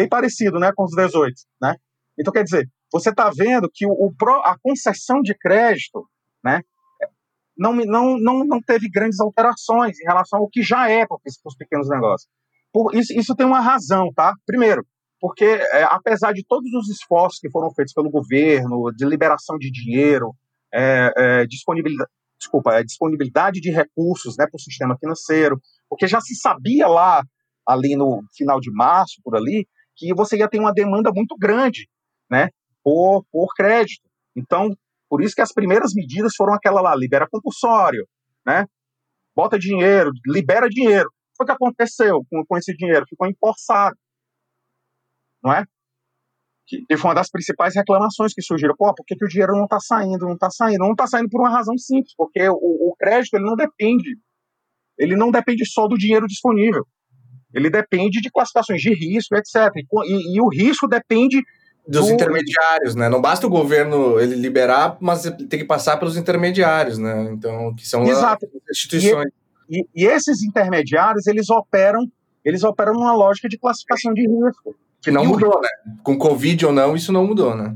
Bem 0.00 0.08
parecido, 0.08 0.58
né, 0.58 0.72
com 0.74 0.84
os 0.84 0.92
18, 0.92 1.34
né? 1.60 1.74
Então 2.18 2.32
quer 2.32 2.42
dizer, 2.42 2.66
você 2.90 3.10
está 3.10 3.30
vendo 3.30 3.68
que 3.70 3.86
o, 3.86 3.90
o, 3.90 4.12
a 4.44 4.56
concessão 4.62 5.20
de 5.20 5.34
crédito, 5.34 6.08
né, 6.42 6.62
não, 7.54 7.74
não, 7.74 8.18
não, 8.18 8.44
não 8.46 8.62
teve 8.62 8.88
grandes 8.88 9.20
alterações 9.20 10.00
em 10.00 10.04
relação 10.06 10.38
ao 10.38 10.48
que 10.48 10.62
já 10.62 10.88
é 10.90 11.06
para 11.06 11.18
os 11.44 11.54
pequenos 11.54 11.86
negócios. 11.90 12.26
Por, 12.72 12.94
isso, 12.94 13.12
isso 13.12 13.34
tem 13.34 13.44
uma 13.44 13.60
razão, 13.60 14.10
tá? 14.14 14.32
Primeiro, 14.46 14.86
porque 15.20 15.44
é, 15.44 15.82
apesar 15.82 16.32
de 16.32 16.42
todos 16.48 16.72
os 16.72 16.88
esforços 16.88 17.38
que 17.38 17.50
foram 17.50 17.70
feitos 17.74 17.92
pelo 17.92 18.08
governo, 18.08 18.90
de 18.96 19.04
liberação 19.04 19.58
de 19.58 19.70
dinheiro, 19.70 20.34
é, 20.72 21.12
é, 21.14 21.46
disponibilidade, 21.46 22.10
desculpa, 22.38 22.72
é, 22.72 22.82
disponibilidade 22.82 23.60
de 23.60 23.70
recursos 23.70 24.38
né, 24.38 24.46
para 24.46 24.56
o 24.56 24.60
sistema 24.60 24.96
financeiro, 24.98 25.60
porque 25.90 26.08
já 26.08 26.22
se 26.22 26.34
sabia 26.36 26.88
lá, 26.88 27.22
ali 27.66 27.94
no 27.96 28.22
final 28.34 28.58
de 28.60 28.70
março, 28.72 29.20
por 29.22 29.36
ali, 29.36 29.66
que 30.00 30.14
você 30.14 30.38
ia 30.38 30.48
ter 30.48 30.58
uma 30.58 30.72
demanda 30.72 31.12
muito 31.14 31.36
grande 31.38 31.86
né, 32.30 32.48
por, 32.82 33.22
por 33.30 33.48
crédito. 33.54 34.08
Então, 34.34 34.74
por 35.08 35.22
isso 35.22 35.34
que 35.34 35.42
as 35.42 35.52
primeiras 35.52 35.92
medidas 35.94 36.32
foram 36.34 36.54
aquela 36.54 36.80
lá, 36.80 36.96
libera 36.96 37.28
compulsório, 37.30 38.06
né? 38.46 38.64
Bota 39.36 39.58
dinheiro, 39.58 40.10
libera 40.26 40.68
dinheiro. 40.68 41.10
Foi 41.36 41.44
o 41.44 41.46
que 41.46 41.52
aconteceu 41.52 42.24
com, 42.30 42.44
com 42.46 42.56
esse 42.56 42.74
dinheiro? 42.74 43.04
Ficou 43.08 43.26
empossado, 43.26 43.96
não 45.42 45.52
é? 45.52 45.64
Que 46.66 46.96
foi 46.96 47.08
uma 47.08 47.16
das 47.16 47.28
principais 47.28 47.74
reclamações 47.74 48.32
que 48.32 48.40
surgiram. 48.40 48.74
Pô, 48.76 48.94
por 48.94 49.04
que, 49.04 49.16
que 49.16 49.24
o 49.24 49.28
dinheiro 49.28 49.52
não 49.52 49.64
está 49.64 49.80
saindo? 49.80 50.24
Não 50.24 50.34
está 50.34 50.48
saindo. 50.50 50.78
Não 50.78 50.92
está 50.92 51.06
saindo 51.06 51.28
por 51.28 51.40
uma 51.40 51.50
razão 51.50 51.76
simples, 51.76 52.14
porque 52.16 52.48
o, 52.48 52.54
o 52.54 52.94
crédito 52.96 53.34
ele 53.34 53.44
não 53.44 53.56
depende, 53.56 54.16
ele 54.96 55.16
não 55.16 55.30
depende 55.30 55.66
só 55.66 55.88
do 55.88 55.98
dinheiro 55.98 56.26
disponível. 56.26 56.86
Ele 57.52 57.68
depende 57.68 58.20
de 58.20 58.30
classificações 58.30 58.80
de 58.80 58.94
risco, 58.94 59.34
etc. 59.36 59.74
E, 59.76 60.36
e, 60.36 60.40
o 60.40 60.48
risco 60.48 60.86
depende 60.86 61.42
dos 61.86 62.06
do... 62.06 62.12
intermediários, 62.12 62.94
né? 62.94 63.08
Não 63.08 63.20
basta 63.20 63.46
o 63.46 63.50
governo 63.50 64.20
ele 64.20 64.36
liberar, 64.36 64.96
mas 65.00 65.22
tem 65.22 65.58
que 65.58 65.64
passar 65.64 65.96
pelos 65.96 66.16
intermediários, 66.16 66.98
né? 66.98 67.30
Então, 67.32 67.74
que 67.74 67.86
são 67.86 68.04
Exato. 68.04 68.46
as 68.46 68.76
instituições. 68.76 69.32
E, 69.68 69.80
e, 69.80 70.04
e, 70.04 70.06
esses 70.06 70.42
intermediários, 70.42 71.26
eles 71.26 71.50
operam, 71.50 72.06
eles 72.44 72.62
operam 72.62 72.92
numa 72.92 73.14
lógica 73.14 73.48
de 73.48 73.58
classificação 73.58 74.14
de 74.14 74.22
risco. 74.22 74.74
Que 75.02 75.10
não 75.10 75.24
mudou, 75.24 75.60
né? 75.60 75.68
Com 76.02 76.16
Covid 76.18 76.66
ou 76.66 76.72
não, 76.72 76.94
isso 76.94 77.12
não 77.12 77.26
mudou, 77.26 77.56
né? 77.56 77.74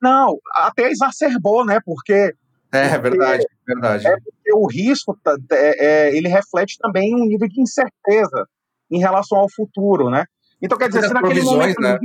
Não, 0.00 0.36
até 0.54 0.90
exacerbou, 0.90 1.64
né? 1.64 1.78
Porque. 1.84 2.34
É, 2.72 2.86
é 2.86 2.98
verdade, 2.98 3.46
verdade. 3.66 4.06
É 4.06 4.16
porque 4.16 4.52
o 4.54 4.66
risco, 4.66 5.16
tá, 5.22 5.36
é, 5.52 5.86
é, 6.08 6.16
ele 6.16 6.26
reflete 6.26 6.78
também 6.78 7.14
um 7.14 7.26
nível 7.26 7.46
de 7.46 7.60
incerteza 7.60 8.48
em 8.92 8.98
relação 8.98 9.38
ao 9.38 9.50
futuro, 9.50 10.10
né? 10.10 10.24
Então, 10.60 10.78
quer 10.78 10.88
dizer, 10.88 11.08
se 11.08 11.14
naquele 11.14 11.42
momento. 11.42 11.80
Né? 11.80 11.98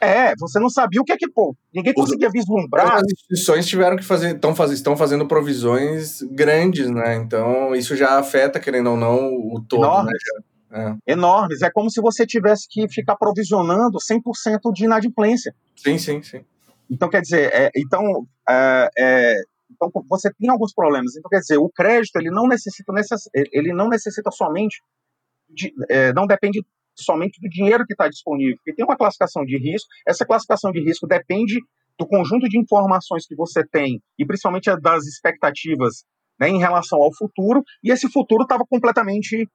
É, 0.00 0.34
você 0.38 0.60
não 0.60 0.68
sabia 0.68 1.00
o 1.00 1.04
que 1.04 1.12
é 1.12 1.16
que, 1.16 1.28
pô, 1.28 1.56
ninguém 1.74 1.94
conseguia 1.94 2.28
vislumbrar. 2.30 2.96
As 2.96 3.04
instituições 3.04 3.66
tiveram 3.66 3.96
que 3.96 4.04
fazer, 4.04 4.34
estão 4.34 4.54
faz, 4.54 4.70
estão 4.70 4.96
fazendo 4.96 5.26
provisões 5.26 6.20
grandes, 6.22 6.90
né? 6.90 7.14
Então, 7.14 7.74
isso 7.74 7.96
já 7.96 8.18
afeta, 8.18 8.60
querendo 8.60 8.90
ou 8.90 8.96
não, 8.96 9.34
o 9.34 9.64
todo, 9.66 9.80
né? 9.80 9.86
Enormes. 9.86 10.22
né? 10.70 10.96
É. 11.06 11.12
Enormes. 11.12 11.62
É 11.62 11.70
como 11.70 11.90
se 11.90 12.00
você 12.00 12.26
tivesse 12.26 12.66
que 12.68 12.86
ficar 12.88 13.16
provisionando 13.16 13.98
100% 13.98 14.72
de 14.72 14.84
inadimplência. 14.84 15.54
Sim, 15.74 15.96
sim, 15.96 16.22
sim. 16.22 16.44
Então, 16.90 17.08
quer 17.08 17.22
dizer, 17.22 17.50
é, 17.52 17.70
então, 17.74 18.02
é, 18.48 18.88
é, 18.98 19.34
então, 19.70 19.90
você 20.08 20.30
tem 20.38 20.50
alguns 20.50 20.74
problemas. 20.74 21.16
Então, 21.16 21.28
quer 21.30 21.40
dizer, 21.40 21.56
o 21.56 21.70
crédito, 21.70 22.16
ele 22.16 22.30
não 22.30 22.46
necessita, 22.46 22.92
necess, 22.92 23.28
ele 23.34 23.72
não 23.72 23.88
necessita 23.88 24.30
somente, 24.30 24.82
de, 25.48 25.72
é, 25.88 26.12
não 26.12 26.26
depende 26.26 26.64
somente 26.94 27.40
do 27.40 27.48
dinheiro 27.48 27.84
que 27.86 27.92
está 27.92 28.08
disponível, 28.08 28.56
porque 28.56 28.74
tem 28.74 28.84
uma 28.84 28.96
classificação 28.96 29.44
de 29.44 29.58
risco, 29.58 29.88
essa 30.06 30.24
classificação 30.24 30.72
de 30.72 30.80
risco 30.80 31.06
depende 31.06 31.60
do 31.98 32.06
conjunto 32.06 32.48
de 32.48 32.58
informações 32.58 33.26
que 33.26 33.34
você 33.34 33.66
tem, 33.66 34.00
e 34.18 34.24
principalmente 34.24 34.74
das 34.80 35.04
expectativas 35.04 36.04
né, 36.38 36.48
em 36.48 36.58
relação 36.58 37.00
ao 37.00 37.14
futuro, 37.14 37.62
e 37.82 37.90
esse 37.90 38.10
futuro 38.10 38.42
estava 38.42 38.64
completamente 38.68 39.48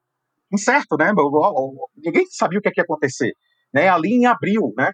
incerto, 0.52 0.98
né? 0.98 1.12
Ninguém 1.96 2.26
sabia 2.30 2.60
o 2.60 2.62
que 2.62 2.70
ia 2.76 2.84
acontecer, 2.84 3.32
né? 3.74 3.88
Ali 3.88 4.10
em 4.14 4.26
abril, 4.26 4.74
né? 4.76 4.92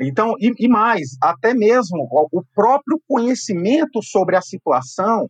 Então, 0.00 0.34
e, 0.38 0.52
e 0.58 0.68
mais, 0.68 1.16
até 1.22 1.54
mesmo 1.54 2.08
o 2.32 2.42
próprio 2.54 3.00
conhecimento 3.06 4.02
sobre 4.02 4.36
a 4.36 4.40
situação, 4.40 5.28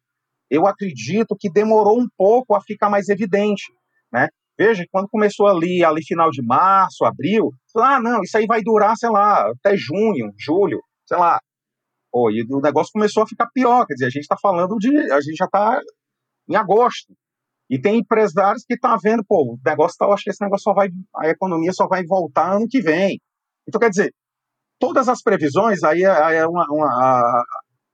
eu 0.50 0.66
acredito 0.66 1.36
que 1.38 1.50
demorou 1.50 1.98
um 1.98 2.08
pouco 2.16 2.54
a 2.54 2.60
ficar 2.60 2.88
mais 2.88 3.08
evidente, 3.08 3.64
né? 4.12 4.28
Veja, 4.58 4.84
quando 4.90 5.08
começou 5.08 5.46
ali, 5.46 5.84
ali 5.84 6.04
final 6.04 6.30
de 6.30 6.42
março, 6.42 7.04
abril, 7.04 7.52
ah, 7.76 8.00
não, 8.00 8.22
isso 8.22 8.36
aí 8.36 8.44
vai 8.44 8.60
durar, 8.60 8.96
sei 8.96 9.08
lá, 9.08 9.48
até 9.50 9.76
junho, 9.76 10.32
julho, 10.36 10.80
sei 11.06 11.16
lá. 11.16 11.38
Pô, 12.10 12.30
e 12.30 12.42
o 12.50 12.60
negócio 12.60 12.90
começou 12.92 13.22
a 13.22 13.26
ficar 13.26 13.48
pior, 13.54 13.86
quer 13.86 13.94
dizer, 13.94 14.06
a 14.06 14.10
gente 14.10 14.22
está 14.22 14.36
falando 14.40 14.76
de, 14.76 14.88
a 15.12 15.20
gente 15.20 15.36
já 15.36 15.44
está 15.44 15.80
em 16.48 16.56
agosto. 16.56 17.14
E 17.70 17.80
tem 17.80 17.98
empresários 17.98 18.64
que 18.66 18.74
estão 18.74 18.92
tá 18.92 18.98
vendo, 19.00 19.22
pô, 19.24 19.54
o 19.54 19.58
negócio 19.64 19.96
tá, 19.96 20.06
acho 20.06 20.24
que 20.24 20.30
esse 20.30 20.42
negócio 20.42 20.64
só 20.64 20.74
vai, 20.74 20.88
a 21.16 21.28
economia 21.28 21.72
só 21.72 21.86
vai 21.86 22.04
voltar 22.04 22.54
ano 22.54 22.66
que 22.68 22.80
vem. 22.80 23.20
Então, 23.68 23.78
quer 23.78 23.90
dizer, 23.90 24.12
todas 24.78 25.08
as 25.08 25.22
previsões, 25.22 25.84
aí 25.84 26.02
é, 26.02 26.38
é 26.38 26.46
uma, 26.46 26.66
uma 26.70 26.86
a, 26.86 27.42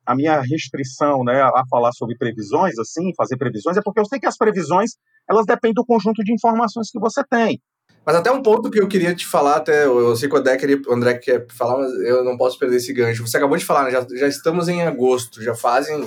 a, 0.06 0.14
minha 0.14 0.40
restrição, 0.40 1.24
né, 1.24 1.42
a 1.42 1.64
falar 1.68 1.92
sobre 1.92 2.16
previsões, 2.16 2.78
assim, 2.78 3.12
fazer 3.16 3.36
previsões, 3.36 3.76
é 3.76 3.82
porque 3.84 4.00
eu 4.00 4.06
sei 4.06 4.20
que 4.20 4.26
as 4.26 4.36
previsões 4.36 4.92
elas 5.28 5.46
dependem 5.46 5.74
do 5.74 5.84
conjunto 5.84 6.22
de 6.22 6.32
informações 6.32 6.90
que 6.90 6.98
você 6.98 7.22
tem. 7.24 7.60
Mas 8.04 8.16
até 8.16 8.30
um 8.30 8.42
ponto 8.42 8.70
que 8.70 8.80
eu 8.80 8.86
queria 8.86 9.14
te 9.14 9.26
falar, 9.26 9.56
até 9.56 9.86
eu 9.86 10.14
sei 10.14 10.28
que 10.28 10.34
o 10.34 10.92
André, 10.92 11.14
quer 11.14 11.46
falar, 11.50 11.78
mas 11.78 11.92
eu 12.06 12.22
não 12.22 12.36
posso 12.36 12.58
perder 12.58 12.76
esse 12.76 12.92
gancho. 12.92 13.26
Você 13.26 13.38
acabou 13.38 13.56
de 13.56 13.64
falar, 13.64 13.84
né? 13.84 13.90
já, 13.90 14.06
já 14.14 14.28
estamos 14.28 14.68
em 14.68 14.82
agosto, 14.82 15.42
já 15.42 15.54
fazem 15.54 16.04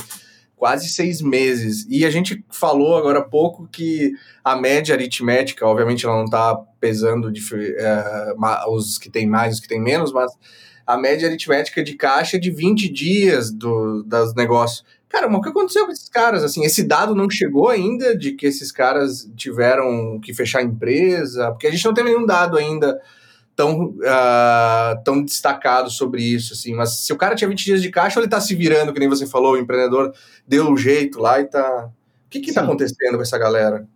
quase 0.56 0.90
seis 0.90 1.22
meses. 1.22 1.88
E 1.90 2.06
a 2.06 2.10
gente 2.12 2.44
falou 2.52 2.98
agora 2.98 3.20
há 3.20 3.24
pouco 3.24 3.68
que 3.72 4.12
a 4.44 4.56
média 4.56 4.94
aritmética, 4.94 5.66
obviamente 5.66 6.06
ela 6.06 6.18
não 6.18 6.26
está 6.26 6.56
pesando 6.80 7.32
de, 7.32 7.42
é, 7.78 8.34
os 8.68 8.98
que 8.98 9.10
têm 9.10 9.28
mais, 9.28 9.56
os 9.56 9.60
que 9.60 9.68
têm 9.68 9.82
menos, 9.82 10.12
mas 10.12 10.32
a 10.86 10.98
média 10.98 11.28
aritmética 11.28 11.84
de 11.84 11.96
caixa 11.96 12.38
é 12.38 12.40
de 12.40 12.50
20 12.50 12.90
dias 12.90 13.52
do, 13.52 14.04
das 14.04 14.34
negócios. 14.34 14.84
Cara, 15.10 15.30
mas 15.30 15.40
o 15.40 15.42
que 15.42 15.50
aconteceu 15.50 15.86
com 15.86 15.92
esses 15.92 16.10
caras? 16.10 16.44
Assim, 16.44 16.64
esse 16.64 16.84
dado 16.84 17.16
não 17.16 17.30
chegou 17.30 17.70
ainda 17.70 18.18
de 18.18 18.34
que 18.34 18.46
esses 18.46 18.72
caras 18.72 19.30
tiveram 19.36 20.20
que 20.20 20.34
fechar 20.34 20.60
a 20.60 20.64
empresa, 20.64 21.52
porque 21.52 21.68
a 21.68 21.72
gente 21.72 21.86
não 21.86 21.94
tem 21.94 22.04
nenhum 22.04 22.26
dado 22.26 22.58
ainda 22.58 23.00
tão, 23.56 23.86
uh, 23.86 25.04
tão 25.04 25.24
destacado 25.24 25.90
sobre 25.90 26.22
isso, 26.22 26.54
assim. 26.54 26.76
Mas 26.76 27.06
se 27.06 27.14
o 27.14 27.18
cara 27.18 27.36
tinha 27.36 27.50
20 27.50 27.66
dias 27.66 27.82
de 27.82 27.90
caixa, 27.90 28.20
ou 28.20 28.24
ele 28.24 28.30
tá 28.30 28.40
se 28.42 28.54
virando, 28.54 28.94
que 28.94 29.00
nem 29.00 29.10
você 29.10 29.26
falou, 29.26 29.54
o 29.54 29.58
empreendedor 29.58 30.14
deu 30.48 30.70
um 30.70 30.78
jeito 30.78 31.20
lá 31.20 31.40
e 31.40 31.46
tá. 31.46 31.90
O 32.26 32.30
que 32.30 32.42
que 32.42 32.54
tá 32.54 32.62
acontecendo 32.62 33.16
com 33.16 33.22
essa 33.22 33.38
galera? 33.38 33.88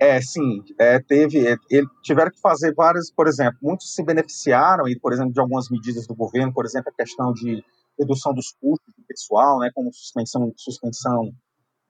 É, 0.00 0.20
sim, 0.20 0.64
é, 0.78 0.98
teve, 0.98 1.46
é, 1.46 1.56
tiveram 2.02 2.30
que 2.30 2.40
fazer 2.40 2.74
várias, 2.74 3.10
por 3.10 3.28
exemplo, 3.28 3.58
muitos 3.62 3.94
se 3.94 4.02
beneficiaram, 4.02 4.88
e, 4.88 4.98
por 4.98 5.12
exemplo, 5.12 5.32
de 5.32 5.38
algumas 5.38 5.68
medidas 5.70 6.06
do 6.06 6.14
governo, 6.14 6.52
por 6.52 6.64
exemplo, 6.64 6.90
a 6.92 7.02
questão 7.02 7.32
de 7.32 7.62
redução 7.98 8.32
dos 8.34 8.52
custos 8.60 8.94
do 8.96 9.04
pessoal, 9.06 9.58
né, 9.58 9.70
como 9.74 9.92
suspensão, 9.92 10.52
suspensão 10.56 11.32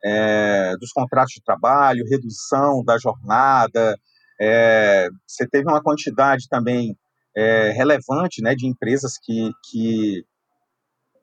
é, 0.05 0.77
dos 0.79 0.93
contratos 0.93 1.35
de 1.35 1.43
trabalho, 1.43 2.05
redução 2.09 2.85
da 2.85 2.99
jornada. 2.99 3.99
É, 4.41 5.09
você 5.27 5.49
teve 5.49 5.69
uma 5.69 5.83
quantidade 5.83 6.49
também 6.49 6.97
é, 7.37 7.71
relevante 7.71 8.43
né, 8.43 8.55
de 8.55 8.67
empresas 8.67 9.19
que, 9.23 9.51
que 9.71 10.25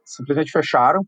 simplesmente 0.06 0.52
fecharam, 0.52 1.06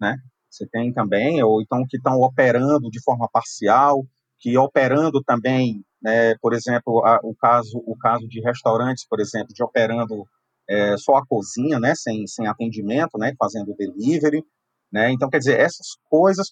né? 0.00 0.16
Você 0.50 0.66
tem 0.66 0.92
também, 0.92 1.42
ou 1.42 1.60
então 1.60 1.84
que 1.86 1.98
estão 1.98 2.20
operando 2.20 2.88
de 2.90 3.02
forma 3.02 3.28
parcial, 3.30 4.04
que 4.38 4.56
operando 4.56 5.22
também, 5.22 5.84
né, 6.00 6.34
por 6.40 6.54
exemplo, 6.54 7.04
a, 7.04 7.20
o 7.22 7.34
caso 7.34 7.82
o 7.86 7.96
caso 7.98 8.26
de 8.26 8.40
restaurantes, 8.40 9.06
por 9.06 9.20
exemplo, 9.20 9.52
de 9.52 9.62
operando 9.62 10.24
é, 10.68 10.96
só 10.96 11.16
a 11.16 11.26
cozinha, 11.26 11.80
né, 11.80 11.94
sem, 11.94 12.26
sem 12.26 12.46
atendimento, 12.46 13.16
né, 13.18 13.32
fazendo 13.38 13.74
delivery, 13.76 14.44
né, 14.92 15.10
então, 15.10 15.28
quer 15.28 15.38
dizer, 15.38 15.58
essas 15.58 15.96
coisas 16.10 16.48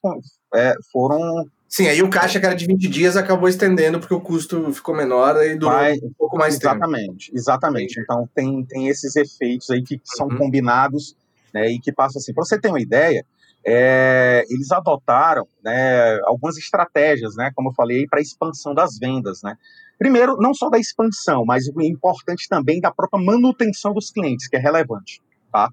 é, 0.54 0.74
foram... 0.92 1.46
Sim, 1.68 1.88
aí 1.88 2.02
o 2.02 2.08
caixa 2.08 2.38
que 2.38 2.46
era 2.46 2.54
de 2.54 2.66
20 2.66 2.88
dias 2.88 3.16
acabou 3.16 3.48
estendendo 3.48 3.98
porque 3.98 4.14
o 4.14 4.20
custo 4.20 4.72
ficou 4.72 4.94
menor 4.94 5.36
e 5.44 5.56
durou 5.56 5.74
Mas, 5.74 6.02
um 6.02 6.12
pouco 6.16 6.38
mais 6.38 6.54
exatamente, 6.54 7.26
tempo. 7.26 7.38
Exatamente, 7.38 8.00
então 8.00 8.28
tem, 8.34 8.64
tem 8.64 8.88
esses 8.88 9.16
efeitos 9.16 9.68
aí 9.70 9.82
que 9.82 10.00
são 10.04 10.28
uhum. 10.28 10.38
combinados, 10.38 11.16
né, 11.52 11.70
e 11.70 11.78
que 11.78 11.92
passam 11.92 12.20
assim, 12.20 12.32
para 12.32 12.44
você 12.44 12.58
ter 12.58 12.68
uma 12.68 12.80
ideia, 12.80 13.24
é, 13.68 14.44
eles 14.48 14.70
adotaram 14.70 15.48
né, 15.62 16.20
algumas 16.24 16.56
estratégias, 16.56 17.34
né, 17.34 17.50
como 17.52 17.70
eu 17.70 17.74
falei, 17.74 18.06
para 18.06 18.20
a 18.20 18.22
expansão 18.22 18.72
das 18.72 18.96
vendas. 18.96 19.42
Né. 19.42 19.56
Primeiro, 19.98 20.36
não 20.36 20.52
só 20.52 20.68
da 20.68 20.78
expansão, 20.78 21.44
mas 21.44 21.68
o 21.68 21.80
importante 21.80 22.48
também 22.48 22.80
da 22.80 22.90
própria 22.90 23.22
manutenção 23.22 23.94
dos 23.94 24.10
clientes, 24.10 24.48
que 24.48 24.56
é 24.56 24.58
relevante. 24.58 25.22
Tá? 25.50 25.70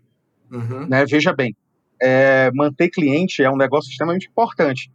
Uhum. 0.51 0.87
Né, 0.87 1.05
veja 1.05 1.33
bem, 1.33 1.55
é, 2.01 2.51
manter 2.53 2.89
cliente 2.89 3.43
é 3.43 3.49
um 3.49 3.57
negócio 3.57 3.89
extremamente 3.89 4.27
importante, 4.27 4.91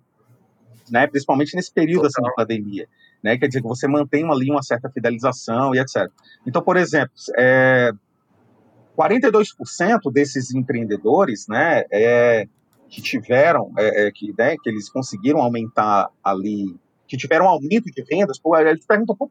né, 0.91 1.07
principalmente 1.07 1.55
nesse 1.55 1.72
período 1.72 2.07
assim, 2.07 2.22
de 2.22 2.35
pandemia. 2.35 2.89
Né, 3.22 3.37
quer 3.37 3.49
dizer 3.49 3.61
que 3.61 3.66
você 3.66 3.89
mantém 3.89 4.24
ali 4.31 4.51
uma 4.51 4.62
certa 4.62 4.89
fidelização 4.89 5.74
e 5.74 5.81
etc. 5.81 6.09
Então, 6.47 6.62
por 6.62 6.76
exemplo, 6.76 7.12
é, 7.37 7.93
42% 8.97 10.12
desses 10.12 10.53
empreendedores 10.55 11.47
né, 11.49 11.85
é, 11.91 12.47
que 12.89 13.01
tiveram, 13.01 13.72
é, 13.79 14.07
é, 14.07 14.11
que, 14.11 14.35
né, 14.37 14.57
que 14.62 14.68
eles 14.68 14.89
conseguiram 14.89 15.41
aumentar 15.41 16.09
ali, 16.22 16.74
que 17.09 17.17
tiveram 17.17 17.47
um 17.47 17.49
aumento 17.49 17.87
de 17.87 18.03
vendas, 18.05 18.39
gente 18.75 18.87
perguntou, 18.87 19.31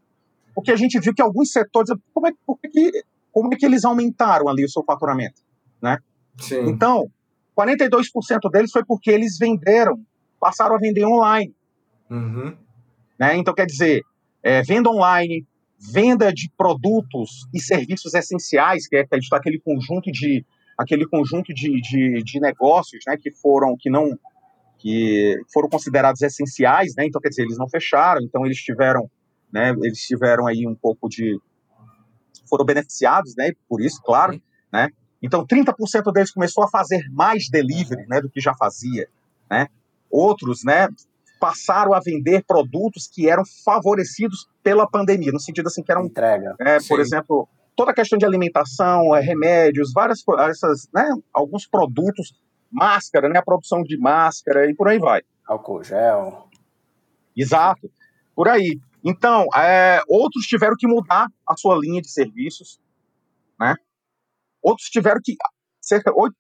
porque 0.54 0.72
a 0.72 0.76
gente 0.76 1.00
viu 1.00 1.14
que 1.14 1.22
alguns 1.22 1.52
setores, 1.52 1.96
como 2.14 2.28
é, 2.28 2.32
que, 2.70 3.04
como 3.32 3.54
é 3.54 3.56
que 3.56 3.66
eles 3.66 3.86
aumentaram 3.86 4.50
ali 4.50 4.66
o 4.66 4.70
seu 4.70 4.84
faturamento, 4.84 5.42
né? 5.82 6.00
Sim. 6.40 6.68
Então, 6.68 7.10
42% 7.56 8.52
deles 8.52 8.72
foi 8.72 8.84
porque 8.84 9.12
eles 9.12 9.38
venderam, 9.38 10.04
passaram 10.40 10.76
a 10.76 10.80
vender 10.80 11.06
online. 11.06 11.54
Uhum. 12.10 12.56
Né? 13.20 13.38
Então, 13.38 13.54
quer 13.54 13.66
dizer, 13.66 14.04
é, 14.44 14.62
venda 14.62 14.90
online, 14.90 15.46
venda 15.80 16.34
de 16.34 16.52
produtos 16.58 17.48
e 17.54 17.60
serviços 17.60 18.14
essenciais, 18.14 18.88
que 18.88 18.98
é, 18.98 19.06
que 19.06 19.16
é 19.16 19.20
aquele 19.38 19.60
conjunto 19.60 20.12
de 20.12 20.46
aquele 20.78 21.08
conjunto 21.08 21.54
de, 21.54 21.82
de, 21.82 22.24
de 22.24 22.40
negócios 22.40 23.04
né, 23.08 23.18
que 23.18 23.32
foram 23.32 23.76
que 23.76 23.90
não 23.90 24.18
que 24.78 25.36
foram 25.52 25.70
considerados 25.70 26.22
essenciais, 26.22 26.94
né? 26.96 27.06
Então 27.06 27.22
quer 27.22 27.30
dizer 27.30 27.44
eles 27.44 27.58
não 27.58 27.70
fecharam, 27.70 28.22
então 28.22 28.46
eles 28.46 28.58
tiveram, 28.58 29.10
né? 29.52 29.72
Eles 29.82 30.00
tiveram 30.00 30.48
aí 30.48 30.68
um 30.68 30.76
pouco 30.76 31.10
de 31.10 31.40
foram 32.50 32.66
beneficiados, 32.66 33.36
né? 33.36 33.52
Por 33.68 33.82
isso, 33.82 34.02
claro, 34.04 34.40
né? 34.72 34.90
Então 35.22 35.46
30% 35.46 36.12
deles 36.14 36.32
começou 36.32 36.64
a 36.64 36.70
fazer 36.70 37.04
mais 37.12 37.50
delivery, 37.50 38.06
né? 38.08 38.22
Do 38.22 38.30
que 38.30 38.40
já 38.40 38.54
fazia, 38.56 39.08
né? 39.50 39.68
Outros, 40.10 40.64
né? 40.64 40.88
Passaram 41.40 41.94
a 41.94 42.00
vender 42.00 42.44
produtos 42.46 43.08
que 43.08 43.30
eram 43.30 43.44
favorecidos 43.64 44.48
pela 44.64 44.88
pandemia, 44.88 45.32
no 45.32 45.40
sentido 45.40 45.68
assim 45.68 45.84
que 45.84 45.92
eram 45.92 46.06
entrega, 46.06 46.56
é, 46.60 46.78
por 46.88 47.00
exemplo, 47.00 47.48
toda 47.76 47.92
a 47.92 47.94
questão 47.94 48.18
de 48.18 48.26
alimentação, 48.26 49.16
é, 49.16 49.22
remédios, 49.22 49.92
várias 49.94 50.24
essas, 50.50 50.90
né, 50.92 51.08
alguns 51.32 51.68
produtos, 51.68 52.34
máscara, 52.72 53.30
né, 53.30 53.40
a 53.40 53.44
produção 53.44 53.84
de 53.84 53.98
máscara 53.98 54.70
e 54.70 54.76
por 54.76 54.88
aí 54.88 55.00
vai. 55.00 55.22
Álcool 55.46 55.84
gel. 55.84 56.50
Exato, 57.36 57.90
por 58.36 58.48
aí. 58.48 58.80
Então, 59.04 59.46
é, 59.56 60.02
outros 60.10 60.46
tiveram 60.46 60.76
que 60.78 60.88
mudar 60.88 61.28
a 61.48 61.56
sua 61.56 61.78
linha 61.78 62.02
de 62.02 62.10
serviços, 62.10 62.80
né? 63.60 63.76
Outros 64.62 64.90
tiveram 64.90 65.22
que, 65.24 65.36
cerca 65.82 66.12
de 66.12 66.18
8% 66.18 66.32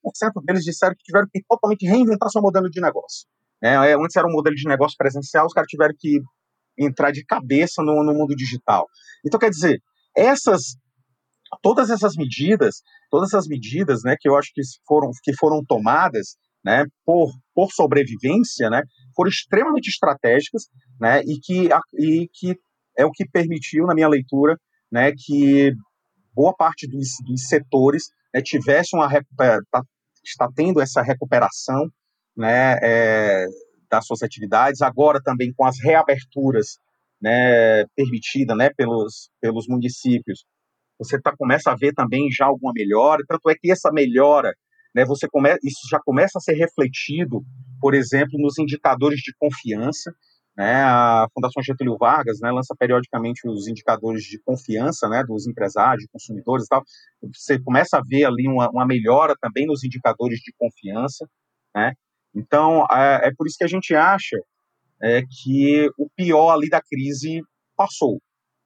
deles 0.44 0.64
disseram 0.64 0.96
que 0.96 1.04
tiveram 1.04 1.28
que 1.32 1.42
totalmente 1.48 1.86
reinventar 1.86 2.30
seu 2.30 2.42
modelo 2.42 2.70
de 2.70 2.82
negócio. 2.82 3.28
É, 3.64 3.76
antes 3.94 4.16
era 4.16 4.28
um 4.28 4.32
modelo 4.32 4.56
de 4.56 4.68
negócio 4.68 4.98
presencial, 4.98 5.46
os 5.46 5.54
caras 5.54 5.70
tiveram 5.70 5.94
que 5.98 6.20
entrar 6.78 7.12
de 7.12 7.26
cabeça 7.26 7.82
no, 7.82 8.04
no 8.04 8.14
mundo 8.14 8.36
digital. 8.36 8.88
Então, 9.26 9.40
quer 9.40 9.50
dizer, 9.50 9.82
essas 10.16 10.78
todas 11.62 11.90
essas 11.90 12.16
medidas, 12.16 12.82
todas 13.10 13.30
essas 13.30 13.48
medidas, 13.48 14.02
né, 14.04 14.16
que 14.20 14.28
eu 14.28 14.36
acho 14.36 14.52
que 14.54 14.62
foram, 14.86 15.12
que 15.24 15.34
foram 15.36 15.64
tomadas, 15.66 16.36
né, 16.64 16.86
por, 17.06 17.32
por 17.54 17.72
sobrevivência, 17.72 18.70
né, 18.70 18.82
foram 19.16 19.30
extremamente 19.30 19.90
estratégicas, 19.90 20.64
né, 21.00 21.22
e 21.22 21.40
que, 21.40 21.70
e 21.98 22.28
que 22.34 22.56
é 22.98 23.06
o 23.06 23.12
que 23.12 23.26
permitiu, 23.30 23.86
na 23.86 23.94
minha 23.94 24.08
leitura, 24.08 24.58
né, 24.92 25.12
que 25.16 25.72
boa 26.34 26.54
parte 26.56 26.88
dos, 26.88 27.10
dos 27.26 27.48
setores 27.48 28.06
né, 28.34 28.42
tivesse 28.44 28.96
uma 28.96 29.10
tá, 29.10 29.82
está 30.24 30.50
tendo 30.56 30.82
essa 30.82 31.02
recuperação, 31.02 31.88
né, 32.36 32.78
é, 32.82 33.46
das 33.90 34.06
suas 34.06 34.22
atividades, 34.22 34.82
agora 34.82 35.22
também 35.24 35.54
com 35.56 35.66
as 35.66 35.78
reaberturas, 35.82 36.78
né, 37.22 37.86
permitida, 37.96 38.56
né, 38.56 38.70
pelos, 38.76 39.30
pelos 39.42 39.68
municípios, 39.68 40.46
você 40.98 41.20
tá, 41.22 41.36
começa 41.38 41.72
a 41.72 41.76
ver 41.76 41.94
também 41.94 42.30
já 42.32 42.46
alguma 42.46 42.72
melhora, 42.74 43.24
tanto 43.28 43.50
é 43.50 43.56
que 43.56 43.72
essa 43.72 43.92
melhora, 43.92 44.54
né, 44.96 45.06
você 45.06 45.28
come, 45.28 45.50
isso 45.64 45.88
já 45.90 46.00
começa 46.00 46.38
a 46.38 46.42
ser 46.42 46.54
refletido, 46.54 47.44
por 47.80 47.94
exemplo, 47.94 48.40
nos 48.40 48.58
indicadores 48.58 49.20
de 49.20 49.34
confiança, 49.40 50.12
né, 50.58 50.74
a 50.84 51.28
Fundação 51.34 51.62
Getúlio 51.62 51.98
Vargas 52.00 52.40
né, 52.42 52.50
lança 52.50 52.76
periodicamente 52.78 53.48
os 53.48 53.68
indicadores 53.68 54.24
de 54.24 54.40
confiança 54.44 55.08
né, 55.08 55.24
dos 55.24 55.46
empresários, 55.46 56.04
de 56.04 56.10
consumidores 56.10 56.66
e 56.66 56.70
tal. 56.70 56.84
Você 57.32 57.60
começa 57.60 57.98
a 57.98 58.02
ver 58.04 58.26
ali 58.26 58.48
uma, 58.48 58.68
uma 58.72 58.86
melhora 58.86 59.36
também 59.40 59.68
nos 59.68 59.84
indicadores 59.84 60.40
de 60.40 60.52
confiança. 60.58 61.30
Né? 61.76 61.94
Então, 62.34 62.88
é, 62.92 63.28
é, 63.28 63.32
por 63.38 63.46
isso 63.46 63.56
que 63.56 63.66
a 63.66 63.68
gente 63.68 63.94
acha 63.94 64.36
é, 65.00 65.22
que 65.22 65.92
o 65.96 66.10
pior 66.16 66.50
ali 66.50 66.70
da 66.70 66.82
crise 66.82 67.44
passou 67.76 68.20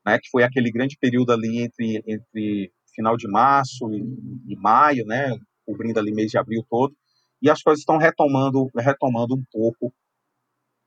né, 0.06 0.18
que 0.20 0.30
foi 0.30 0.44
aquele 0.44 0.72
grande 0.72 0.98
período 1.00 1.32
ali 1.32 1.60
entre, 1.60 2.04
entre 2.08 2.72
final 2.94 3.16
de 3.16 3.28
março 3.28 3.90
e, 3.92 4.54
e 4.54 4.56
maio, 4.56 5.06
né, 5.06 5.38
cobrindo 5.66 6.00
ali 6.00 6.14
mês 6.14 6.32
de 6.32 6.38
abril 6.38 6.66
todo, 6.70 6.94
e 7.42 7.50
as 7.50 7.62
coisas 7.62 7.80
estão 7.80 7.98
retomando, 7.98 8.70
retomando 8.76 9.36
um 9.36 9.44
pouco, 9.52 9.94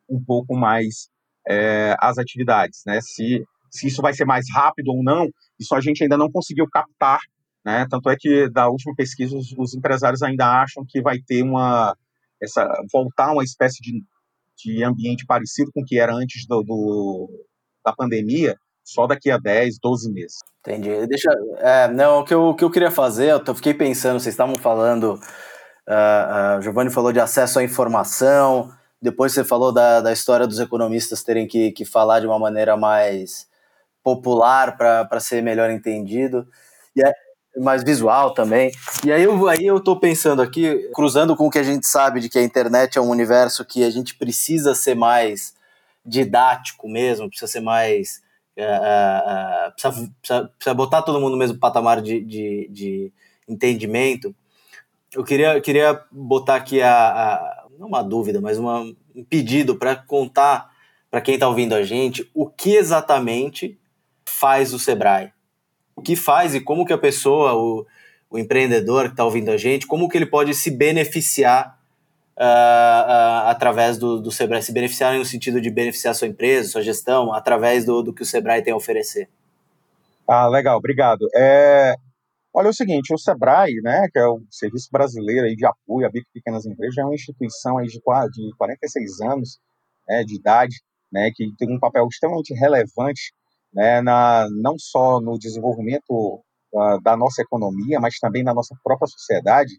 um 0.08 0.22
pouco 0.22 0.56
mais 0.56 1.08
é, 1.48 1.96
as 1.98 2.18
atividades, 2.18 2.82
né, 2.86 3.00
se, 3.00 3.44
se 3.70 3.86
isso 3.86 4.02
vai 4.02 4.12
ser 4.12 4.24
mais 4.24 4.46
rápido 4.52 4.88
ou 4.88 5.02
não, 5.02 5.28
isso 5.58 5.74
a 5.74 5.80
gente 5.80 6.02
ainda 6.02 6.16
não 6.16 6.30
conseguiu 6.30 6.68
captar, 6.68 7.20
né, 7.64 7.86
tanto 7.88 8.10
é 8.10 8.16
que 8.18 8.48
da 8.50 8.68
última 8.68 8.94
pesquisa 8.94 9.36
os, 9.36 9.54
os 9.56 9.74
empresários 9.74 10.22
ainda 10.22 10.62
acham 10.62 10.84
que 10.86 11.00
vai 11.00 11.18
ter 11.18 11.42
uma, 11.42 11.96
essa, 12.42 12.68
voltar 12.92 13.32
uma 13.32 13.44
espécie 13.44 13.80
de, 13.80 14.02
de 14.58 14.84
ambiente 14.84 15.24
parecido 15.24 15.70
com 15.72 15.80
o 15.80 15.84
que 15.84 15.98
era 15.98 16.14
antes 16.14 16.46
do, 16.46 16.62
do 16.62 17.46
da 17.84 17.92
pandemia, 17.92 18.56
só 18.84 19.06
daqui 19.06 19.30
a 19.30 19.38
10, 19.38 19.78
12 19.82 20.12
meses. 20.12 20.38
Entendi. 20.60 21.06
Deixa, 21.06 21.30
é, 21.58 21.88
não, 21.88 22.20
o 22.20 22.24
que, 22.24 22.34
eu, 22.34 22.48
o 22.48 22.54
que 22.54 22.64
eu 22.64 22.70
queria 22.70 22.90
fazer, 22.90 23.30
eu 23.46 23.54
fiquei 23.54 23.74
pensando, 23.74 24.20
vocês 24.20 24.34
estavam 24.34 24.56
falando, 24.56 25.14
uh, 25.88 26.58
uh, 26.58 26.62
Giovanni 26.62 26.90
falou 26.90 27.12
de 27.12 27.20
acesso 27.20 27.58
à 27.58 27.64
informação, 27.64 28.70
depois 29.00 29.32
você 29.32 29.44
falou 29.44 29.72
da, 29.72 30.00
da 30.00 30.12
história 30.12 30.46
dos 30.46 30.60
economistas 30.60 31.22
terem 31.22 31.46
que, 31.46 31.72
que 31.72 31.84
falar 31.84 32.20
de 32.20 32.26
uma 32.26 32.38
maneira 32.38 32.76
mais 32.76 33.46
popular 34.02 34.76
para 34.76 35.20
ser 35.20 35.42
melhor 35.42 35.70
entendido, 35.70 36.46
e 36.96 37.02
é, 37.02 37.12
mais 37.58 37.82
visual 37.84 38.32
também. 38.32 38.70
E 39.04 39.12
aí 39.12 39.22
eu, 39.22 39.48
aí 39.48 39.66
eu 39.66 39.80
tô 39.80 39.98
pensando 39.98 40.42
aqui, 40.42 40.90
cruzando 40.94 41.36
com 41.36 41.46
o 41.46 41.50
que 41.50 41.58
a 41.58 41.62
gente 41.62 41.86
sabe 41.86 42.20
de 42.20 42.28
que 42.28 42.38
a 42.38 42.42
internet 42.42 42.98
é 42.98 43.00
um 43.00 43.10
universo 43.10 43.64
que 43.64 43.84
a 43.84 43.90
gente 43.90 44.14
precisa 44.14 44.74
ser 44.74 44.94
mais 44.94 45.54
didático 46.04 46.88
mesmo, 46.88 47.28
precisa 47.28 47.50
ser 47.50 47.60
mais 47.60 48.23
é, 48.56 48.62
é, 48.62 49.66
é, 49.66 49.70
precisa, 49.70 50.12
precisa, 50.20 50.48
precisa, 50.56 50.74
botar 50.74 51.02
todo 51.02 51.20
mundo 51.20 51.32
no 51.32 51.38
mesmo 51.38 51.58
patamar 51.58 52.00
de, 52.00 52.20
de, 52.20 52.68
de 52.70 53.12
entendimento. 53.48 54.34
Eu 55.12 55.24
queria, 55.24 55.60
queria 55.60 56.00
botar 56.10 56.56
aqui 56.56 56.80
a, 56.80 56.92
a 56.92 57.64
não 57.78 57.88
uma 57.88 58.02
dúvida, 58.02 58.40
mas 58.40 58.58
uma, 58.58 58.80
um 59.14 59.24
pedido 59.24 59.76
para 59.76 59.96
contar 59.96 60.72
para 61.10 61.20
quem 61.20 61.34
está 61.34 61.48
ouvindo 61.48 61.74
a 61.74 61.82
gente 61.84 62.28
o 62.34 62.48
que 62.48 62.74
exatamente 62.74 63.78
faz 64.24 64.74
o 64.74 64.78
Sebrae. 64.78 65.32
O 65.94 66.02
que 66.02 66.16
faz 66.16 66.54
e 66.54 66.60
como 66.60 66.84
que 66.84 66.92
a 66.92 66.98
pessoa, 66.98 67.54
o, 67.54 67.86
o 68.28 68.38
empreendedor 68.38 69.04
que 69.04 69.10
está 69.12 69.24
ouvindo 69.24 69.50
a 69.50 69.56
gente, 69.56 69.86
como 69.86 70.08
que 70.08 70.18
ele 70.18 70.26
pode 70.26 70.54
se 70.54 70.72
beneficiar 70.72 71.78
uh, 72.38 72.42
uh, 72.42 73.48
através 73.48 73.98
do, 73.98 74.20
do 74.20 74.30
Sebrae, 74.30 74.62
se 74.62 74.72
beneficiarem 74.72 75.18
no 75.18 75.24
sentido 75.24 75.60
de 75.60 75.70
beneficiar 75.70 76.14
sua 76.14 76.28
empresa, 76.28 76.68
sua 76.68 76.82
gestão, 76.82 77.32
através 77.32 77.84
do, 77.84 78.02
do 78.02 78.12
que 78.12 78.22
o 78.22 78.26
Sebrae 78.26 78.62
tem 78.62 78.72
a 78.72 78.76
oferecer? 78.76 79.28
Ah, 80.28 80.46
legal, 80.48 80.78
obrigado. 80.78 81.28
É, 81.34 81.94
olha, 82.52 82.68
é 82.68 82.70
o 82.70 82.74
seguinte, 82.74 83.12
o 83.12 83.18
Sebrae, 83.18 83.74
né, 83.82 84.08
que 84.12 84.18
é 84.18 84.26
o 84.26 84.42
Serviço 84.50 84.88
Brasileiro 84.90 85.46
aí 85.46 85.54
de 85.54 85.66
Apoio 85.66 86.06
a 86.06 86.10
Micro 86.10 86.28
e 86.30 86.40
Pequenas 86.40 86.66
Empresas, 86.66 86.98
é 86.98 87.04
uma 87.04 87.14
instituição 87.14 87.78
aí 87.78 87.86
de, 87.86 87.98
de 87.98 88.56
46 88.56 89.20
anos 89.20 89.58
né, 90.08 90.24
de 90.24 90.36
idade, 90.36 90.76
né, 91.12 91.30
que 91.34 91.46
tem 91.58 91.74
um 91.74 91.78
papel 91.78 92.06
extremamente 92.08 92.54
relevante 92.54 93.32
né, 93.72 94.00
na, 94.00 94.46
não 94.50 94.76
só 94.78 95.20
no 95.20 95.38
desenvolvimento 95.38 96.42
uh, 96.72 97.00
da 97.02 97.16
nossa 97.16 97.42
economia, 97.42 98.00
mas 98.00 98.18
também 98.18 98.42
na 98.42 98.54
nossa 98.54 98.74
própria 98.82 99.08
sociedade, 99.08 99.74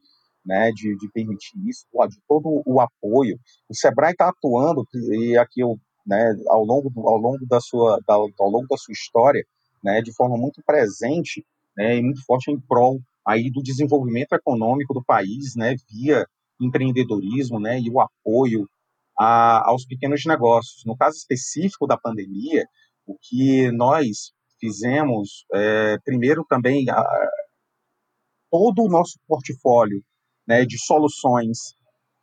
né, 0.45 0.71
de, 0.71 0.95
de 0.95 1.09
permitir 1.11 1.57
isso, 1.67 1.85
de 2.09 2.17
todo 2.27 2.61
o 2.65 2.79
apoio. 2.79 3.37
O 3.69 3.75
Sebrae 3.75 4.11
está 4.11 4.29
atuando, 4.29 4.85
e 4.93 5.37
aqui 5.37 5.61
eu, 5.61 5.77
né, 6.05 6.35
ao, 6.47 6.63
longo 6.63 6.89
do, 6.89 7.07
ao, 7.07 7.17
longo 7.17 7.45
da 7.47 7.59
sua, 7.59 7.99
da, 8.07 8.13
ao 8.13 8.49
longo 8.49 8.67
da 8.69 8.77
sua 8.77 8.93
história, 8.93 9.43
né, 9.83 10.01
de 10.01 10.13
forma 10.13 10.37
muito 10.37 10.61
presente 10.65 11.45
né, 11.75 11.97
e 11.97 12.01
muito 12.01 12.23
forte 12.25 12.51
em 12.51 12.59
prol 12.59 12.99
aí 13.25 13.49
do 13.51 13.61
desenvolvimento 13.61 14.33
econômico 14.33 14.93
do 14.93 15.03
país, 15.03 15.55
né, 15.55 15.75
via 15.89 16.25
empreendedorismo, 16.61 17.59
né, 17.59 17.79
e 17.79 17.89
o 17.89 17.99
apoio 17.99 18.67
a, 19.19 19.69
aos 19.69 19.85
pequenos 19.85 20.23
negócios. 20.25 20.83
No 20.85 20.95
caso 20.95 21.17
específico 21.17 21.87
da 21.87 21.97
pandemia, 21.97 22.65
o 23.05 23.17
que 23.19 23.71
nós 23.71 24.31
fizemos, 24.59 25.45
é, 25.53 25.97
primeiro 26.05 26.45
também 26.47 26.89
a, 26.89 27.03
todo 28.51 28.83
o 28.83 28.89
nosso 28.89 29.19
portfólio 29.27 30.03
né, 30.47 30.65
de 30.65 30.77
soluções, 30.77 31.75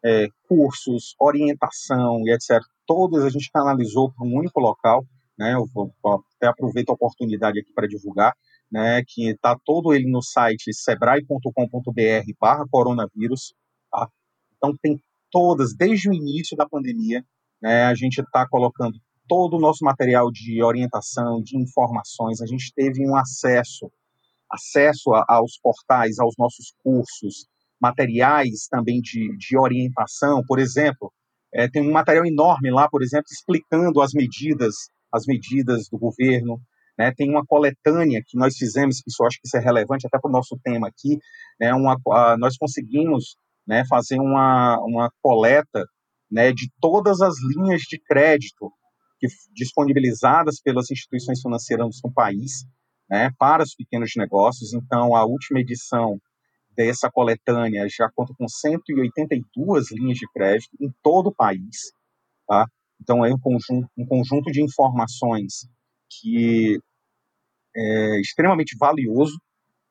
é, 0.05 0.29
cursos, 0.49 1.14
orientação 1.18 2.20
e 2.25 2.33
etc. 2.33 2.61
Todos 2.87 3.25
a 3.25 3.31
gente 3.31 3.51
canalizou 3.53 4.12
para 4.12 4.27
um 4.27 4.35
único 4.35 4.61
local. 4.61 5.05
Né, 5.39 5.55
eu 5.55 5.66
vou, 5.73 5.93
até 6.37 6.47
aproveito 6.47 6.91
a 6.91 6.95
oportunidade 6.95 7.59
aqui 7.59 7.73
para 7.73 7.89
divulgar, 7.89 8.35
né, 8.70 9.03
que 9.07 9.31
está 9.31 9.57
todo 9.64 9.95
ele 9.95 10.11
no 10.11 10.23
site 10.23 10.73
sebrae.com.br 10.73 12.33
barra 12.39 12.64
coronavírus. 12.70 13.55
Tá? 13.91 14.09
Então 14.57 14.75
tem 14.81 15.01
todas, 15.31 15.75
desde 15.75 16.11
o 16.11 16.12
início 16.12 16.57
da 16.57 16.68
pandemia, 16.68 17.25
né, 17.61 17.85
a 17.85 17.95
gente 17.95 18.20
está 18.20 18.47
colocando 18.47 18.99
todo 19.27 19.57
o 19.57 19.61
nosso 19.61 19.85
material 19.85 20.31
de 20.31 20.62
orientação, 20.62 21.41
de 21.43 21.57
informações, 21.57 22.41
a 22.43 22.47
gente 22.47 22.73
teve 22.75 23.09
um 23.09 23.16
acesso, 23.16 23.91
acesso 24.51 25.14
a, 25.14 25.25
aos 25.29 25.59
portais, 25.59 26.18
aos 26.18 26.35
nossos 26.39 26.75
cursos, 26.83 27.47
materiais 27.83 28.68
também 28.70 29.01
de, 29.01 29.37
de 29.37 29.59
orientação, 29.59 30.43
por 30.47 30.61
exemplo, 30.61 31.12
é, 31.53 31.68
tem 31.68 31.83
um 31.83 31.93
material 31.93 32.24
enorme 32.24 32.70
lá, 32.70 32.89
por 32.89 33.03
exemplo, 33.03 33.26
explicando 33.30 34.01
as 34.01 34.12
medidas, 34.14 34.74
as 35.12 35.26
medidas 35.26 35.89
do 35.91 35.99
governo, 35.99 36.61
né, 36.97 37.12
tem 37.16 37.28
uma 37.28 37.45
coletânea 37.45 38.22
que 38.24 38.39
nós 38.39 38.57
fizemos, 38.57 39.01
que 39.01 39.11
isso 39.11 39.24
acho 39.24 39.39
que 39.41 39.47
isso 39.47 39.57
é 39.57 39.61
relevante 39.61 40.07
até 40.07 40.18
para 40.18 40.28
o 40.28 40.33
nosso 40.33 40.57
tema 40.62 40.89
aqui, 40.89 41.18
né, 41.61 41.74
uma, 41.74 41.97
a, 42.11 42.37
nós 42.39 42.57
conseguimos 42.57 43.37
né, 43.66 43.85
fazer 43.89 44.20
uma, 44.20 44.78
uma 44.80 45.11
coleta 45.20 45.85
né, 46.30 46.53
de 46.53 46.70
todas 46.80 47.20
as 47.20 47.35
linhas 47.57 47.83
de 47.83 47.99
crédito 47.99 48.70
que, 49.18 49.26
disponibilizadas 49.55 50.61
pelas 50.62 50.91
instituições 50.91 51.41
financeiras 51.41 51.99
no 52.05 52.12
país 52.12 52.64
né, 53.11 53.30
para 53.39 53.62
os 53.62 53.74
pequenos 53.74 54.12
negócios. 54.16 54.72
Então, 54.72 55.14
a 55.14 55.24
última 55.24 55.61
edição 55.61 56.18
dessa 56.77 57.11
coletânea 57.11 57.87
já 57.89 58.11
conta 58.14 58.33
com 58.37 58.49
182 58.49 59.91
linhas 59.93 60.18
de 60.18 60.27
crédito 60.33 60.70
em 60.81 60.91
todo 61.03 61.29
o 61.29 61.35
país. 61.35 61.93
Tá? 62.47 62.66
Então, 63.01 63.25
é 63.25 63.33
um 63.33 63.39
conjunto, 63.39 63.89
um 63.97 64.07
conjunto 64.07 64.51
de 64.51 64.62
informações 64.62 65.66
que 66.09 66.79
é 67.75 68.20
extremamente 68.20 68.77
valioso, 68.79 69.41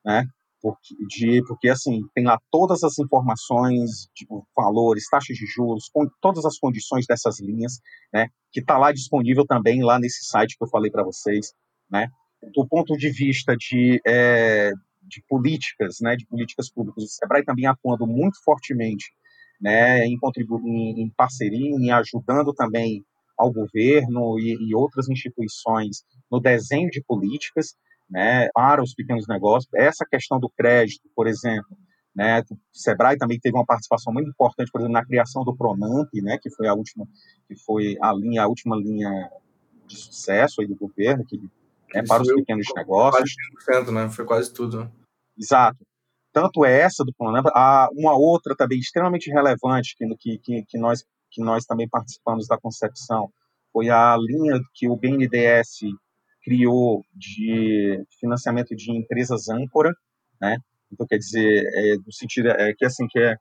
né? 0.05 0.25
Porque, 0.61 0.95
de, 1.07 1.43
porque, 1.47 1.69
assim, 1.69 2.01
tem 2.13 2.23
lá 2.23 2.37
todas 2.51 2.83
as 2.83 2.99
informações, 2.99 4.07
tipo, 4.13 4.47
valores, 4.55 5.09
taxas 5.09 5.35
de 5.35 5.45
juros, 5.47 5.89
com 5.91 6.07
todas 6.21 6.45
as 6.45 6.57
condições 6.59 7.07
dessas 7.07 7.39
linhas, 7.39 7.79
né? 8.13 8.27
Que 8.51 8.59
está 8.59 8.77
lá 8.77 8.91
disponível 8.91 9.45
também, 9.45 9.83
lá 9.83 9.99
nesse 9.99 10.23
site 10.23 10.55
que 10.55 10.63
eu 10.63 10.69
falei 10.69 10.91
para 10.91 11.03
vocês, 11.03 11.53
né? 11.89 12.07
Do 12.53 12.67
ponto 12.67 12.95
de 12.95 13.09
vista 13.09 13.55
de, 13.57 13.99
é, 14.05 14.71
de 15.11 15.23
políticas, 15.27 15.97
né? 16.01 16.15
De 16.15 16.25
políticas 16.25 16.69
públicas, 16.69 17.03
o 17.03 17.07
SEBRAE 17.07 17.43
também 17.43 17.65
atuando 17.65 18.07
muito 18.07 18.41
fortemente, 18.43 19.11
né? 19.59 20.05
Em, 20.05 20.17
em, 20.65 21.01
em 21.01 21.09
parceria, 21.15 21.69
em 21.69 21.91
ajudando 21.91 22.53
também 22.53 23.03
ao 23.37 23.51
governo 23.51 24.39
e, 24.39 24.55
e 24.69 24.75
outras 24.75 25.09
instituições 25.09 26.03
no 26.31 26.39
desenho 26.39 26.89
de 26.89 27.03
políticas, 27.03 27.75
né, 28.09 28.49
para 28.53 28.83
os 28.83 28.93
pequenos 28.93 29.27
negócios. 29.27 29.73
Essa 29.73 30.05
questão 30.05 30.39
do 30.39 30.49
crédito, 30.49 31.09
por 31.15 31.27
exemplo, 31.27 31.75
né, 32.13 32.41
o 32.51 32.57
Sebrae 32.71 33.17
também 33.17 33.39
teve 33.39 33.55
uma 33.55 33.65
participação 33.65 34.13
muito 34.13 34.29
importante, 34.29 34.69
por 34.71 34.81
exemplo, 34.81 34.93
na 34.93 35.05
criação 35.05 35.43
do 35.43 35.55
Pronamp, 35.55 36.09
né, 36.21 36.37
que 36.39 36.51
foi 36.51 36.67
a 36.67 36.73
última, 36.73 37.07
que 37.47 37.55
foi 37.55 37.97
a 38.01 38.13
linha, 38.13 38.43
a 38.43 38.47
última 38.47 38.75
linha 38.75 39.31
de 39.87 39.97
sucesso 39.97 40.61
aí 40.61 40.67
do 40.67 40.75
governo, 40.75 41.25
que 41.25 41.39
é 41.95 42.03
para 42.03 42.21
os 42.21 42.33
pequenos 42.33 42.67
negócios. 42.75 43.33
Quase 43.65 43.85
100%, 43.85 43.91
né? 43.91 44.09
Foi 44.09 44.25
quase 44.25 44.53
tudo. 44.53 44.89
Exato. 45.37 45.77
Tanto 46.33 46.63
é 46.65 46.81
essa 46.81 47.03
do 47.03 47.13
Pronamp, 47.17 47.45
a 47.53 47.89
uma 47.93 48.13
outra 48.17 48.55
também 48.55 48.79
extremamente 48.79 49.29
relevante 49.29 49.95
que, 49.97 50.37
que, 50.37 50.63
que 50.65 50.77
nós 50.77 51.03
que 51.31 51.41
nós 51.41 51.65
também 51.65 51.87
participamos 51.87 52.45
da 52.45 52.57
concepção 52.57 53.31
foi 53.71 53.89
a 53.89 54.17
linha 54.17 54.59
que 54.73 54.89
o 54.89 54.97
BNDES 54.97 55.79
criou 56.43 57.03
de 57.15 58.03
financiamento 58.19 58.75
de 58.75 58.91
empresas 58.91 59.47
âncora, 59.47 59.93
né? 60.41 60.57
Então, 60.91 61.07
quer 61.07 61.17
dizer, 61.17 61.63
é, 61.73 61.95
no 61.95 62.11
sentido 62.11 62.49
é, 62.49 62.73
que 62.73 62.85
assim, 62.85 63.07
que 63.07 63.17
é, 63.17 63.35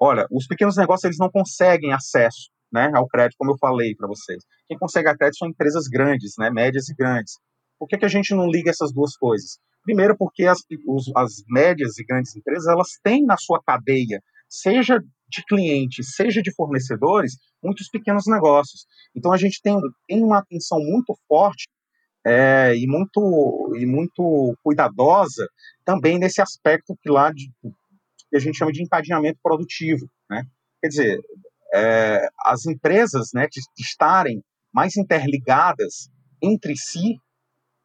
olha, 0.00 0.26
os 0.32 0.46
pequenos 0.48 0.76
negócios 0.76 1.04
eles 1.04 1.18
não 1.18 1.30
conseguem 1.30 1.92
acesso, 1.92 2.50
né, 2.72 2.90
ao 2.92 3.06
crédito, 3.06 3.36
como 3.38 3.52
eu 3.52 3.58
falei 3.58 3.94
para 3.94 4.08
vocês. 4.08 4.42
Quem 4.66 4.76
consegue 4.76 5.08
a 5.08 5.16
crédito 5.16 5.38
são 5.38 5.48
empresas 5.48 5.86
grandes, 5.86 6.32
né, 6.38 6.50
médias 6.50 6.88
e 6.88 6.94
grandes. 6.94 7.34
Por 7.78 7.86
que, 7.86 7.98
que 7.98 8.04
a 8.04 8.08
gente 8.08 8.34
não 8.34 8.50
liga 8.50 8.70
essas 8.70 8.92
duas 8.92 9.16
coisas? 9.16 9.58
Primeiro, 9.88 10.14
porque 10.18 10.44
as, 10.44 10.58
os, 10.86 11.10
as 11.16 11.42
médias 11.48 11.96
e 11.96 12.04
grandes 12.04 12.36
empresas 12.36 12.66
elas 12.66 12.88
têm 13.02 13.24
na 13.24 13.38
sua 13.38 13.58
cadeia, 13.62 14.22
seja 14.46 15.00
de 15.26 15.42
clientes, 15.48 16.14
seja 16.14 16.42
de 16.42 16.52
fornecedores, 16.54 17.38
muitos 17.64 17.88
pequenos 17.88 18.24
negócios. 18.26 18.84
Então 19.16 19.32
a 19.32 19.38
gente 19.38 19.62
tem, 19.62 19.74
tem 20.06 20.22
uma 20.22 20.40
atenção 20.40 20.78
muito 20.78 21.16
forte 21.26 21.66
é, 22.22 22.76
e 22.76 22.86
muito 22.86 23.72
e 23.80 23.86
muito 23.86 24.54
cuidadosa 24.62 25.48
também 25.86 26.18
nesse 26.18 26.42
aspecto 26.42 26.94
que 27.00 27.10
lá 27.10 27.32
de, 27.32 27.50
que 28.28 28.36
a 28.36 28.38
gente 28.38 28.58
chama 28.58 28.72
de 28.72 28.82
encadeamento 28.82 29.38
produtivo, 29.42 30.06
né? 30.28 30.44
Quer 30.82 30.88
dizer, 30.88 31.20
é, 31.72 32.28
as 32.44 32.66
empresas, 32.66 33.30
né, 33.32 33.46
de, 33.50 33.62
de 33.74 33.82
estarem 33.82 34.42
mais 34.70 34.98
interligadas 34.98 36.10
entre 36.42 36.76
si, 36.76 37.18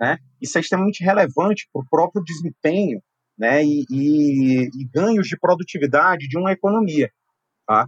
né? 0.04 0.18
Isso 0.42 0.58
é 0.58 0.62
extremamente 0.62 1.02
relevante 1.02 1.70
para 1.72 1.82
o 1.82 1.86
próprio 1.90 2.22
desempenho, 2.26 3.02
né? 3.38 3.64
E, 3.64 3.86
e, 3.90 4.64
e 4.66 4.90
ganhos 4.94 5.28
de 5.28 5.38
produtividade 5.40 6.28
de 6.28 6.38
uma 6.38 6.52
economia. 6.52 7.10
Tá? 7.66 7.88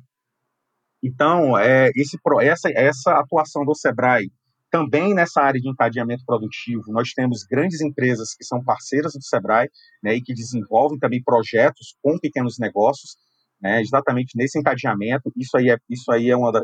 Então, 1.03 1.57
é, 1.59 1.91
esse, 1.93 2.17
essa, 2.41 2.69
essa 2.73 3.11
atuação 3.19 3.65
do 3.65 3.75
SEBRAE 3.75 4.31
também 4.71 5.13
nessa 5.13 5.41
área 5.41 5.59
de 5.59 5.69
encadeamento 5.69 6.23
produtivo, 6.25 6.83
nós 6.87 7.11
temos 7.11 7.43
grandes 7.43 7.81
empresas 7.81 8.33
que 8.33 8.45
são 8.45 8.63
parceiras 8.63 9.11
do 9.13 9.21
SEBRAE 9.21 9.69
né, 10.01 10.15
e 10.15 10.21
que 10.21 10.33
desenvolvem 10.33 10.97
também 10.97 11.21
projetos 11.21 11.95
com 12.01 12.17
pequenos 12.17 12.57
negócios, 12.57 13.17
né, 13.61 13.81
exatamente 13.81 14.37
nesse 14.37 14.57
encadeamento. 14.57 15.29
Isso 15.35 15.57
aí 15.57 15.69
é, 15.69 15.77
isso 15.89 16.09
aí 16.11 16.29
é, 16.29 16.35
uma, 16.35 16.51
da, 16.51 16.61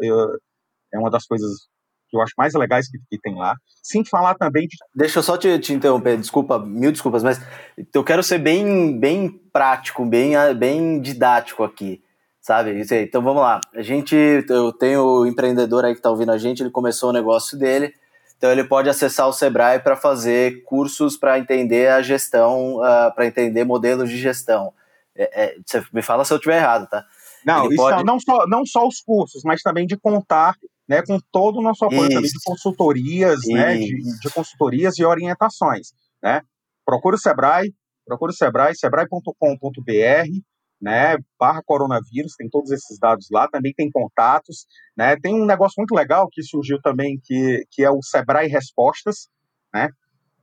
é 0.94 0.98
uma 0.98 1.10
das 1.10 1.26
coisas 1.26 1.68
que 2.12 2.18
eu 2.18 2.22
acho 2.22 2.34
mais 2.38 2.54
legais 2.54 2.88
que, 2.88 3.00
que 3.10 3.18
tem 3.18 3.34
lá. 3.36 3.56
Sem 3.82 4.06
falar 4.06 4.36
também 4.36 4.68
de. 4.68 4.76
Deixa 4.94 5.20
eu 5.20 5.24
só 5.24 5.38
te, 5.38 5.58
te 5.58 5.74
interromper, 5.74 6.18
desculpa, 6.18 6.60
mil 6.60 6.92
desculpas, 6.92 7.24
mas 7.24 7.42
eu 7.94 8.04
quero 8.04 8.22
ser 8.22 8.38
bem, 8.38 9.00
bem 9.00 9.30
prático, 9.52 10.06
bem, 10.06 10.34
bem 10.56 11.00
didático 11.00 11.64
aqui 11.64 12.04
sabe? 12.42 12.84
Então 13.04 13.22
vamos 13.22 13.42
lá. 13.42 13.62
A 13.76 13.82
gente, 13.84 14.16
eu 14.50 14.74
tenho 14.74 15.04
o 15.04 15.26
empreendedor 15.28 15.86
aí 15.86 15.94
que 15.94 16.00
está 16.00 16.10
ouvindo 16.10 16.32
a 16.32 16.38
gente, 16.38 16.64
ele 16.64 16.72
começou 16.72 17.12
o 17.12 17.14
negócio 17.14 17.58
dele, 17.58 17.94
então 18.36 18.52
ele 18.52 18.64
pode 18.64 18.90
acessar 18.90 19.28
o 19.28 19.34
Sebrae 19.34 19.80
para 19.80 19.96
fazer 19.96 20.64
cursos 20.64 21.16
para 21.16 21.38
entender 21.38 21.90
a 21.90 22.02
gestão, 22.02 22.78
uh, 22.78 22.84
ah, 22.84 23.12
para 23.16 23.28
entender 23.28 23.64
modelos 23.64 24.10
de 24.10 24.18
gestão. 24.18 24.74
É, 25.16 25.44
é, 25.44 25.56
você 25.64 25.84
me 25.94 26.02
fala 26.02 26.26
se 26.26 26.34
eu 26.34 26.38
estiver 26.38 26.58
errado, 26.58 26.88
tá? 26.90 27.06
Não, 27.46 27.68
isso 27.68 27.76
pode... 27.76 28.04
não, 28.04 28.20
só, 28.20 28.46
não 28.48 28.66
só 28.66 28.88
os 28.88 29.02
cursos, 29.02 29.42
mas 29.44 29.62
também 29.62 29.86
de 29.86 29.98
contar 29.98 30.56
né, 30.88 31.02
com 31.02 31.18
todo 31.32 31.60
o 31.60 31.62
nosso 31.62 31.86
apoio 31.86 32.10
também 32.10 32.30
de 32.30 32.44
consultorias, 32.44 33.40
né, 33.48 33.78
de, 33.78 34.20
de, 34.20 34.34
consultorias 34.34 34.98
e 34.98 35.06
orientações. 35.06 35.94
Né? 36.22 36.42
Procure 36.86 37.16
o 37.16 37.20
Sebrae, 37.20 37.74
procure 38.06 38.32
o 38.32 38.36
Sebrae, 38.36 38.76
sebrae.com.br, 38.76 39.34
né, 40.82 41.16
barra 41.40 41.62
coronavírus, 41.64 42.34
tem 42.36 42.50
todos 42.50 42.72
esses 42.72 43.00
dados 43.00 43.28
lá, 43.32 43.48
também 43.48 43.72
tem 43.74 43.90
contatos, 43.90 44.66
né, 44.98 45.16
tem 45.16 45.34
um 45.34 45.46
negócio 45.46 45.76
muito 45.78 45.96
legal 45.96 46.28
que 46.30 46.44
surgiu 46.44 46.80
também, 46.82 47.20
que, 47.24 47.64
que 47.72 47.84
é 47.84 47.90
o 47.90 48.02
Sebrae 48.02 48.48
Respostas, 48.48 49.30
né, 49.74 49.90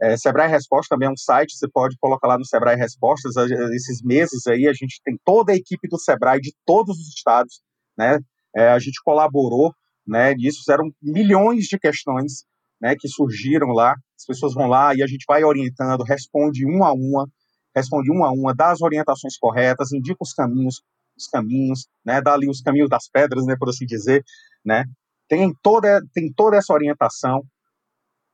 é, 0.00 0.16
Sebrae 0.16 0.48
Respostas 0.48 0.88
também 0.88 1.08
é 1.08 1.10
um 1.10 1.16
site, 1.16 1.56
você 1.56 1.68
pode 1.68 1.96
colocar 1.98 2.28
lá 2.28 2.38
no 2.38 2.44
Sebrae 2.44 2.76
Respostas, 2.76 3.34
esses 3.72 4.02
meses 4.02 4.46
aí 4.46 4.68
a 4.68 4.72
gente 4.72 5.00
tem 5.04 5.18
toda 5.24 5.52
a 5.52 5.56
equipe 5.56 5.88
do 5.88 5.98
Sebrae 5.98 6.40
de 6.40 6.52
todos 6.64 6.96
os 6.98 7.08
estados, 7.08 7.60
né, 7.96 8.18
é, 8.56 8.68
a 8.68 8.78
gente 8.78 9.00
colaborou, 9.04 9.72
né, 10.06 10.34
nisso, 10.34 10.60
fizeram 10.60 10.90
milhões 11.02 11.64
de 11.64 11.78
questões, 11.78 12.44
né, 12.80 12.94
que 12.98 13.08
surgiram 13.08 13.68
lá, 13.68 13.94
as 14.16 14.24
pessoas 14.24 14.54
vão 14.54 14.68
lá 14.68 14.94
e 14.94 15.02
a 15.02 15.06
gente 15.06 15.24
vai 15.26 15.42
orientando, 15.42 16.02
responde 16.04 16.64
uma 16.64 16.88
a 16.88 16.92
uma, 16.92 17.26
responde 17.74 18.10
uma 18.10 18.28
a 18.28 18.32
uma, 18.32 18.54
dá 18.54 18.70
as 18.70 18.80
orientações 18.80 19.36
corretas, 19.36 19.92
indica 19.92 20.18
os 20.20 20.32
caminhos, 20.32 20.80
os 21.16 21.26
caminhos, 21.26 21.88
né, 22.04 22.22
dá 22.22 22.34
ali 22.34 22.48
os 22.48 22.60
caminhos 22.60 22.88
das 22.88 23.08
pedras, 23.08 23.44
né, 23.46 23.56
por 23.58 23.68
assim 23.68 23.84
dizer, 23.84 24.22
né, 24.64 24.84
tem 25.28 25.52
toda, 25.62 26.00
tem 26.14 26.32
toda 26.32 26.56
essa 26.56 26.72
orientação, 26.72 27.42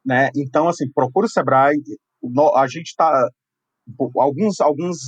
né, 0.05 0.30
então, 0.36 0.68
assim, 0.68 0.90
procura 0.92 1.26
o 1.26 1.30
Sebrae, 1.30 1.76
a 2.55 2.66
gente 2.66 2.88
está, 2.88 3.28
alguns, 4.16 4.61
alguns, 4.61 4.98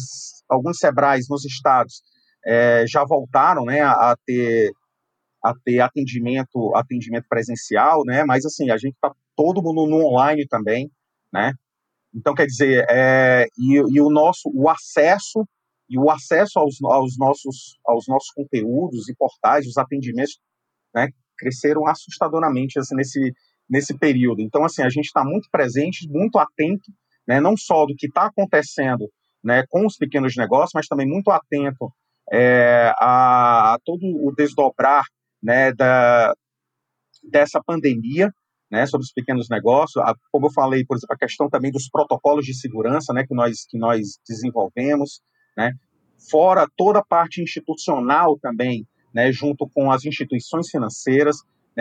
alguns 0.48 0.78
Sebrais 0.78 1.26
nos 1.28 1.44
estados 1.44 2.02
é, 2.44 2.84
já 2.86 3.04
voltaram, 3.04 3.64
né, 3.64 3.80
a, 3.80 4.12
a 4.12 4.16
ter 4.24 4.70
a 5.42 5.54
ter 5.64 5.80
atendimento, 5.80 6.74
atendimento 6.74 7.26
presencial, 7.28 8.02
né? 8.04 8.24
Mas 8.24 8.44
assim, 8.44 8.68
a 8.70 8.76
gente 8.76 8.94
está 8.94 9.12
todo 9.36 9.62
mundo 9.62 9.86
no 9.86 10.04
online 10.06 10.44
também, 10.48 10.90
né? 11.32 11.52
Então, 12.12 12.34
quer 12.34 12.46
dizer, 12.46 12.84
é, 12.88 13.46
e, 13.56 13.74
e, 13.74 14.00
o 14.00 14.10
nosso, 14.10 14.50
o 14.52 14.68
acesso 14.68 15.46
e 15.88 15.98
o 15.98 16.10
acesso 16.10 16.58
aos, 16.58 16.82
aos, 16.82 17.16
nossos, 17.18 17.78
aos 17.86 18.08
nossos 18.08 18.30
conteúdos 18.30 19.08
e 19.08 19.14
portais, 19.14 19.66
os 19.66 19.76
atendimentos, 19.76 20.40
né, 20.94 21.08
cresceram 21.38 21.86
assustadoramente 21.86 22.78
assim, 22.78 22.96
nesse, 22.96 23.32
nesse 23.68 23.96
período. 23.96 24.40
Então, 24.40 24.64
assim, 24.64 24.82
a 24.82 24.88
gente 24.88 25.06
está 25.06 25.24
muito 25.24 25.48
presente, 25.50 26.08
muito 26.08 26.38
atento, 26.38 26.90
né, 27.26 27.40
não 27.40 27.56
só 27.56 27.84
do 27.84 27.94
que 27.96 28.06
está 28.06 28.26
acontecendo 28.26 29.10
né, 29.42 29.64
com 29.68 29.86
os 29.86 29.96
pequenos 29.96 30.34
negócios, 30.36 30.72
mas 30.74 30.86
também 30.86 31.06
muito 31.06 31.30
atento 31.30 31.90
é, 32.32 32.92
a, 32.98 33.74
a, 33.74 33.78
todo 33.84 34.02
o 34.04 34.32
desdobrar 34.32 35.04
né, 35.42 35.72
da, 35.72 36.34
dessa 37.22 37.60
pandemia, 37.64 38.32
né, 38.70 38.86
sobre 38.86 39.04
os 39.04 39.12
pequenos 39.12 39.48
negócios, 39.48 40.02
a, 40.04 40.14
como 40.32 40.46
eu 40.46 40.52
falei, 40.52 40.84
por 40.84 40.96
exemplo, 40.96 41.14
a 41.14 41.18
questão 41.18 41.48
também 41.48 41.70
dos 41.70 41.88
protocolos 41.88 42.44
de 42.44 42.54
segurança, 42.54 43.12
né, 43.12 43.24
que 43.24 43.34
nós 43.34 43.64
que 43.68 43.78
nós 43.78 44.18
desenvolvemos, 44.28 45.20
né, 45.56 45.72
fora 46.30 46.66
toda 46.76 46.98
a 46.98 47.04
parte 47.04 47.40
institucional 47.40 48.38
também, 48.40 48.84
né, 49.14 49.30
junto 49.30 49.68
com 49.68 49.90
as 49.90 50.04
instituições 50.04 50.68
financeiras, 50.68 51.36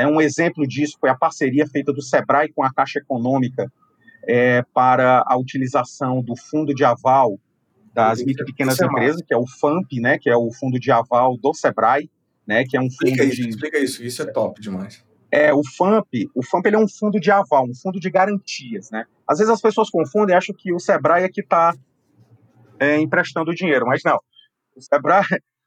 um 0.07 0.19
exemplo 0.19 0.67
disso 0.67 0.97
foi 0.99 1.09
a 1.09 1.15
parceria 1.15 1.67
feita 1.67 1.93
do 1.93 2.01
Sebrae 2.01 2.51
com 2.51 2.63
a 2.63 2.73
Caixa 2.73 2.99
Econômica 2.99 3.71
é, 4.27 4.63
para 4.73 5.23
a 5.25 5.37
utilização 5.37 6.21
do 6.21 6.35
fundo 6.35 6.73
de 6.73 6.83
aval 6.83 7.39
das 7.93 8.21
micro 8.23 8.43
e 8.43 8.47
pequenas 8.47 8.81
é 8.81 8.85
empresas, 8.85 9.21
que 9.25 9.33
é 9.33 9.37
o 9.37 9.47
FAMP, 9.47 10.01
né, 10.01 10.17
que 10.19 10.29
é 10.29 10.35
o 10.35 10.51
fundo 10.51 10.77
de 10.77 10.91
aval 10.91 11.37
do 11.37 11.53
Sebrae, 11.53 12.09
né, 12.45 12.65
que 12.65 12.75
é 12.75 12.81
um 12.81 12.89
fundo 12.91 13.07
explica 13.07 13.23
isso, 13.23 13.41
de... 13.41 13.49
Explica 13.49 13.79
isso, 13.79 14.03
isso 14.03 14.21
é 14.21 14.25
top 14.25 14.61
demais. 14.61 15.03
É, 15.31 15.53
o 15.53 15.61
FAMP, 15.77 16.29
o 16.35 16.43
FAMP 16.43 16.65
ele 16.67 16.75
é 16.75 16.79
um 16.79 16.87
fundo 16.87 17.19
de 17.19 17.31
aval, 17.31 17.65
um 17.65 17.75
fundo 17.75 17.99
de 17.99 18.09
garantias, 18.09 18.89
né? 18.91 19.05
Às 19.27 19.39
vezes 19.39 19.51
as 19.51 19.59
pessoas 19.59 19.89
confundem 19.89 20.33
e 20.33 20.37
acham 20.37 20.55
que 20.55 20.71
o 20.71 20.79
Sebrae 20.79 21.23
é 21.23 21.29
que 21.29 21.41
está 21.41 21.73
é, 22.79 22.99
emprestando 22.99 23.53
dinheiro, 23.53 23.85
mas 23.85 24.01
não. 24.05 24.19
O 24.75 24.81
Sebrae, 24.81 25.25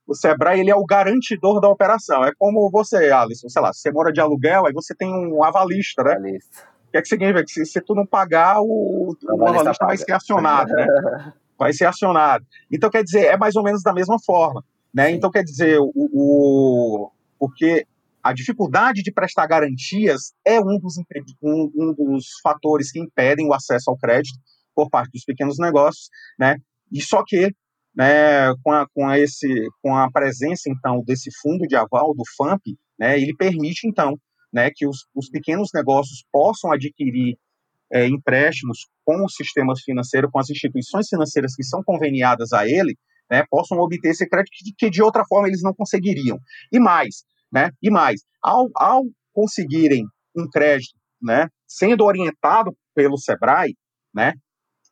o 0.09 0.15
Sebrae 0.15 0.61
ele 0.61 0.71
é 0.71 0.75
o 0.75 0.87
garantidor 0.87 1.61
da 1.61 1.69
operação. 1.69 2.25
É 2.25 2.33
como 2.39 2.71
você, 2.71 3.11
Alisson, 3.11 3.49
sei 3.49 3.61
lá, 3.61 3.73
você 3.73 3.93
mora 3.93 4.11
de 4.11 4.21
aluguel, 4.21 4.67
aí 4.67 4.73
você 4.73 4.95
tem 4.95 5.09
um 5.09 5.45
avalista, 5.45 6.03
né? 6.03 6.13
Avalista. 6.13 6.63
O 6.89 6.91
que 6.91 6.97
é 6.97 7.03
que 7.03 7.09
significa? 7.09 7.45
Que 7.45 7.51
se, 7.51 7.67
se 7.67 7.81
tu 7.83 7.95
não 7.95 8.07
pagar, 8.07 8.61
o, 8.61 8.65
o, 8.65 9.17
o 9.37 9.47
avalista 9.47 9.85
vai 9.85 9.97
ser 9.99 10.13
acionado, 10.13 10.73
né? 10.73 10.87
vai 11.59 11.73
ser 11.75 11.85
acionado. 11.85 12.47
Então, 12.73 12.89
quer 12.89 13.05
dizer, 13.05 13.27
é 13.27 13.37
mais 13.37 13.55
ou 13.57 13.63
menos 13.63 13.83
da 13.83 13.93
mesma 13.93 14.17
forma. 14.25 14.65
Né? 14.95 15.11
Então, 15.11 15.31
quer 15.31 15.43
dizer, 15.43 15.79
o, 15.79 15.93
o, 15.95 17.11
porque 17.39 17.87
a 18.23 18.33
dificuldade 18.33 19.03
de 19.03 19.13
prestar 19.13 19.47
garantias 19.47 20.33
é 20.45 20.59
um 20.59 20.79
dos, 20.79 20.95
um, 21.43 21.71
um 21.77 21.95
dos 21.95 22.27
fatores 22.43 22.91
que 22.91 22.99
impedem 22.99 23.47
o 23.47 23.53
acesso 23.53 23.91
ao 23.91 23.99
crédito 23.99 24.39
por 24.75 24.89
parte 24.89 25.11
dos 25.13 25.25
pequenos 25.25 25.59
negócios, 25.59 26.09
né? 26.39 26.57
E 26.91 27.03
só 27.03 27.23
que, 27.27 27.53
né, 27.99 28.55
com, 28.63 28.71
a, 28.71 28.87
com, 28.95 29.13
esse, 29.13 29.67
com 29.83 29.97
a 29.97 30.09
presença, 30.09 30.71
então, 30.71 31.03
desse 31.05 31.31
fundo 31.43 31.67
de 31.67 31.75
aval, 31.75 32.15
do 32.15 32.23
FAMP, 32.37 32.79
né, 32.97 33.21
ele 33.21 33.35
permite, 33.35 33.89
então, 33.89 34.17
né, 34.53 34.71
que 34.73 34.87
os, 34.87 34.99
os 35.13 35.29
pequenos 35.29 35.71
negócios 35.75 36.25
possam 36.33 36.71
adquirir 36.71 37.37
é, 37.93 38.07
empréstimos 38.07 38.87
com 39.05 39.25
o 39.25 39.29
sistema 39.29 39.75
financeiro, 39.85 40.31
com 40.31 40.39
as 40.39 40.49
instituições 40.49 41.09
financeiras 41.09 41.57
que 41.57 41.65
são 41.65 41.83
conveniadas 41.83 42.53
a 42.53 42.69
ele, 42.69 42.97
né, 43.29 43.43
possam 43.51 43.77
obter 43.79 44.11
esse 44.11 44.29
crédito 44.29 44.53
que, 44.53 44.73
que, 44.79 44.91
de 44.91 45.03
outra 45.03 45.25
forma 45.29 45.49
eles 45.49 45.63
não 45.63 45.75
conseguiriam. 45.75 46.39
E 46.73 46.79
mais, 46.79 47.25
né, 47.53 47.73
e 47.83 47.91
mais, 47.91 48.21
ao, 48.41 48.69
ao 48.77 49.03
conseguirem 49.33 50.05
um 50.37 50.49
crédito, 50.49 50.95
né, 51.21 51.49
sendo 51.67 52.05
orientado 52.05 52.73
pelo 52.95 53.19
Sebrae, 53.19 53.75
né, 54.15 54.35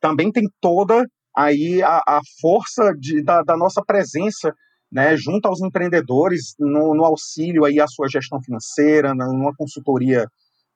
também 0.01 0.29
tem 0.29 0.43
toda 0.59 1.07
aí 1.37 1.83
a, 1.83 2.01
a 2.07 2.21
força 2.41 2.91
de, 2.97 3.21
da, 3.21 3.43
da, 3.43 3.55
nossa 3.55 3.83
presença, 3.85 4.51
né, 4.91 5.15
junto 5.15 5.47
aos 5.47 5.61
empreendedores 5.61 6.55
no, 6.57 6.95
no, 6.95 7.05
auxílio 7.05 7.63
aí 7.63 7.79
à 7.79 7.87
sua 7.87 8.07
gestão 8.09 8.41
financeira, 8.41 9.13
numa 9.13 9.53
consultoria 9.55 10.25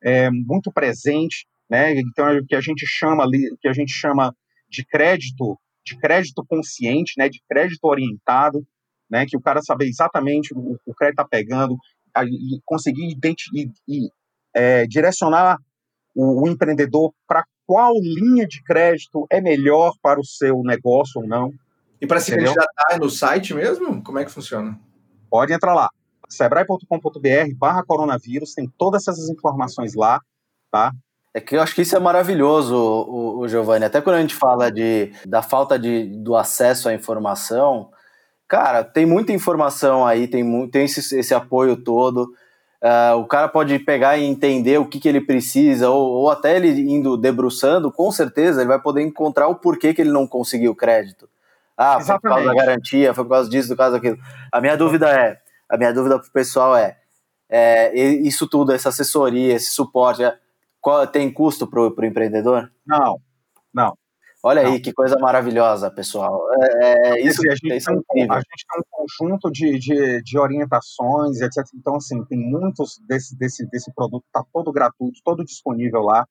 é, 0.04 0.30
muito 0.30 0.72
presente, 0.72 1.48
né, 1.68 1.96
então 1.96 2.28
é 2.28 2.38
o 2.38 2.46
que 2.46 2.56
a 2.56 2.62
gente 2.62 2.86
chama 2.86 3.24
ali, 3.24 3.50
que 3.60 3.68
a 3.68 3.74
gente 3.74 3.92
chama 3.92 4.36
de 4.70 4.86
crédito 4.86 5.58
de 5.84 5.98
crédito 5.98 6.46
consciente, 6.48 7.14
né, 7.18 7.28
de 7.28 7.42
crédito 7.50 7.84
orientado, 7.86 8.64
né, 9.10 9.26
que 9.26 9.36
o 9.36 9.42
cara 9.42 9.64
saber 9.64 9.88
exatamente 9.88 10.54
o, 10.54 10.78
o 10.86 10.94
crédito 10.94 11.22
está 11.22 11.28
pegando, 11.28 11.76
e 12.24 12.60
conseguir 12.66 13.18
e, 13.56 13.68
e 13.88 14.10
é, 14.54 14.86
direcionar 14.86 15.58
o, 16.14 16.44
o 16.44 16.48
empreendedor 16.48 17.12
para 17.28 17.44
qual 17.66 17.94
linha 18.02 18.48
de 18.48 18.62
crédito 18.64 19.26
é 19.30 19.40
melhor 19.40 19.94
para 20.02 20.20
o 20.20 20.26
seu 20.26 20.62
negócio 20.64 21.22
ou 21.22 21.28
não. 21.28 21.52
E 22.02 22.08
para 22.08 22.20
se 22.20 22.32
candidatar 22.32 23.00
no 23.00 23.10
site 23.10 23.54
mesmo? 23.54 24.04
Como 24.04 24.18
é 24.20 24.26
que 24.26 24.32
funciona? 24.32 24.78
Pode 25.30 25.54
entrar 25.54 25.74
lá, 25.74 25.90
sebrae.com.br 26.28 27.56
barra 27.58 27.84
coronavírus, 27.86 28.54
tem 28.54 28.68
todas 28.78 29.08
essas 29.08 29.30
informações 29.30 29.94
lá, 29.94 30.20
tá? 30.72 30.92
É 31.34 31.40
que 31.40 31.56
eu 31.56 31.62
acho 31.62 31.74
que 31.74 31.84
isso 31.84 31.96
é 31.96 32.00
maravilhoso, 32.00 32.76
o, 32.76 33.40
o 33.40 33.48
Giovanni. 33.48 33.86
Até 33.86 34.02
quando 34.02 34.18
a 34.18 34.22
gente 34.22 34.36
fala 34.36 34.70
de, 34.70 35.14
da 35.26 35.42
falta 35.42 35.80
de, 35.80 36.06
do 36.22 36.36
acesso 36.36 36.90
à 36.90 36.94
informação, 36.94 37.90
cara, 38.48 38.84
tem 38.84 39.06
muita 39.06 39.32
informação 39.32 40.06
aí, 40.06 40.28
tem, 40.28 40.70
tem 40.70 40.86
esse, 40.86 41.18
esse 41.18 41.34
apoio 41.34 41.78
todo. 41.78 42.34
Uh, 42.82 43.16
o 43.18 43.26
cara 43.28 43.48
pode 43.48 43.78
pegar 43.78 44.18
e 44.18 44.26
entender 44.26 44.80
o 44.80 44.88
que, 44.88 45.00
que 45.00 45.08
ele 45.08 45.22
precisa, 45.22 45.92
ou, 45.92 46.14
ou, 46.14 46.32
até 46.32 46.56
ele 46.56 46.70
indo 46.92 47.16
debruçando, 47.16 47.92
com 47.92 48.12
certeza 48.12 48.62
ele 48.62 48.70
vai 48.70 48.82
poder 48.82 49.04
encontrar 49.04 49.48
o 49.48 49.56
porquê 49.56 49.94
que 49.94 50.02
ele 50.02 50.12
não 50.12 50.26
conseguiu 50.26 50.74
crédito. 50.76 51.30
Ah, 51.78 51.98
Exatamente. 52.00 52.08
foi 52.08 52.20
por 52.20 52.30
causa 52.30 52.46
da 52.48 52.54
garantia, 52.56 53.14
foi 53.14 53.24
por 53.24 53.30
causa 53.30 53.50
disso, 53.50 53.68
por 53.70 53.78
causa 53.78 53.98
daquilo. 53.98 54.18
A 54.52 54.60
minha 54.60 54.76
dúvida 54.76 55.10
é, 55.10 55.38
a 55.70 55.78
minha 55.78 55.94
dúvida 55.94 56.18
pro 56.18 56.32
pessoal 56.32 56.76
é, 56.76 56.98
é 57.48 57.96
isso 57.96 58.48
tudo, 58.48 58.72
essa 58.72 58.90
assessoria, 58.90 59.54
esse 59.54 59.70
suporte, 59.70 60.24
é, 60.24 60.36
qual, 60.80 61.06
tem 61.06 61.32
custo 61.32 61.68
para 61.68 61.82
o 61.82 62.06
empreendedor? 62.06 62.72
Não, 62.86 63.22
não. 63.72 63.96
Olha 64.44 64.64
não. 64.64 64.72
aí 64.72 64.80
que 64.80 64.92
coisa 64.92 65.18
maravilhosa, 65.20 65.92
pessoal. 65.92 66.42
É, 66.82 67.10
é 67.10 67.22
isso, 67.22 67.42
a, 67.48 67.56
gente 67.56 67.76
isso 67.76 67.92
é 67.92 67.94
um, 67.94 68.32
a 68.32 68.38
gente 68.38 68.66
tem 68.68 68.80
um 68.80 68.84
conjunto 68.90 69.52
de, 69.52 69.78
de, 69.78 70.22
de, 70.24 70.40
orientações, 70.40 71.42
etc. 71.42 71.64
Então, 71.76 71.96
assim, 71.96 72.24
tem 72.26 72.40
muitos 72.40 73.00
desse, 73.08 73.38
desse, 73.38 73.70
desse 73.70 73.94
produto, 73.94 74.24
está 74.26 74.44
todo 74.52 74.72
gratuito, 74.72 75.22
todo 75.24 75.46
disponível 75.46 76.02
lá. 76.02 76.26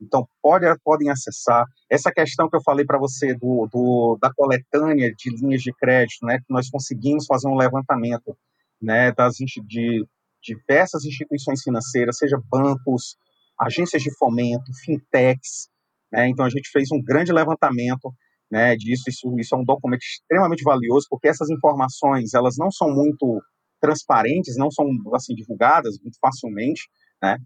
Então, 0.00 0.26
pode, 0.42 0.66
podem 0.82 1.08
acessar. 1.10 1.64
Essa 1.88 2.10
questão 2.10 2.50
que 2.50 2.56
eu 2.56 2.62
falei 2.62 2.84
para 2.84 2.98
você 2.98 3.34
do, 3.34 3.68
do, 3.72 4.18
da 4.20 4.32
coletânea 4.34 5.14
de 5.16 5.30
linhas 5.30 5.62
de 5.62 5.72
crédito, 5.72 6.26
né, 6.26 6.38
que 6.38 6.52
nós 6.52 6.68
conseguimos 6.68 7.26
fazer 7.26 7.46
um 7.46 7.56
levantamento 7.56 8.36
né, 8.80 9.12
das, 9.12 9.36
de 9.36 10.04
diversas 10.42 11.04
instituições 11.04 11.62
financeiras, 11.62 12.18
seja 12.18 12.36
bancos, 12.50 13.16
agências 13.60 14.02
de 14.02 14.12
fomento, 14.16 14.72
fintechs. 14.84 15.70
Né? 16.12 16.28
Então, 16.28 16.44
a 16.44 16.50
gente 16.50 16.68
fez 16.70 16.88
um 16.92 17.02
grande 17.02 17.32
levantamento 17.32 18.12
né, 18.52 18.76
disso. 18.76 19.04
Isso, 19.08 19.34
isso 19.38 19.54
é 19.54 19.58
um 19.58 19.64
documento 19.64 20.02
extremamente 20.02 20.62
valioso, 20.62 21.06
porque 21.08 21.28
essas 21.28 21.48
informações 21.48 22.34
elas 22.34 22.56
não 22.58 22.70
são 22.70 22.90
muito 22.90 23.40
transparentes, 23.80 24.56
não 24.56 24.70
são 24.70 24.86
assim 25.14 25.34
divulgadas 25.34 25.96
muito 26.02 26.18
facilmente. 26.20 26.82
Né? 27.22 27.38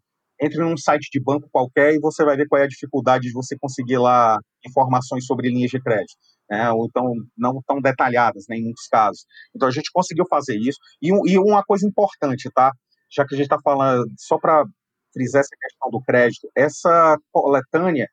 Entre 0.43 0.59
num 0.59 0.77
site 0.77 1.09
de 1.11 1.23
banco 1.23 1.49
qualquer 1.51 1.95
e 1.95 2.01
você 2.01 2.25
vai 2.25 2.37
ver 2.37 2.47
qual 2.49 2.61
é 2.61 2.65
a 2.65 2.69
dificuldade 2.69 3.29
de 3.29 3.33
você 3.33 3.57
conseguir 3.59 3.99
lá 3.99 4.39
informações 4.67 5.25
sobre 5.25 5.49
linhas 5.49 5.71
de 5.71 5.81
crédito. 5.81 6.19
Né, 6.49 6.71
ou 6.71 6.87
então 6.87 7.13
não 7.37 7.61
tão 7.67 7.81
detalhadas, 7.81 8.45
né, 8.49 8.57
em 8.57 8.63
muitos 8.63 8.87
casos. 8.87 9.25
Então 9.55 9.67
a 9.67 9.73
gente 9.73 9.91
conseguiu 9.93 10.25
fazer 10.31 10.57
isso. 10.57 10.79
E, 11.03 11.09
e 11.09 11.39
uma 11.39 11.65
coisa 11.65 11.85
importante, 11.85 12.49
tá? 12.55 12.71
Já 13.11 13.27
que 13.27 13.35
a 13.35 13.37
gente 13.37 13.47
está 13.47 13.59
falando, 13.61 14.07
só 14.17 14.39
para 14.39 14.65
frisar 15.13 15.41
essa 15.41 15.57
questão 15.61 15.91
do 15.91 16.01
crédito, 16.03 16.49
essa 16.55 17.17
coletânea 17.33 18.07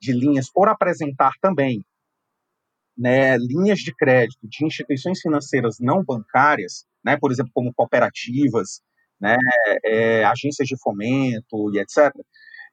de 0.00 0.12
linhas, 0.12 0.50
por 0.50 0.68
apresentar 0.68 1.32
também 1.40 1.84
né, 2.96 3.36
linhas 3.36 3.80
de 3.80 3.94
crédito 3.94 4.48
de 4.48 4.64
instituições 4.64 5.20
financeiras 5.20 5.78
não 5.78 6.02
bancárias, 6.02 6.86
né, 7.04 7.16
por 7.18 7.30
exemplo, 7.30 7.52
como 7.54 7.74
cooperativas, 7.74 8.80
né, 9.20 9.36
é, 9.84 10.24
agências 10.24 10.66
de 10.66 10.76
fomento 10.80 11.74
e 11.74 11.78
etc., 11.78 12.12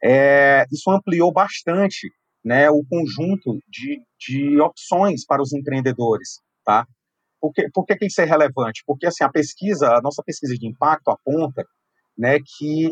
é, 0.01 0.65
isso 0.71 0.89
ampliou 0.91 1.31
bastante 1.31 2.09
né, 2.43 2.69
o 2.69 2.83
conjunto 2.83 3.57
de, 3.69 4.01
de 4.19 4.59
opções 4.59 5.25
para 5.25 5.41
os 5.41 5.53
empreendedores, 5.53 6.41
tá? 6.65 6.85
Por 7.39 7.53
que, 7.53 7.69
por 7.73 7.85
que, 7.85 7.95
que 7.95 8.05
isso 8.07 8.21
é 8.21 8.25
relevante? 8.25 8.83
Porque 8.85 9.05
assim, 9.05 9.23
a 9.23 9.29
pesquisa, 9.29 9.95
a 9.95 10.01
nossa 10.01 10.21
pesquisa 10.23 10.55
de 10.55 10.67
impacto 10.67 11.09
aponta 11.09 11.65
né, 12.17 12.37
que 12.39 12.91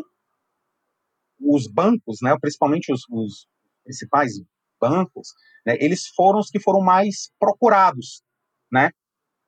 os 1.38 1.66
bancos, 1.66 2.18
né, 2.22 2.34
principalmente 2.40 2.92
os, 2.92 3.02
os 3.10 3.46
principais 3.84 4.32
bancos, 4.80 5.28
né, 5.66 5.76
eles 5.80 6.08
foram 6.08 6.38
os 6.38 6.50
que 6.50 6.60
foram 6.60 6.80
mais 6.80 7.30
procurados 7.38 8.22
né, 8.70 8.90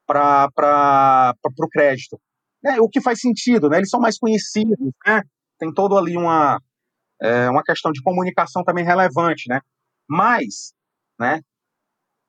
para 0.06 1.34
o 1.44 1.68
crédito. 1.68 2.20
Né, 2.62 2.80
o 2.80 2.88
que 2.88 3.00
faz 3.00 3.20
sentido, 3.20 3.68
né, 3.68 3.78
eles 3.78 3.90
são 3.90 4.00
mais 4.00 4.18
conhecidos, 4.18 4.78
né, 5.06 5.22
tem 5.58 5.72
todo 5.72 5.96
ali 5.96 6.16
uma, 6.16 6.60
é, 7.20 7.48
uma 7.50 7.62
questão 7.62 7.90
de 7.92 8.02
comunicação 8.02 8.62
também 8.62 8.84
relevante. 8.84 9.48
Né, 9.48 9.60
mas 10.08 10.72
né, 11.18 11.40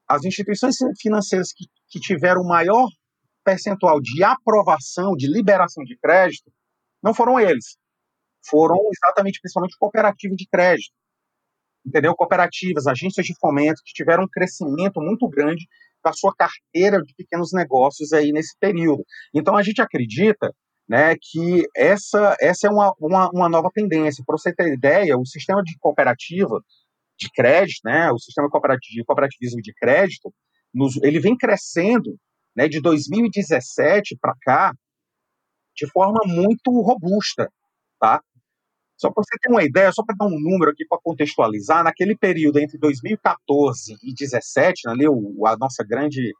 as 0.07 0.23
instituições 0.23 0.75
financeiras 0.99 1.51
que, 1.53 1.65
que 1.89 1.99
tiveram 1.99 2.43
maior 2.43 2.87
percentual 3.43 4.01
de 4.01 4.23
aprovação, 4.23 5.15
de 5.15 5.27
liberação 5.27 5.83
de 5.83 5.95
crédito, 5.97 6.51
não 7.01 7.13
foram 7.13 7.39
eles. 7.39 7.77
Foram 8.47 8.77
exatamente, 8.91 9.39
principalmente, 9.39 9.77
cooperativas 9.77 10.37
de 10.37 10.47
crédito. 10.47 10.93
Entendeu? 11.85 12.15
Cooperativas, 12.15 12.87
agências 12.87 13.25
de 13.25 13.35
fomento 13.39 13.81
que 13.85 13.93
tiveram 13.93 14.23
um 14.23 14.27
crescimento 14.27 14.99
muito 14.99 15.27
grande 15.29 15.67
da 16.03 16.11
sua 16.13 16.33
carteira 16.35 17.01
de 17.01 17.13
pequenos 17.15 17.51
negócios 17.51 18.13
aí 18.13 18.31
nesse 18.31 18.55
período. 18.59 19.03
Então, 19.33 19.55
a 19.55 19.63
gente 19.63 19.81
acredita 19.81 20.53
né, 20.87 21.15
que 21.19 21.63
essa, 21.75 22.35
essa 22.39 22.67
é 22.67 22.69
uma, 22.69 22.93
uma, 22.99 23.29
uma 23.31 23.49
nova 23.49 23.69
tendência. 23.73 24.23
Para 24.25 24.37
você 24.37 24.53
ter 24.53 24.71
ideia, 24.71 25.17
o 25.17 25.25
sistema 25.25 25.61
de 25.63 25.75
cooperativa 25.79 26.61
de 27.17 27.29
crédito, 27.31 27.81
né, 27.85 28.11
o 28.11 28.19
sistema 28.19 28.47
de 28.47 28.51
cooperativismo 28.51 29.61
de 29.61 29.73
crédito, 29.73 30.33
nos, 30.73 30.97
ele 31.01 31.19
vem 31.19 31.37
crescendo 31.37 32.17
né, 32.55 32.67
de 32.67 32.81
2017 32.81 34.17
para 34.19 34.35
cá 34.41 34.73
de 35.75 35.89
forma 35.91 36.19
muito 36.25 36.71
robusta, 36.81 37.49
tá? 37.99 38.21
Só 38.97 39.11
para 39.11 39.23
você 39.23 39.37
ter 39.41 39.49
uma 39.51 39.63
ideia, 39.63 39.91
só 39.91 40.03
para 40.03 40.15
dar 40.17 40.25
um 40.25 40.39
número 40.39 40.71
aqui 40.71 40.85
para 40.87 40.99
contextualizar, 41.01 41.83
naquele 41.83 42.15
período 42.15 42.59
entre 42.59 42.77
2014 42.77 43.93
e 43.93 44.13
2017, 44.13 44.87
ali 44.87 45.07
o, 45.07 45.45
a 45.45 45.57
nossa 45.57 45.83
grande 45.83 46.33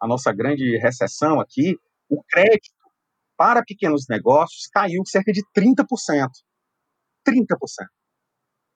a 0.00 0.06
nossa 0.06 0.32
grande 0.32 0.76
recessão 0.78 1.40
aqui, 1.40 1.78
o 2.08 2.22
crédito 2.24 2.74
para 3.36 3.62
pequenos 3.62 4.06
negócios 4.08 4.66
caiu 4.66 5.02
cerca 5.06 5.32
de 5.32 5.42
30%. 5.56 5.86
30%. 7.24 7.46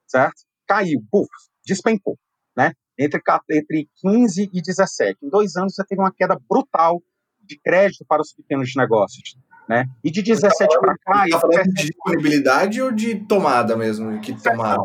Certo? 0.07 0.43
Caiu, 0.69 1.01
buf, 1.11 1.29
despencou, 1.67 2.17
né? 2.57 2.73
Entre, 2.97 3.21
entre 3.51 3.89
15 3.97 4.51
e 4.53 4.63
17. 4.63 5.19
Em 5.21 5.29
dois 5.29 5.57
anos 5.57 5.75
você 5.75 5.85
teve 5.85 6.01
uma 6.01 6.15
queda 6.15 6.39
brutal 6.49 7.03
de 7.43 7.59
crédito 7.59 8.05
para 8.07 8.23
os 8.23 8.33
pequenos 8.33 8.73
negócios. 8.77 9.37
Né? 9.69 9.85
E 10.03 10.11
de 10.11 10.23
17 10.23 10.79
para 10.79 10.97
cá. 10.99 11.25
Está 11.25 11.41
falando 11.41 11.75
de 11.75 11.87
disponibilidade 11.87 12.81
ou 12.81 12.93
de 12.93 13.17
tomada 13.27 13.77
mesmo? 13.77 14.21
Que 14.21 14.41
tomada? 14.41 14.85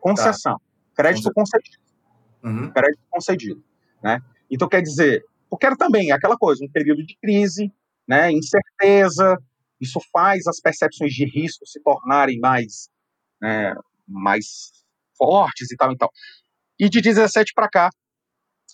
Concessão. 0.00 0.54
Tá. 0.54 1.02
Crédito 1.02 1.32
concedido. 1.32 1.78
Uhum. 2.42 2.70
Crédito 2.72 3.02
concedido. 3.08 3.64
Né? 4.02 4.20
Então, 4.50 4.68
quer 4.68 4.82
dizer, 4.82 5.24
porque 5.48 5.66
era 5.66 5.76
também 5.76 6.10
aquela 6.10 6.36
coisa, 6.36 6.64
um 6.64 6.70
período 6.70 7.04
de 7.04 7.16
crise, 7.20 7.72
né, 8.08 8.32
incerteza, 8.32 9.36
isso 9.80 10.00
faz 10.12 10.46
as 10.46 10.60
percepções 10.60 11.12
de 11.12 11.24
risco 11.24 11.66
se 11.66 11.80
tornarem 11.82 12.38
mais, 12.38 12.88
né, 13.40 13.74
mais 14.06 14.70
fortes 15.16 15.70
e 15.70 15.76
tal 15.76 15.92
e 15.92 15.96
tal. 15.96 16.10
E 16.78 16.88
de 16.88 17.00
17 17.00 17.52
para 17.54 17.68
cá, 17.68 17.90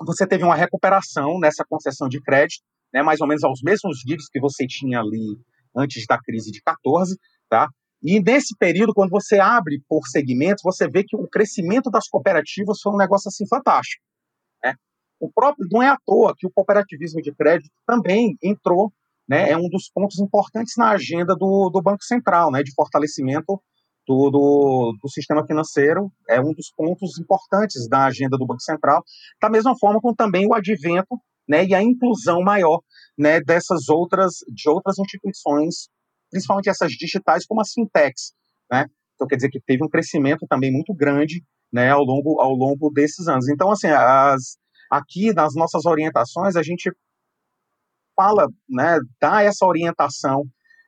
você 0.07 0.27
teve 0.27 0.45
uma 0.45 0.55
recuperação 0.55 1.39
nessa 1.39 1.65
concessão 1.65 2.09
de 2.09 2.21
crédito, 2.21 2.63
né, 2.93 3.03
mais 3.03 3.21
ou 3.21 3.27
menos 3.27 3.45
aos 3.45 3.61
mesmos 3.63 3.99
níveis 4.05 4.29
que 4.31 4.41
você 4.41 4.67
tinha 4.67 5.01
ali 5.01 5.39
antes 5.77 6.05
da 6.07 6.19
crise 6.19 6.51
de 6.51 6.61
14, 6.63 7.17
tá? 7.49 7.69
E 8.03 8.21
nesse 8.21 8.57
período, 8.57 8.95
quando 8.95 9.11
você 9.11 9.41
abre 9.41 9.83
por 9.89 10.07
segmentos, 10.07 10.63
você 10.63 10.89
vê 10.89 11.03
que 11.03 11.17
o 11.17 11.29
crescimento 11.29 11.91
das 11.91 12.09
cooperativas 12.09 12.81
foi 12.81 12.93
um 12.93 12.97
negócio 12.97 13.29
assim 13.29 13.47
fantástico. 13.47 14.03
Né? 14.63 14.75
O 15.19 15.31
próprio 15.31 15.67
não 15.71 15.83
é 15.83 15.89
à 15.89 15.99
toa 16.07 16.35
que 16.37 16.47
o 16.47 16.51
cooperativismo 16.51 17.21
de 17.21 17.35
crédito 17.35 17.73
também 17.85 18.37
entrou, 18.43 18.93
né? 19.29 19.51
É 19.51 19.57
um 19.57 19.69
dos 19.69 19.91
pontos 19.93 20.19
importantes 20.21 20.75
na 20.77 20.91
agenda 20.91 21.35
do, 21.35 21.71
do 21.71 21.83
Banco 21.83 22.05
Central, 22.05 22.53
né? 22.53 22.63
De 22.63 22.73
fortalecimento 22.73 23.61
do, 24.07 24.31
do, 24.31 24.99
do, 25.03 25.09
sistema 25.11 25.47
financeiro 25.47 26.11
é 26.27 26.41
um 26.41 26.55
dos 26.55 26.73
pontos 26.75 27.19
importantes 27.19 27.87
da 27.89 28.07
agenda 28.07 28.39
do 28.39 28.47
Banco 28.47 28.63
Central, 28.63 29.05
da 29.41 29.51
mesma 29.51 29.77
forma 29.79 30.01
como 30.01 30.17
também 30.17 30.47
o 30.47 30.55
advento 30.55 31.21
né, 31.49 31.65
e 31.65 31.75
a 31.75 31.83
inclusão 31.83 32.43
maior 32.43 32.81
né, 33.17 33.41
dessas 33.41 33.89
outras, 33.89 34.35
de 34.53 34.69
outras 34.69 34.99
instituições, 34.99 35.89
principalmente 36.31 36.69
essas 36.69 36.93
digitais, 36.93 37.47
como 37.47 37.61
as 37.61 37.73
fintechs. 37.73 38.33
Né? 38.71 38.87
Então, 39.15 39.27
quer 39.27 39.37
dizer 39.37 39.51
que 39.51 39.61
teve 39.61 39.85
um 39.85 39.89
crescimento 39.89 40.47
também 40.49 40.71
muito 40.71 40.95
grande 40.95 41.43
né, 41.73 41.91
ao, 41.91 42.05
longo, 42.05 42.41
ao 42.41 42.53
longo 42.53 42.91
desses 42.91 43.27
anos. 43.27 43.49
Então, 43.49 43.71
assim, 43.71 43.89
as, 43.89 44.59
aqui 44.91 45.33
nas 45.33 45.55
nossas 45.55 45.87
orientações, 45.87 46.55
a 46.57 46.63
gente 46.63 46.93
fala, 48.15 48.49
né, 48.69 48.99
dá 49.21 49.43
essa 49.43 49.67
orientação 49.67 50.45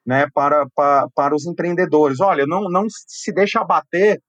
né, 0.07 0.27
para, 0.35 0.67
para, 0.75 1.09
para 1.15 1.35
os 1.35 1.47
empreendedores. 1.47 2.21
Olha, 2.21 2.47
não, 2.47 2.69
não 2.69 2.87
se 2.89 3.33
deixa 3.33 3.61
abater 3.61 4.21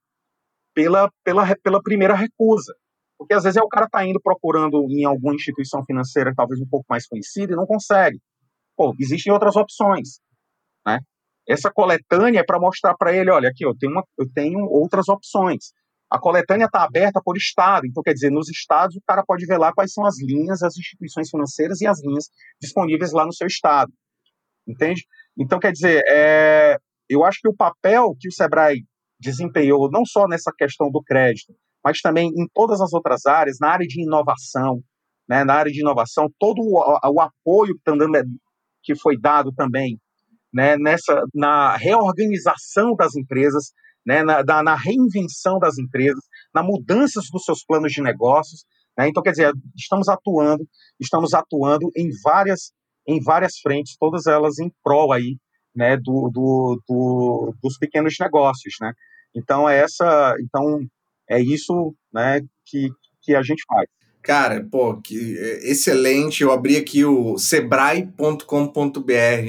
pela, 0.74 1.12
pela, 1.24 1.56
pela 1.64 1.82
primeira 1.82 2.16
recusa. 2.16 2.74
Porque 3.22 3.36
às 3.36 3.44
vezes 3.44 3.58
é 3.58 3.62
o 3.62 3.68
cara 3.68 3.88
tá 3.88 4.04
indo 4.04 4.20
procurando 4.20 4.84
em 4.90 5.06
alguma 5.06 5.36
instituição 5.36 5.86
financeira 5.86 6.34
talvez 6.36 6.60
um 6.60 6.66
pouco 6.66 6.88
mais 6.90 7.06
conhecida 7.06 7.54
e 7.54 7.56
não 7.56 7.68
consegue. 7.68 8.20
Pô, 8.76 8.96
existem 9.00 9.32
outras 9.32 9.56
opções, 9.56 10.20
né? 10.84 10.98
Essa 11.48 11.70
coletânea 11.70 12.40
é 12.40 12.44
para 12.44 12.60
mostrar 12.60 12.96
para 12.98 13.16
ele, 13.16 13.30
olha, 13.30 13.50
aqui 13.50 13.64
eu 13.64 13.78
tenho, 13.78 13.92
uma, 13.92 14.04
eu 14.18 14.28
tenho 14.34 14.66
outras 14.66 15.08
opções. 15.08 15.66
A 16.10 16.18
coletânea 16.18 16.66
está 16.66 16.84
aberta 16.84 17.22
por 17.24 17.38
estado, 17.38 17.86
então 17.86 18.02
quer 18.02 18.14
dizer, 18.14 18.32
nos 18.32 18.50
estados 18.50 18.96
o 18.96 19.02
cara 19.06 19.24
pode 19.24 19.46
ver 19.46 19.60
lá 19.60 19.72
quais 19.72 19.94
são 19.94 20.04
as 20.04 20.20
linhas, 20.20 20.64
as 20.64 20.76
instituições 20.76 21.30
financeiras 21.30 21.80
e 21.80 21.86
as 21.86 22.02
linhas 22.04 22.28
disponíveis 22.60 23.12
lá 23.12 23.24
no 23.24 23.34
seu 23.34 23.46
estado, 23.46 23.94
entende? 24.68 25.06
Então 25.38 25.60
quer 25.60 25.72
dizer, 25.72 26.02
é, 26.08 26.76
eu 27.08 27.24
acho 27.24 27.38
que 27.40 27.50
o 27.50 27.56
papel 27.56 28.16
que 28.20 28.30
o 28.30 28.32
Sebrae 28.32 28.84
desempenhou 29.20 29.92
não 29.92 30.04
só 30.08 30.28
nessa 30.28 30.52
questão 30.52 30.90
do 30.90 31.04
crédito, 31.04 31.54
mas 31.84 32.00
também 32.00 32.28
em 32.30 32.48
todas 32.54 32.82
as 32.82 32.94
outras 32.94 33.26
áreas, 33.26 33.58
na 33.60 33.70
área 33.70 33.88
de 33.88 34.02
inovação, 34.02 34.82
né, 35.28 35.44
na 35.44 35.54
área 35.54 35.72
de 35.72 35.80
inovação, 35.80 36.28
todo 36.40 36.60
o, 36.60 37.14
o 37.14 37.22
apoio 37.22 37.76
que, 37.76 37.84
tá 37.84 37.96
dando, 37.96 38.18
que 38.84 38.96
foi 38.96 39.18
dado 39.20 39.52
também 39.54 39.98
né, 40.54 40.78
nessa, 40.78 41.24
na 41.34 41.78
reorganização 41.78 42.96
das 42.96 43.16
empresas, 43.16 43.72
né, 44.06 44.24
na, 44.24 44.44
na 44.64 44.76
reinvenção 44.76 45.60
das 45.60 45.78
empresas, 45.78 46.24
na 46.54 46.62
mudanças 46.64 47.26
dos 47.32 47.44
seus 47.44 47.64
planos 47.64 47.92
de 47.92 48.02
negócios. 48.02 48.66
Né, 48.98 49.08
então, 49.08 49.24
quer 49.24 49.32
dizer, 49.32 49.54
estamos 49.76 50.10
atuando, 50.10 50.68
estamos 51.00 51.34
atuando 51.34 51.90
em 51.96 52.10
várias, 52.24 52.72
em 53.08 53.22
várias 53.24 53.58
frentes, 53.62 53.96
todas 53.98 54.28
elas 54.28 54.60
em 54.60 54.72
prol 54.84 55.14
aí, 55.14 55.38
né, 55.76 55.96
do, 55.96 56.30
do, 56.30 56.82
do, 56.88 57.56
dos 57.62 57.78
pequenos 57.78 58.16
negócios, 58.20 58.76
né? 58.82 58.92
Então, 59.34 59.70
essa, 59.70 60.36
então 60.42 60.86
é 61.32 61.42
isso 61.42 61.96
né, 62.14 62.42
que, 62.66 62.90
que 63.22 63.34
a 63.34 63.42
gente 63.42 63.64
faz. 63.66 63.88
Cara, 64.22 64.68
pô, 64.70 64.98
que 64.98 65.16
excelente. 65.64 66.44
Eu 66.44 66.52
abri 66.52 66.76
aqui 66.76 67.06
o 67.06 67.38
sebrae.com.br 67.38 68.44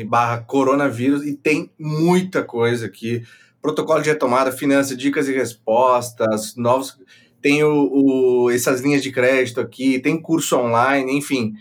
barra 0.06 0.38
coronavírus 0.38 1.26
e 1.26 1.34
tem 1.34 1.70
muita 1.78 2.42
coisa 2.42 2.86
aqui. 2.86 3.22
Protocolo 3.60 4.00
de 4.00 4.08
retomada, 4.08 4.52
finanças, 4.52 4.96
dicas 4.96 5.28
e 5.28 5.34
respostas, 5.34 6.54
novos. 6.56 6.98
Tem 7.42 7.64
o, 7.64 7.90
o, 7.92 8.50
essas 8.50 8.80
linhas 8.80 9.02
de 9.02 9.10
crédito 9.10 9.60
aqui, 9.60 9.98
tem 9.98 10.20
curso 10.20 10.56
online, 10.56 11.12
enfim. 11.12 11.54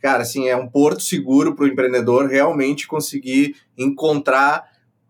Cara, 0.00 0.22
assim, 0.22 0.48
é 0.48 0.56
um 0.56 0.68
porto 0.68 1.02
seguro 1.02 1.56
para 1.56 1.64
o 1.64 1.68
empreendedor 1.68 2.28
realmente 2.28 2.86
conseguir 2.86 3.56
encontrar. 3.76 4.64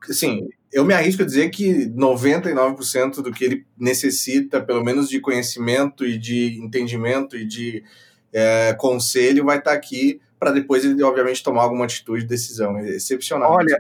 Assim, 0.09 0.49
eu 0.75 0.85
me 0.85 0.93
arrisco 0.93 1.23
a 1.23 1.25
dizer 1.25 1.51
que 1.51 1.87
99% 1.91 3.23
do 3.23 3.31
que 3.31 3.45
ele 3.45 3.67
necessita, 3.79 4.61
pelo 4.61 4.85
menos 4.85 5.09
de 5.09 5.21
conhecimento 5.21 6.05
e 6.05 6.19
de 6.19 6.61
entendimento 6.61 7.37
e 7.37 7.47
de 7.47 7.85
é, 8.33 8.75
conselho, 8.75 9.45
vai 9.45 9.59
estar 9.59 9.73
aqui 9.73 10.21
para 10.37 10.51
depois 10.51 10.85
ele, 10.85 11.01
obviamente, 11.05 11.45
tomar 11.45 11.63
alguma 11.63 11.85
atitude, 11.85 12.27
decisão. 12.27 12.77
É 12.77 12.97
excepcional. 12.97 13.53
Olha, 13.53 13.79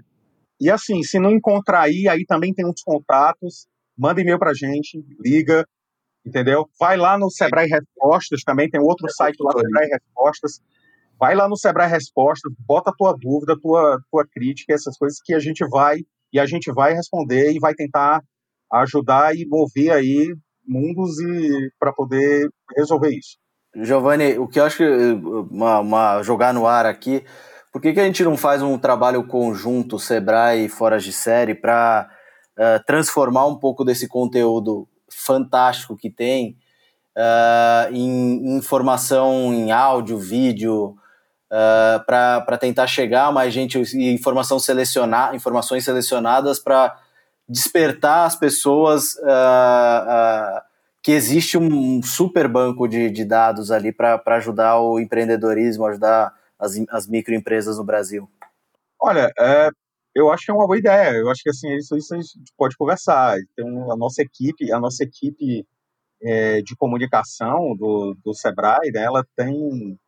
e 0.60 0.70
assim, 0.70 1.02
se 1.02 1.18
não 1.18 1.32
encontrar 1.32 1.80
aí, 1.80 2.08
aí 2.08 2.24
também 2.24 2.54
tem 2.54 2.64
uns 2.64 2.80
contatos, 2.80 3.66
manda 3.98 4.20
e-mail 4.20 4.38
para 4.38 4.54
gente, 4.54 5.04
liga, 5.18 5.66
entendeu? 6.24 6.64
Vai 6.78 6.96
lá 6.96 7.18
no 7.18 7.28
Sebrae 7.28 7.68
Respostas, 7.68 8.44
também 8.44 8.70
tem 8.70 8.80
outro 8.80 9.08
é 9.08 9.10
site 9.10 9.36
lá, 9.40 9.50
Sebrae 9.50 9.88
Respostas. 9.88 10.62
Vai 11.18 11.34
lá 11.34 11.48
no 11.48 11.56
Sebrae 11.56 11.90
Respostas, 11.90 12.52
bota 12.60 12.90
a 12.90 12.94
tua 12.96 13.16
dúvida, 13.20 13.58
tua, 13.60 13.98
tua 14.12 14.24
crítica, 14.24 14.72
essas 14.72 14.96
coisas 14.96 15.18
que 15.20 15.34
a 15.34 15.40
gente 15.40 15.66
vai 15.68 15.98
e 16.34 16.40
a 16.40 16.46
gente 16.46 16.72
vai 16.72 16.92
responder 16.92 17.52
e 17.52 17.60
vai 17.60 17.72
tentar 17.74 18.20
ajudar 18.72 19.36
e 19.36 19.46
mover 19.46 19.92
aí 19.92 20.34
mundos 20.66 21.20
e 21.20 21.70
para 21.78 21.92
poder 21.92 22.48
resolver 22.76 23.10
isso. 23.10 23.36
Giovanni, 23.76 24.36
o 24.38 24.48
que 24.48 24.58
eu 24.58 24.64
acho 24.64 24.78
que 24.78 24.84
uma, 25.50 25.78
uma, 25.80 26.22
jogar 26.22 26.52
no 26.52 26.66
ar 26.66 26.86
aqui, 26.86 27.24
por 27.72 27.80
que, 27.80 27.92
que 27.92 28.00
a 28.00 28.04
gente 28.04 28.24
não 28.24 28.36
faz 28.36 28.62
um 28.62 28.78
trabalho 28.78 29.26
conjunto, 29.26 29.98
Sebrae 29.98 30.66
e 30.66 30.68
Fora 30.68 30.98
de 30.98 31.12
Série, 31.12 31.54
para 31.54 32.08
uh, 32.58 32.62
eh, 32.62 32.78
transformar 32.86 33.46
um 33.46 33.58
pouco 33.58 33.84
desse 33.84 34.06
conteúdo 34.06 34.88
fantástico 35.10 35.96
que 35.96 36.08
tem 36.08 36.56
uh, 37.16 37.92
em, 37.92 38.56
informação 38.56 39.52
em 39.52 39.72
áudio, 39.72 40.18
vídeo, 40.18 40.96
uh, 41.54 41.96
eh, 41.96 41.98
para 42.04 42.58
tentar 42.58 42.86
chegar 42.86 43.32
mais 43.32 43.54
gente 43.54 43.78
e 43.78 44.12
informação 44.12 44.58
selecionar, 44.58 45.34
informações 45.34 45.84
selecionadas 45.84 46.58
para 46.58 46.98
despertar 47.48 48.26
as 48.26 48.34
pessoas 48.34 49.14
uh, 49.16 50.60
que 51.02 51.12
existe 51.12 51.56
um 51.56 52.02
super 52.02 52.48
banco 52.48 52.88
de, 52.88 53.10
de 53.10 53.24
dados 53.24 53.70
ali 53.70 53.92
para 53.92 54.20
ajudar 54.36 54.80
o 54.80 54.98
empreendedorismo, 54.98 55.86
ajudar 55.86 56.34
as, 56.58 56.74
as 56.90 57.06
microempresas 57.06 57.78
no 57.78 57.84
Brasil? 57.84 58.28
Olha, 59.00 59.30
é, 59.38 59.68
eu 60.14 60.32
acho 60.32 60.46
que 60.46 60.50
é 60.50 60.54
uma 60.54 60.66
boa 60.66 60.78
ideia. 60.78 61.10
Eu 61.16 61.30
acho 61.30 61.42
que 61.42 61.50
assim 61.50 61.74
isso, 61.76 61.96
isso 61.96 62.14
a 62.14 62.16
gente 62.16 62.32
pode 62.56 62.76
conversar. 62.76 63.36
Então 63.38 63.92
a 63.92 63.96
nossa 63.96 64.22
equipe, 64.22 64.72
a 64.72 64.80
nossa 64.80 65.04
equipe 65.04 65.66
é, 66.22 66.62
de 66.62 66.74
comunicação 66.74 67.76
do, 67.76 68.16
do 68.24 68.32
Sebrae, 68.32 68.90
né, 68.92 69.02
ela 69.02 69.22
tem 69.36 69.98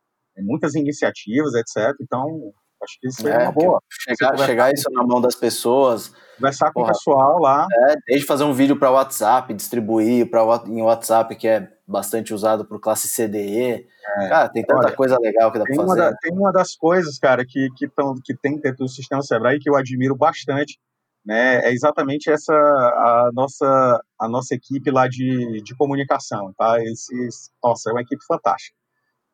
muitas 0.43 0.75
iniciativas, 0.75 1.53
etc. 1.53 1.95
Então 2.01 2.53
acho 2.83 2.99
que 2.99 3.07
isso 3.07 3.27
é, 3.27 3.31
é 3.31 3.37
uma 3.43 3.51
boa. 3.51 3.81
Chegar, 3.89 4.37
chegar 4.37 4.73
isso 4.73 4.89
na 4.91 5.03
mão 5.03 5.19
das 5.19 5.35
pessoas, 5.35 6.13
Conversar 6.37 6.67
com 6.67 6.81
Porra, 6.81 6.91
o 6.91 6.93
pessoal 6.93 7.39
lá. 7.39 7.67
É, 7.89 7.95
desde 8.07 8.25
fazer 8.25 8.43
um 8.43 8.53
vídeo 8.53 8.77
para 8.77 8.91
WhatsApp, 8.91 9.53
distribuir 9.53 10.29
pra, 10.29 10.41
em 10.67 10.81
WhatsApp, 10.81 11.35
que 11.35 11.47
é 11.47 11.67
bastante 11.87 12.33
usado 12.33 12.63
por 12.65 12.79
classe 12.79 13.07
CDE. 13.07 13.87
É, 14.19 14.29
cara, 14.29 14.49
tem 14.49 14.63
tanta 14.63 14.87
olha, 14.87 14.95
coisa 14.95 15.17
legal 15.19 15.51
que 15.51 15.57
dá 15.57 15.65
para 15.65 15.75
fazer. 15.75 15.99
Da, 15.99 16.15
tem 16.17 16.31
uma 16.31 16.51
das 16.51 16.75
coisas, 16.75 17.17
cara, 17.17 17.43
que, 17.45 17.69
que, 17.75 17.87
tão, 17.89 18.13
que 18.23 18.35
tem 18.37 18.59
dentro 18.59 18.85
do 18.85 18.89
sistema 18.89 19.21
Sebrae 19.21 19.59
que 19.59 19.69
eu 19.69 19.75
admiro 19.75 20.15
bastante, 20.15 20.77
né? 21.25 21.61
É 21.65 21.73
exatamente 21.73 22.29
essa 22.29 22.53
a 22.53 23.31
nossa, 23.33 24.01
a 24.19 24.29
nossa 24.29 24.53
equipe 24.53 24.91
lá 24.91 25.07
de, 25.07 25.61
de 25.63 25.75
comunicação, 25.75 26.53
tá? 26.55 26.81
Esses, 26.83 27.49
nossa, 27.63 27.89
é 27.89 27.93
uma 27.93 28.01
equipe 28.01 28.23
fantástica, 28.27 28.75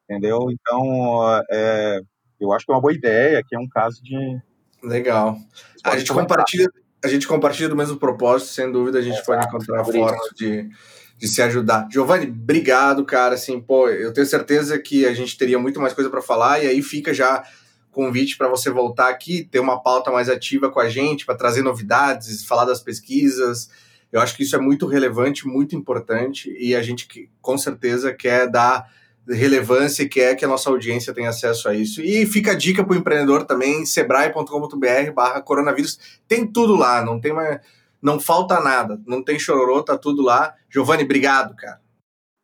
entendeu? 0.04 0.48
Então, 0.52 1.44
é, 1.52 2.00
eu 2.40 2.52
acho 2.52 2.66
que 2.66 2.72
é 2.72 2.76
uma 2.76 2.82
boa 2.82 2.94
ideia, 2.94 3.44
que 3.48 3.56
é 3.56 3.60
um 3.60 3.68
caso 3.68 4.04
de... 4.04 4.40
Legal. 4.84 5.38
A 5.84 5.98
gente 5.98 6.12
compartilha 6.12 6.68
a 7.04 7.08
gente 7.08 7.28
compartilha 7.28 7.68
do 7.68 7.76
mesmo 7.76 7.98
propósito, 7.98 8.52
sem 8.52 8.72
dúvida 8.72 9.00
a 9.00 9.02
gente 9.02 9.20
é, 9.20 9.24
pode 9.24 9.46
encontrar 9.46 9.84
formas 9.84 10.30
de, 10.36 10.70
de 11.18 11.28
se 11.28 11.42
ajudar. 11.42 11.88
Giovanni, 11.92 12.28
obrigado, 12.28 13.04
cara. 13.04 13.36
Assim, 13.36 13.60
pô, 13.60 13.90
eu 13.90 14.14
tenho 14.14 14.26
certeza 14.26 14.80
que 14.80 15.06
a 15.06 15.14
gente 15.14 15.38
teria 15.38 15.60
muito 15.60 15.82
mais 15.82 15.94
coisa 15.94 16.10
para 16.10 16.22
falar 16.22 16.64
e 16.64 16.68
aí 16.68 16.82
fica 16.82 17.14
já 17.14 17.44
convite 17.92 18.38
para 18.38 18.48
você 18.48 18.72
voltar 18.72 19.10
aqui, 19.10 19.44
ter 19.44 19.60
uma 19.60 19.84
pauta 19.84 20.12
mais 20.12 20.30
ativa 20.30 20.72
com 20.72 20.80
a 20.80 20.90
gente, 20.90 21.26
para 21.26 21.36
trazer 21.36 21.62
novidades, 21.62 22.46
falar 22.46 22.66
das 22.66 22.80
pesquisas. 22.80 23.70
Eu 24.10 24.22
acho 24.22 24.36
que 24.36 24.44
isso 24.44 24.56
é 24.56 24.60
muito 24.60 24.88
relevante, 24.88 25.46
muito 25.46 25.76
importante 25.76 26.56
e 26.58 26.74
a 26.74 26.82
gente 26.82 27.30
com 27.42 27.58
certeza 27.58 28.14
quer 28.14 28.50
dar 28.50 28.90
relevância 29.28 30.04
e 30.04 30.10
quer 30.10 30.36
que 30.36 30.44
a 30.44 30.48
nossa 30.48 30.70
audiência 30.70 31.14
tenha 31.14 31.30
acesso 31.30 31.70
a 31.70 31.74
isso. 31.74 32.02
E 32.02 32.26
fica 32.26 32.52
a 32.52 32.56
dica 32.56 32.84
para 32.84 32.94
o 32.94 32.98
empreendedor 32.98 33.46
também, 33.46 33.86
sebrae.com.br 33.86 35.12
barra 35.14 35.42
coronavírus. 35.42 36.00
Tem 36.28 36.46
tudo 36.46 36.76
lá, 36.76 37.04
não 37.04 37.20
tem 37.20 37.34
mais, 37.34 37.62
não 38.02 38.20
falta 38.20 38.60
nada, 38.60 39.02
não 39.06 39.24
tem 39.24 39.40
chororô, 39.40 39.82
tá 39.82 39.98
tudo 39.98 40.22
lá. 40.22 40.54
Giovanni, 40.70 41.04
obrigado, 41.04 41.56
cara. 41.56 41.82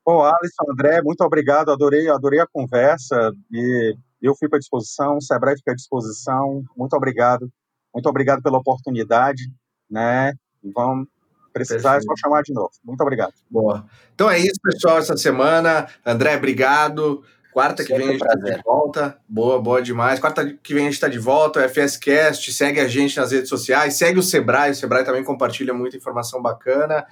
Bom, 0.05 0.23
Alisson, 0.23 0.71
André, 0.71 1.01
muito 1.03 1.21
obrigado, 1.23 1.71
adorei, 1.71 2.09
adorei 2.09 2.39
a 2.39 2.47
conversa 2.47 3.31
e 3.51 3.95
eu 4.21 4.35
fui 4.35 4.49
para 4.49 4.57
disposição, 4.57 5.17
o 5.17 5.21
Sebrae 5.21 5.55
fica 5.57 5.71
à 5.71 5.75
disposição, 5.75 6.63
muito 6.75 6.95
obrigado, 6.95 7.47
muito 7.93 8.09
obrigado 8.09 8.41
pela 8.41 8.57
oportunidade, 8.57 9.43
né, 9.89 10.33
vamos, 10.73 11.07
Precisar 11.53 11.97
é 11.97 12.01
só 12.01 12.15
chamar 12.15 12.43
de 12.43 12.53
novo. 12.53 12.71
Muito 12.83 13.01
obrigado. 13.01 13.33
Boa. 13.49 13.85
Então 14.13 14.29
é 14.29 14.39
isso, 14.39 14.59
pessoal, 14.61 14.97
essa 14.97 15.17
semana. 15.17 15.87
André, 16.05 16.35
obrigado. 16.35 17.23
Quarta 17.51 17.83
que 17.83 17.95
vem 17.95 18.09
a 18.09 18.11
gente 18.11 18.23
está 18.23 18.35
de 18.35 18.61
volta. 18.63 19.17
Boa, 19.27 19.61
boa 19.61 19.81
demais. 19.81 20.19
Quarta 20.19 20.45
que 20.61 20.73
vem 20.73 20.83
a 20.83 20.85
gente 20.85 20.95
está 20.95 21.07
de 21.07 21.19
volta. 21.19 21.65
O 21.65 21.69
FSCast, 21.69 22.53
segue 22.53 22.79
a 22.79 22.87
gente 22.87 23.17
nas 23.17 23.31
redes 23.31 23.49
sociais, 23.49 23.95
segue 23.95 24.19
o 24.19 24.23
Sebrae. 24.23 24.71
O 24.71 24.75
Sebrae 24.75 25.03
também 25.03 25.23
compartilha 25.23 25.73
muita 25.73 25.97
informação 25.97 26.41
bacana. 26.41 27.05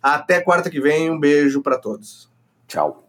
Até 0.00 0.40
quarta 0.40 0.70
que 0.70 0.80
vem. 0.80 1.10
Um 1.10 1.18
beijo 1.18 1.62
para 1.62 1.78
todos. 1.78 2.30
Tchau. 2.66 3.00